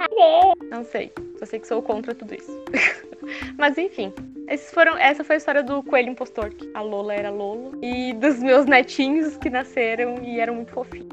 Não 0.70 0.84
sei. 0.84 1.12
Só 1.38 1.46
sei 1.46 1.58
que 1.60 1.66
sou 1.68 1.80
contra 1.82 2.14
tudo 2.14 2.34
isso. 2.34 2.52
Mas 3.58 3.76
enfim. 3.78 4.12
Esses 4.48 4.70
foram, 4.72 4.96
essa 4.96 5.22
foi 5.22 5.36
a 5.36 5.38
história 5.38 5.62
do 5.62 5.82
coelho 5.82 6.10
impostor. 6.10 6.50
que 6.50 6.70
A 6.74 6.80
Lola 6.80 7.14
era 7.14 7.30
Lolo. 7.30 7.72
E 7.82 8.12
dos 8.14 8.38
meus 8.40 8.66
netinhos 8.66 9.36
que 9.36 9.50
nasceram 9.50 10.16
e 10.22 10.40
eram 10.40 10.54
muito 10.54 10.72
fofinhos. 10.72 11.08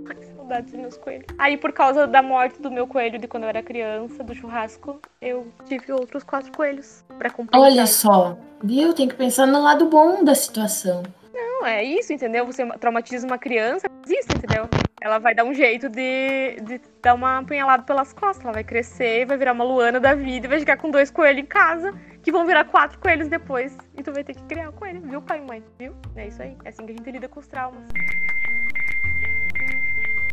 Saudades 0.46 0.72
dos 0.72 0.80
meus 0.80 0.98
coelhos. 0.98 1.26
Aí, 1.40 1.58
por 1.58 1.74
causa 1.74 2.06
da 2.06 2.22
morte 2.22 2.62
do 2.62 2.70
meu 2.70 2.86
coelho 2.86 3.18
de 3.18 3.28
quando 3.28 3.44
eu 3.44 3.50
era 3.50 3.64
criança, 3.64 4.24
do 4.24 4.36
churrasco, 4.36 5.00
eu 5.20 5.52
tive 5.66 5.92
outros 5.92 6.24
quatro 6.24 6.52
coelhos 6.52 7.04
pra 7.18 7.32
compensar. 7.32 7.60
Olha 7.60 7.88
só, 7.88 8.38
viu? 8.64 8.94
Tem 8.94 9.08
que 9.08 9.16
pensar 9.16 9.48
no 9.48 9.64
lado 9.64 9.90
bom 9.90 10.24
da 10.24 10.36
situação. 10.36 11.02
Não, 11.34 11.66
é 11.66 11.84
isso, 11.84 12.14
entendeu? 12.14 12.46
Você 12.46 12.64
traumatiza 12.78 13.26
uma 13.26 13.40
criança, 13.40 13.88
isso, 14.08 14.28
entendeu? 14.38 14.70
Ela 15.02 15.18
vai 15.18 15.34
dar 15.34 15.46
um 15.46 15.54
jeito 15.54 15.90
de, 15.90 16.58
de 16.62 16.80
dar 17.02 17.16
uma 17.16 17.40
apunhalada 17.40 17.82
pelas 17.82 18.14
costas. 18.14 18.44
Ela 18.44 18.54
vai 18.54 18.64
crescer, 18.64 19.26
vai 19.26 19.38
virar 19.38 19.54
uma 19.54 19.64
Luana 19.64 20.00
da 20.00 20.14
vida 20.14 20.46
e 20.46 20.50
vai 20.50 20.60
chegar 20.60 20.78
com 20.78 20.92
dois 20.92 21.10
coelhos 21.10 21.42
em 21.42 21.46
casa, 21.46 21.92
que 22.22 22.32
vão 22.32 22.46
virar 22.46 22.66
quatro 22.66 23.00
coelhos 23.00 23.28
depois. 23.28 23.76
E 23.98 24.04
tu 24.04 24.14
vai 24.14 24.24
ter 24.24 24.36
que 24.36 24.44
criar 24.44 24.70
o 24.70 24.74
coelho, 24.74 25.02
viu, 25.02 25.24
pai 25.24 25.40
e 25.40 25.42
mãe? 25.42 25.64
Viu? 25.80 25.96
É 26.16 26.28
isso 26.28 26.42
aí. 26.42 26.56
É 26.64 26.70
assim 26.70 26.86
que 26.86 26.92
a 26.92 26.96
gente 26.96 27.12
lida 27.12 27.28
com 27.28 27.40
os 27.40 27.48
traumas. 27.48 27.84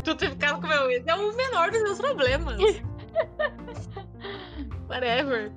Tu 0.05 0.15
ter 0.17 0.31
ficado 0.31 0.61
com 0.61 0.67
meu 0.67 0.91
ex 0.91 1.07
é 1.07 1.15
o 1.15 1.37
menor 1.37 1.71
dos 1.71 1.83
meus 1.83 1.99
problemas. 1.99 2.57
Whatever. 4.89 5.53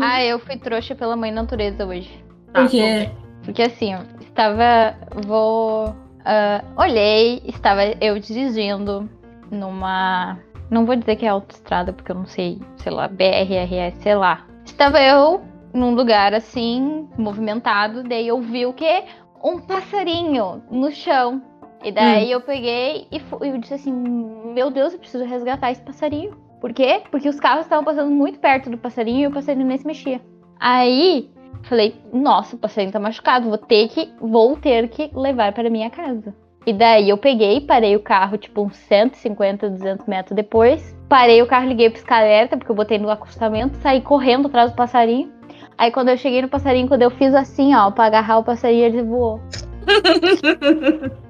Ah, 0.00 0.22
eu 0.22 0.38
fui 0.38 0.56
trouxa 0.58 0.94
pela 0.94 1.16
mãe 1.16 1.30
natureza 1.30 1.86
hoje. 1.86 2.24
Tá, 2.52 2.62
Porque 2.62 3.10
Porque 3.44 3.62
assim, 3.62 3.94
ó, 3.94 4.00
estava. 4.20 4.96
Vou. 5.26 5.94
ah, 6.24 6.62
olhei, 6.76 7.42
estava 7.46 7.84
eu 8.00 8.18
dirigindo 8.18 9.08
numa. 9.50 10.38
Não 10.68 10.84
vou 10.84 10.96
dizer 10.96 11.16
que 11.16 11.24
é 11.24 11.28
autoestrada, 11.28 11.92
porque 11.92 12.10
eu 12.10 12.16
não 12.16 12.26
sei, 12.26 12.60
sei 12.76 12.92
lá, 12.92 13.06
BRRS, 13.06 14.02
sei 14.02 14.16
lá. 14.16 14.44
Estava 14.64 15.00
eu 15.00 15.44
num 15.72 15.94
lugar 15.94 16.34
assim, 16.34 17.08
movimentado, 17.16 18.02
daí 18.02 18.26
eu 18.26 18.40
vi 18.40 18.66
o 18.66 18.72
quê? 18.72 19.04
Um 19.44 19.60
passarinho 19.60 20.62
no 20.70 20.90
chão. 20.90 21.40
E 21.86 21.92
daí 21.92 22.30
eu 22.32 22.40
peguei 22.40 23.06
e 23.12 23.20
eu 23.40 23.58
disse 23.58 23.74
assim: 23.74 23.92
Meu 23.92 24.70
Deus, 24.70 24.92
eu 24.92 24.98
preciso 24.98 25.24
resgatar 25.24 25.70
esse 25.70 25.82
passarinho. 25.82 26.36
Por 26.60 26.72
quê? 26.72 27.02
Porque 27.10 27.28
os 27.28 27.38
carros 27.38 27.64
estavam 27.64 27.84
passando 27.84 28.10
muito 28.10 28.40
perto 28.40 28.68
do 28.68 28.76
passarinho 28.76 29.20
e 29.20 29.26
o 29.28 29.32
passarinho 29.32 29.66
nem 29.66 29.78
se 29.78 29.86
mexia. 29.86 30.20
Aí 30.58 31.30
Falei, 31.68 31.96
nossa, 32.12 32.54
o 32.54 32.58
passarinho 32.58 32.92
tá 32.92 33.00
machucado, 33.00 33.48
vou 33.48 33.58
ter 33.58 33.88
que, 33.88 34.08
vou 34.20 34.56
ter 34.56 34.88
que 34.88 35.10
levar 35.12 35.52
para 35.52 35.68
minha 35.68 35.90
casa. 35.90 36.32
E 36.64 36.72
daí 36.72 37.08
eu 37.08 37.18
peguei, 37.18 37.60
parei 37.60 37.96
o 37.96 38.00
carro, 38.00 38.38
tipo, 38.38 38.62
uns 38.62 38.76
150, 38.76 39.70
200 39.70 40.06
metros 40.06 40.36
depois. 40.36 40.96
Parei 41.08 41.42
o 41.42 41.46
carro, 41.46 41.66
liguei 41.66 41.90
pro 41.90 42.02
alerta, 42.14 42.56
porque 42.56 42.70
eu 42.70 42.76
botei 42.76 42.98
no 42.98 43.10
acostamento, 43.10 43.76
saí 43.78 44.00
correndo 44.00 44.46
atrás 44.46 44.70
do 44.70 44.76
passarinho. 44.76 45.32
Aí 45.76 45.90
quando 45.90 46.08
eu 46.08 46.16
cheguei 46.16 46.40
no 46.40 46.48
passarinho, 46.48 46.88
quando 46.88 47.02
eu 47.02 47.10
fiz 47.10 47.34
assim, 47.34 47.74
ó, 47.74 47.90
pra 47.90 48.06
agarrar 48.06 48.38
o 48.38 48.44
passarinho, 48.44 48.84
ele 48.84 49.02
voou. 49.02 49.40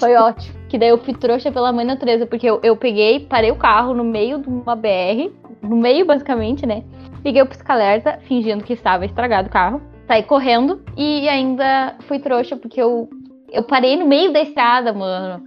Foi 0.00 0.14
ótimo. 0.14 0.54
Que 0.68 0.78
daí 0.78 0.88
eu 0.88 0.98
fui 0.98 1.14
trouxa 1.14 1.50
pela 1.50 1.72
mãe 1.72 1.84
natureza, 1.84 2.26
porque 2.26 2.48
eu, 2.48 2.60
eu 2.62 2.76
peguei, 2.76 3.20
parei 3.20 3.50
o 3.50 3.56
carro 3.56 3.94
no 3.94 4.04
meio 4.04 4.38
de 4.38 4.48
uma 4.48 4.76
BR, 4.76 5.30
no 5.62 5.76
meio 5.76 6.06
basicamente, 6.06 6.66
né? 6.66 6.84
Liguei 7.24 7.42
o 7.42 7.46
pisca-alerta, 7.46 8.18
fingindo 8.22 8.64
que 8.64 8.72
estava 8.72 9.04
estragado 9.04 9.48
o 9.48 9.50
carro. 9.50 9.80
Saí 10.06 10.22
correndo 10.22 10.80
e 10.96 11.28
ainda 11.28 11.96
fui 12.06 12.18
trouxa, 12.18 12.56
porque 12.56 12.80
eu, 12.80 13.08
eu 13.50 13.62
parei 13.62 13.96
no 13.96 14.06
meio 14.06 14.32
da 14.32 14.40
estrada, 14.40 14.92
mano. 14.92 15.44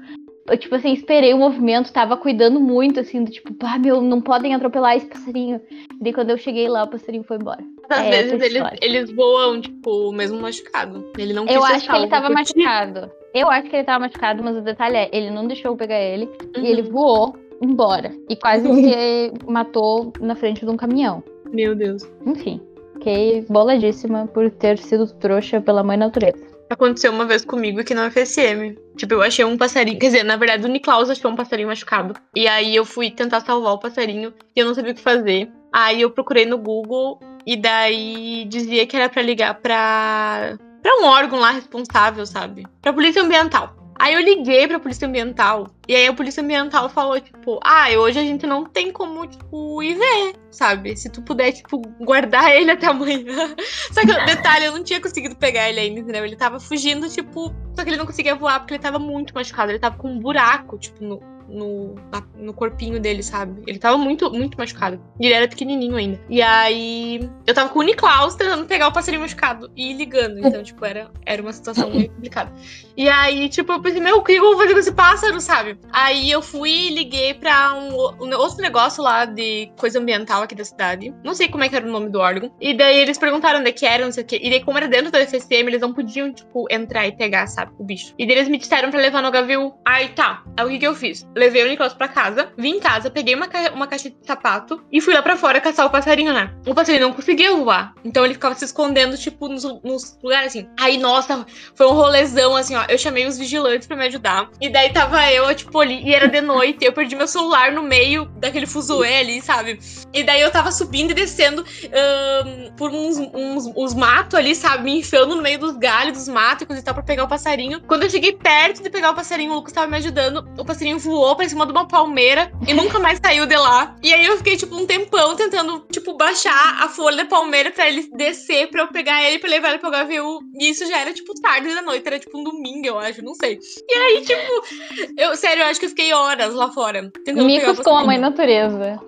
Eu, 0.52 0.58
tipo 0.58 0.76
assim, 0.76 0.92
esperei 0.92 1.34
o 1.34 1.38
movimento, 1.38 1.94
tava 1.94 2.18
cuidando 2.18 2.60
muito, 2.60 3.00
assim, 3.00 3.24
do 3.24 3.32
tipo, 3.32 3.54
pá, 3.54 3.78
meu, 3.80 4.02
não 4.02 4.20
podem 4.20 4.54
atropelar 4.54 4.98
esse 4.98 5.06
passarinho. 5.08 5.62
E 6.00 6.04
daí 6.04 6.12
quando 6.14 6.30
eu 6.32 6.38
cheguei 6.38 6.68
lá, 6.68 6.84
o 6.84 6.88
passarinho 6.90 7.24
foi 7.24 7.38
embora. 7.38 7.64
Às 7.90 8.06
É, 8.06 8.10
vezes 8.10 8.42
eles, 8.42 8.64
eles 8.82 9.12
voam, 9.12 9.62
tipo, 9.62 10.12
mesmo 10.12 10.40
machucado. 10.42 11.10
Ele 11.18 11.34
não 11.34 11.46
quis 11.46 11.56
Eu 11.56 11.62
ser 11.62 11.74
acho 11.74 11.90
que 11.90 11.96
ele 11.96 12.08
tava 12.08 12.28
ti. 12.28 12.34
machucado. 12.34 13.12
Eu 13.34 13.50
acho 13.50 13.70
que 13.70 13.76
ele 13.78 13.86
tava 13.86 14.00
machucado, 14.00 14.44
mas 14.44 14.58
o 14.58 14.62
detalhe 14.62 14.98
é, 14.98 15.10
ele 15.14 15.32
não 15.32 15.48
deixou 15.48 15.72
eu 15.72 15.78
pegar 15.78 16.00
ele. 16.02 16.26
Uhum. 16.56 16.64
E 16.64 16.68
ele 16.68 16.82
voou 16.82 17.34
embora. 17.62 18.12
E 18.30 18.36
quase 18.36 18.68
que 18.68 19.32
matou 19.50 20.12
na 20.20 20.36
frente 20.36 20.66
de 20.66 20.70
um 20.72 20.76
caminhão. 20.76 21.24
Meu 21.50 21.74
Deus. 21.76 22.04
Enfim, 22.26 22.60
fiquei 22.94 23.46
boladíssima 23.50 24.28
por 24.34 24.50
ter 24.52 24.78
sido 24.78 25.08
trouxa 25.14 25.62
pela 25.62 25.82
mãe 25.84 25.96
natureza. 25.96 26.51
Aconteceu 26.72 27.12
uma 27.12 27.26
vez 27.26 27.44
comigo 27.44 27.82
aqui 27.82 27.94
no 27.94 28.10
FSM. 28.10 28.78
Tipo, 28.96 29.16
eu 29.16 29.22
achei 29.22 29.44
um 29.44 29.58
passarinho. 29.58 30.00
Quer 30.00 30.06
dizer, 30.06 30.24
na 30.24 30.38
verdade, 30.38 30.66
o 30.66 30.70
Niklaus 30.70 31.10
achou 31.10 31.30
um 31.30 31.36
passarinho 31.36 31.68
machucado. 31.68 32.14
E 32.34 32.48
aí 32.48 32.74
eu 32.74 32.86
fui 32.86 33.12
tentar 33.12 33.42
salvar 33.42 33.74
o 33.74 33.78
passarinho 33.78 34.34
e 34.56 34.60
eu 34.62 34.66
não 34.66 34.74
sabia 34.74 34.94
o 34.94 34.96
que 34.96 35.02
fazer. 35.02 35.52
Aí 35.74 36.02
eu 36.02 36.10
procurei 36.10 36.46
no 36.46 36.58
Google 36.58 37.20
E 37.46 37.58
daí 37.58 38.46
dizia 38.46 38.88
que 38.88 38.96
era 38.96 39.10
pra 39.10 39.22
ligar 39.22 39.56
pra, 39.56 40.58
pra 40.82 40.96
um 41.02 41.06
órgão 41.06 41.40
lá 41.40 41.52
responsável, 41.52 42.26
sabe? 42.26 42.66
Pra 42.82 42.94
polícia 42.94 43.22
ambiental. 43.22 43.81
Aí 44.02 44.16
eu 44.16 44.20
liguei 44.20 44.68
pra 44.68 44.80
polícia 44.80 45.08
ambiental. 45.08 45.70
E 45.88 45.96
aí 45.96 46.08
a 46.08 46.14
polícia 46.14 46.42
ambiental 46.42 46.90
falou, 46.90 47.22
tipo, 47.22 47.60
ah, 47.64 47.88
hoje 48.00 48.18
a 48.18 48.24
gente 48.24 48.48
não 48.48 48.66
tem 48.66 48.92
como, 48.92 49.28
tipo, 49.28 49.84
ir 49.84 49.94
ver, 49.94 50.34
sabe? 50.50 50.98
Se 50.98 51.08
tu 51.08 51.22
puder, 51.22 51.52
tipo, 51.52 51.80
guardar 52.04 52.50
ele 52.58 52.72
até 52.72 52.88
amanhã. 52.88 53.56
Só 53.94 54.02
que, 54.02 54.26
detalhe, 54.26 54.66
eu 54.66 54.72
não 54.72 54.84
tinha 54.84 55.00
conseguido 55.00 55.36
pegar 55.36 55.70
ele 55.70 55.82
ainda, 55.82 56.00
entendeu? 56.00 56.26
Ele 56.26 56.36
tava 56.36 56.60
fugindo, 56.60 57.08
tipo. 57.10 57.54
Só 57.76 57.84
que 57.84 57.92
ele 57.92 57.98
não 57.98 58.08
conseguia 58.08 58.34
voar 58.34 58.62
porque 58.62 58.74
ele 58.74 58.82
tava 58.82 58.98
muito 58.98 59.36
machucado. 59.36 59.72
Ele 59.72 59.78
tava 59.78 59.96
com 59.96 60.10
um 60.10 60.20
buraco, 60.20 60.80
tipo, 60.80 61.04
no, 61.04 61.20
no, 61.52 61.96
na- 62.12 62.24
no 62.36 62.54
corpinho 62.54 63.00
dele, 63.00 63.22
sabe? 63.24 63.62
Ele 63.68 63.78
tava 63.80 63.98
muito, 63.98 64.32
muito 64.32 64.58
machucado. 64.58 65.02
E 65.20 65.26
ele 65.26 65.34
era 65.36 65.48
pequenininho 65.48 65.96
ainda. 65.96 66.20
E 66.30 66.42
aí, 66.42 67.30
eu 67.46 67.54
tava 67.54 67.70
com 67.70 67.80
o 67.80 67.84
Niklaus 67.84 68.36
tentando 68.36 68.66
pegar 68.66 68.88
o 68.88 68.92
passarinho 68.92 69.22
machucado 69.22 69.72
e 69.76 69.94
ligando. 69.94 70.40
Então, 70.40 70.64
tipo, 70.64 70.84
era, 70.86 71.12
era 71.26 71.42
uma 71.42 71.54
situação 71.54 71.90
meio 71.90 72.10
complicada. 72.14 72.52
E 72.96 73.08
aí, 73.10 73.50
tipo, 73.50 73.72
eu 73.72 73.82
pensei, 73.82 74.02
meu, 74.02 74.18
o 74.18 74.24
que 74.24 74.34
eu 74.34 74.42
vou 74.44 74.58
fazer 74.58 74.74
com 74.74 74.80
esse 74.80 74.92
pássaro, 74.92 75.40
sabe? 75.42 75.78
Aí 75.92 76.30
eu 76.32 76.42
fui 76.42 76.70
e 76.72 76.90
liguei 76.96 77.34
pra 77.34 77.74
um, 77.74 78.26
um 78.26 78.36
outro 78.38 78.62
negócio 78.62 79.04
lá 79.04 79.26
de 79.26 79.72
coisa 79.78 80.00
ambiental 80.00 80.42
aqui 80.44 80.56
da 80.56 80.66
cidade. 80.66 81.14
Não 81.24 81.34
sei 81.34 81.48
como 81.50 81.64
é 81.64 81.70
que 81.70 81.76
era 81.76 81.88
o 81.88 81.92
nome 81.92 82.10
do 82.10 82.20
órgão. 82.20 82.52
E 82.60 82.74
daí 82.74 82.98
eles 83.00 83.18
perguntaram 83.18 83.60
onde 83.60 83.70
é 83.70 83.74
que 83.74 83.86
era, 83.86 84.04
não 84.06 84.12
sei 84.12 84.24
o 84.24 84.28
quê. 84.28 84.40
E 84.42 84.50
daí, 84.50 84.64
como 84.64 84.78
era 84.78 84.88
dentro 84.88 85.12
da 85.12 85.20
FSM, 85.26 85.68
eles 85.68 85.82
não 85.82 85.94
podiam, 85.94 86.34
tipo, 86.34 86.66
entrar 86.72 87.08
e 87.08 87.12
pegar, 87.16 87.48
sabe, 87.48 87.72
o 87.78 87.84
bicho. 87.84 88.14
E 88.18 88.26
daí 88.26 88.36
eles 88.38 88.48
me 88.50 88.58
disseram 88.58 88.90
pra 88.92 89.00
levar 89.00 89.22
no 89.22 89.32
Gaviu. 89.32 89.74
Aí 89.86 90.10
tá. 90.10 90.44
Aí 90.58 90.66
o 90.66 90.70
que 90.70 90.80
que 90.80 90.88
eu 90.88 90.96
fiz? 90.96 91.28
Levei 91.42 91.64
o 91.66 91.68
Nicolas 91.68 91.94
pra 91.94 92.08
casa, 92.08 92.52
vim 92.56 92.76
em 92.76 92.80
casa, 92.80 93.10
peguei 93.10 93.34
uma, 93.34 93.48
ca- 93.48 93.72
uma 93.74 93.88
caixa 93.88 94.12
de 94.12 94.16
sapato 94.24 94.80
e 94.92 95.02
fui 95.02 95.12
lá 95.14 95.24
pra 95.24 95.36
fora 95.36 95.60
caçar 95.60 95.88
o 95.88 95.90
passarinho, 95.90 96.32
né? 96.34 96.54
O 96.68 96.76
passarinho 96.76 97.08
não 97.08 97.14
conseguia 97.14 97.56
voar. 97.56 97.94
Então 98.06 98.24
ele 98.24 98.36
ficava 98.36 98.54
se 98.54 98.64
escondendo, 98.66 99.18
tipo, 99.18 99.48
nos, 99.48 99.64
nos 99.84 100.20
lugares 100.22 100.50
assim. 100.50 100.68
Aí, 100.80 101.00
nossa, 101.00 101.44
foi 101.74 101.88
um 101.88 101.94
rolezão, 101.94 102.56
assim, 102.56 102.76
ó. 102.76 102.84
Eu 102.88 102.98
chamei 103.00 103.26
os 103.26 103.40
vigilantes 103.40 103.88
pra 103.88 103.98
me 103.98 104.06
ajudar. 104.06 104.50
E 104.62 104.70
daí 104.70 104.94
tava 104.94 105.32
eu, 105.32 105.54
tipo, 105.56 105.80
ali, 105.80 106.04
e 106.08 106.14
era 106.14 106.28
de 106.28 106.42
noite. 106.42 106.86
Eu 106.86 106.94
perdi 106.94 107.16
meu 107.16 107.28
celular 107.28 107.72
no 107.72 107.82
meio 107.82 108.26
daquele 108.38 108.68
fuzuê 108.68 109.18
ali, 109.18 109.42
sabe? 109.42 109.80
E 110.14 110.24
daí 110.24 110.42
eu 110.42 110.52
tava 110.52 110.72
subindo 110.72 111.10
e 111.10 111.14
descendo 111.16 111.66
ahn, 111.92 112.72
por 112.78 112.92
uns, 112.92 113.18
uns, 113.18 113.66
uns 113.76 113.94
matos 113.96 114.36
ali, 114.38 114.54
sabe? 114.56 114.84
Me 114.84 115.00
enfiando 115.00 115.36
no 115.36 115.42
meio 115.42 115.58
dos 115.60 115.76
galhos, 115.78 116.18
dos 116.18 116.28
matos 116.28 116.64
e 116.64 116.66
coisa 116.66 116.82
e 116.82 116.86
tal, 116.86 116.94
pra 116.94 117.04
pegar 117.04 117.24
o 117.24 117.28
passarinho. 117.28 117.82
Quando 117.88 118.04
eu 118.04 118.10
cheguei 118.10 118.34
perto 118.34 118.84
de 118.84 118.90
pegar 118.90 119.12
o 119.12 119.16
passarinho, 119.16 119.52
o 119.52 119.56
Lucas 119.56 119.74
tava 119.74 119.88
me 119.88 119.98
ajudando. 119.98 120.48
O 120.58 120.66
passarinho 120.66 121.00
voou 121.00 121.21
pra 121.36 121.48
cima 121.48 121.66
de 121.66 121.72
uma 121.72 121.88
palmeira 121.88 122.52
e 122.68 122.74
nunca 122.74 123.00
mais 123.00 123.20
saiu 123.24 123.46
de 123.46 123.56
lá. 123.56 123.96
E 124.04 124.14
aí 124.14 124.26
eu 124.26 124.38
fiquei, 124.38 124.58
tipo, 124.58 124.76
um 124.76 124.86
tempão 124.86 125.36
tentando, 125.36 125.86
tipo, 125.92 126.16
baixar 126.16 126.84
a 126.84 126.88
folha 126.88 127.18
da 127.18 127.26
palmeira 127.26 127.72
pra 127.72 127.88
ele 127.88 128.10
descer, 128.14 128.70
pra 128.70 128.82
eu 128.82 128.88
pegar 128.88 129.24
ele, 129.24 129.40
pra 129.40 129.50
levar 129.50 129.70
ele 129.70 129.80
pro 129.80 129.90
HVU. 129.90 130.40
E 130.60 130.70
isso 130.70 130.86
já 130.88 131.00
era, 131.00 131.14
tipo, 131.14 131.34
tarde 131.40 131.74
da 131.74 131.82
noite, 131.82 132.06
era 132.08 132.20
tipo 132.20 132.38
um 132.38 132.44
domingo, 132.44 132.88
eu 132.88 133.00
acho, 133.00 133.24
não 133.24 133.36
sei. 133.36 133.60
E 133.88 133.94
aí, 133.94 134.22
tipo, 134.22 135.12
eu, 135.18 135.36
sério, 135.36 135.64
eu 135.64 135.68
acho 135.68 135.80
que 135.80 135.86
eu 135.86 135.90
fiquei 135.90 136.14
horas 136.14 136.54
lá 136.54 136.72
fora. 136.72 137.12
Tentando 137.24 137.46
Micos 137.46 137.80
com 137.80 137.96
a 137.96 138.04
mãe 138.04 138.18
natureza. 138.18 139.00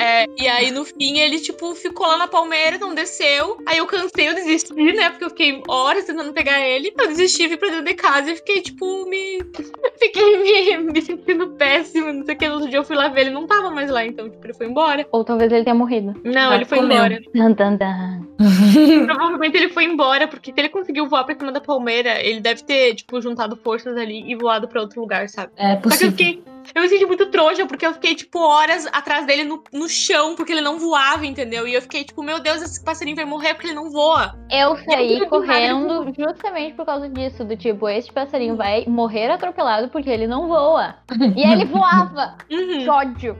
É, 0.00 0.26
e 0.38 0.48
aí, 0.48 0.70
no 0.70 0.84
fim, 0.84 1.18
ele, 1.18 1.38
tipo, 1.40 1.74
ficou 1.74 2.06
lá 2.06 2.18
na 2.18 2.28
palmeira, 2.28 2.78
não 2.78 2.94
desceu. 2.94 3.58
Aí 3.66 3.78
eu 3.78 3.86
cansei, 3.86 4.28
eu 4.28 4.34
desisti, 4.34 4.74
né? 4.74 5.10
Porque 5.10 5.24
eu 5.24 5.30
fiquei 5.30 5.62
horas 5.68 6.04
tentando 6.04 6.32
pegar 6.32 6.60
ele. 6.60 6.92
Eu 6.98 7.08
desisti, 7.08 7.48
fui 7.48 7.56
pra 7.56 7.68
dentro 7.68 7.84
de 7.84 7.94
casa 7.94 8.32
e 8.32 8.36
fiquei, 8.36 8.62
tipo, 8.62 9.06
me. 9.08 9.38
Fiquei 9.98 10.76
me, 10.76 10.92
me 10.92 11.02
sentindo 11.02 11.35
péssima, 11.48 12.12
não 12.12 12.24
sei 12.24 12.34
o 12.34 12.38
que. 12.38 12.48
No 12.48 12.54
outro 12.54 12.70
dia 12.70 12.78
eu 12.78 12.84
fui 12.84 12.96
lá 12.96 13.08
ver, 13.08 13.22
ele 13.22 13.30
não 13.30 13.46
tava 13.46 13.70
mais 13.70 13.90
lá, 13.90 14.04
então, 14.04 14.28
tipo, 14.28 14.44
ele 14.46 14.54
foi 14.54 14.66
embora. 14.66 15.06
Ou 15.12 15.24
talvez 15.24 15.52
ele 15.52 15.64
tenha 15.64 15.74
morrido. 15.74 16.14
Não, 16.24 16.54
ele 16.54 16.64
foi 16.64 16.78
comeu. 16.78 16.96
embora. 16.96 17.20
Tan, 17.32 17.54
tan, 17.54 17.76
tan. 17.76 18.20
Provavelmente 19.06 19.56
ele 19.56 19.68
foi 19.68 19.84
embora, 19.84 20.26
porque 20.28 20.52
se 20.52 20.60
ele 20.60 20.68
conseguiu 20.68 21.06
voar 21.08 21.24
pra 21.24 21.34
cima 21.36 21.52
da 21.52 21.60
palmeira, 21.60 22.20
ele 22.20 22.40
deve 22.40 22.62
ter, 22.64 22.94
tipo, 22.94 23.20
juntado 23.20 23.56
forças 23.56 23.96
ali 23.96 24.30
e 24.30 24.34
voado 24.34 24.68
pra 24.68 24.80
outro 24.80 25.00
lugar, 25.00 25.28
sabe? 25.28 25.52
É 25.56 25.74
Só 25.74 25.76
que 25.76 25.76
eu 25.76 25.80
possível. 25.90 26.10
fiquei. 26.12 26.42
Eu 26.74 26.82
me 26.82 26.88
senti 26.88 27.06
muito 27.06 27.26
trouxa, 27.26 27.66
porque 27.66 27.86
eu 27.86 27.94
fiquei, 27.94 28.14
tipo, 28.14 28.38
horas 28.38 28.86
atrás 28.92 29.26
dele 29.26 29.44
no, 29.44 29.62
no 29.72 29.88
chão, 29.88 30.34
porque 30.34 30.52
ele 30.52 30.60
não 30.60 30.78
voava, 30.78 31.26
entendeu? 31.26 31.66
E 31.66 31.74
eu 31.74 31.82
fiquei, 31.82 32.04
tipo, 32.04 32.22
meu 32.22 32.40
Deus, 32.40 32.62
esse 32.62 32.82
passarinho 32.82 33.16
vai 33.16 33.24
morrer 33.24 33.54
porque 33.54 33.68
ele 33.68 33.76
não 33.76 33.90
voa. 33.90 34.36
Eu 34.50 34.66
eu 34.66 34.76
saí 34.84 35.20
vi 35.20 35.26
correndo 35.26 36.12
justamente 36.16 36.74
por 36.74 36.84
causa 36.84 37.08
disso, 37.08 37.44
do 37.44 37.56
tipo, 37.56 37.88
este 37.88 38.12
passarinho 38.12 38.56
vai 38.56 38.84
morrer 38.86 39.30
atropelado 39.30 39.88
porque 39.88 40.10
ele 40.10 40.26
não 40.26 40.48
voa. 40.48 40.96
E 41.36 41.42
ele 41.42 41.64
voava. 41.66 42.36
Uhum. 42.50 42.78
Que 42.78 42.88
ódio. 42.88 43.36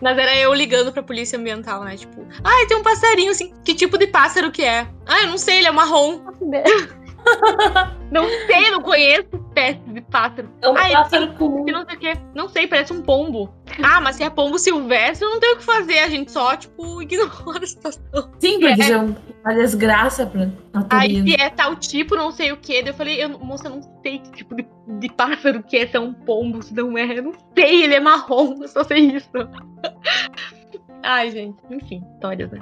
Mas 0.00 0.16
era 0.16 0.36
eu 0.36 0.52
ligando 0.54 0.92
pra 0.92 1.02
polícia 1.02 1.38
ambiental, 1.38 1.82
né? 1.84 1.96
Tipo, 1.96 2.26
ai, 2.42 2.66
tem 2.66 2.76
um 2.76 2.82
passarinho 2.82 3.30
assim. 3.30 3.52
Que 3.64 3.74
tipo 3.74 3.98
de 3.98 4.06
pássaro 4.06 4.50
que 4.50 4.62
é? 4.62 4.86
Ah, 5.06 5.22
eu 5.22 5.28
não 5.28 5.38
sei, 5.38 5.58
ele 5.58 5.68
é 5.68 5.70
marrom. 5.70 6.20
Não 8.10 8.28
sei, 8.46 8.70
não 8.70 8.80
conheço 8.82 9.26
espécie 9.32 9.80
de 9.90 10.00
pássaro. 10.02 10.48
É 10.62 10.68
um 10.68 10.76
Ai, 10.76 10.92
pássaro 10.92 11.32
comum. 11.34 11.64
Não 11.64 11.84
sei 11.86 11.96
o 11.96 11.98
quê. 11.98 12.12
Não 12.34 12.48
sei, 12.48 12.66
parece 12.66 12.92
um 12.92 13.02
pombo. 13.02 13.52
Ah, 13.82 14.00
mas 14.00 14.16
se 14.16 14.22
é 14.22 14.30
pombo 14.30 14.58
silvestre, 14.58 15.26
não 15.28 15.40
tem 15.40 15.54
o 15.54 15.56
que 15.56 15.64
fazer. 15.64 15.98
A 16.00 16.08
gente 16.08 16.30
só, 16.30 16.56
tipo, 16.56 17.02
ignora 17.02 17.62
a 17.62 17.66
situação. 17.66 18.02
Sim, 18.38 18.60
porque 18.60 18.82
é 18.82 18.98
um- 18.98 19.16
uma 19.44 19.54
desgraça 19.54 20.26
pra 20.26 20.42
Aí 20.42 20.50
natureza. 21.20 21.24
se 21.26 21.40
é 21.42 21.50
tal 21.50 21.76
tipo, 21.76 22.14
não 22.16 22.30
sei 22.30 22.52
o 22.52 22.56
quê. 22.56 22.82
Daí 22.82 22.90
eu 22.92 22.94
falei, 22.94 23.22
eu, 23.24 23.28
moça, 23.38 23.66
eu 23.68 23.76
não 23.76 23.82
sei 24.02 24.18
que 24.20 24.30
tipo 24.32 24.54
de, 24.54 24.66
de 25.00 25.08
pássaro 25.12 25.62
que 25.62 25.76
é, 25.76 25.86
se 25.86 25.96
é 25.96 26.00
um 26.00 26.12
pombo, 26.12 26.62
se 26.62 26.72
não 26.74 26.96
é. 26.96 27.18
Eu 27.18 27.22
não 27.24 27.32
sei, 27.56 27.84
ele 27.84 27.94
é 27.94 28.00
marrom, 28.00 28.56
eu 28.62 28.68
só 28.68 28.84
sei 28.84 28.98
isso. 29.00 29.28
Ai, 31.02 31.30
gente, 31.30 31.58
enfim, 31.70 32.02
histórias, 32.14 32.50
né? 32.50 32.60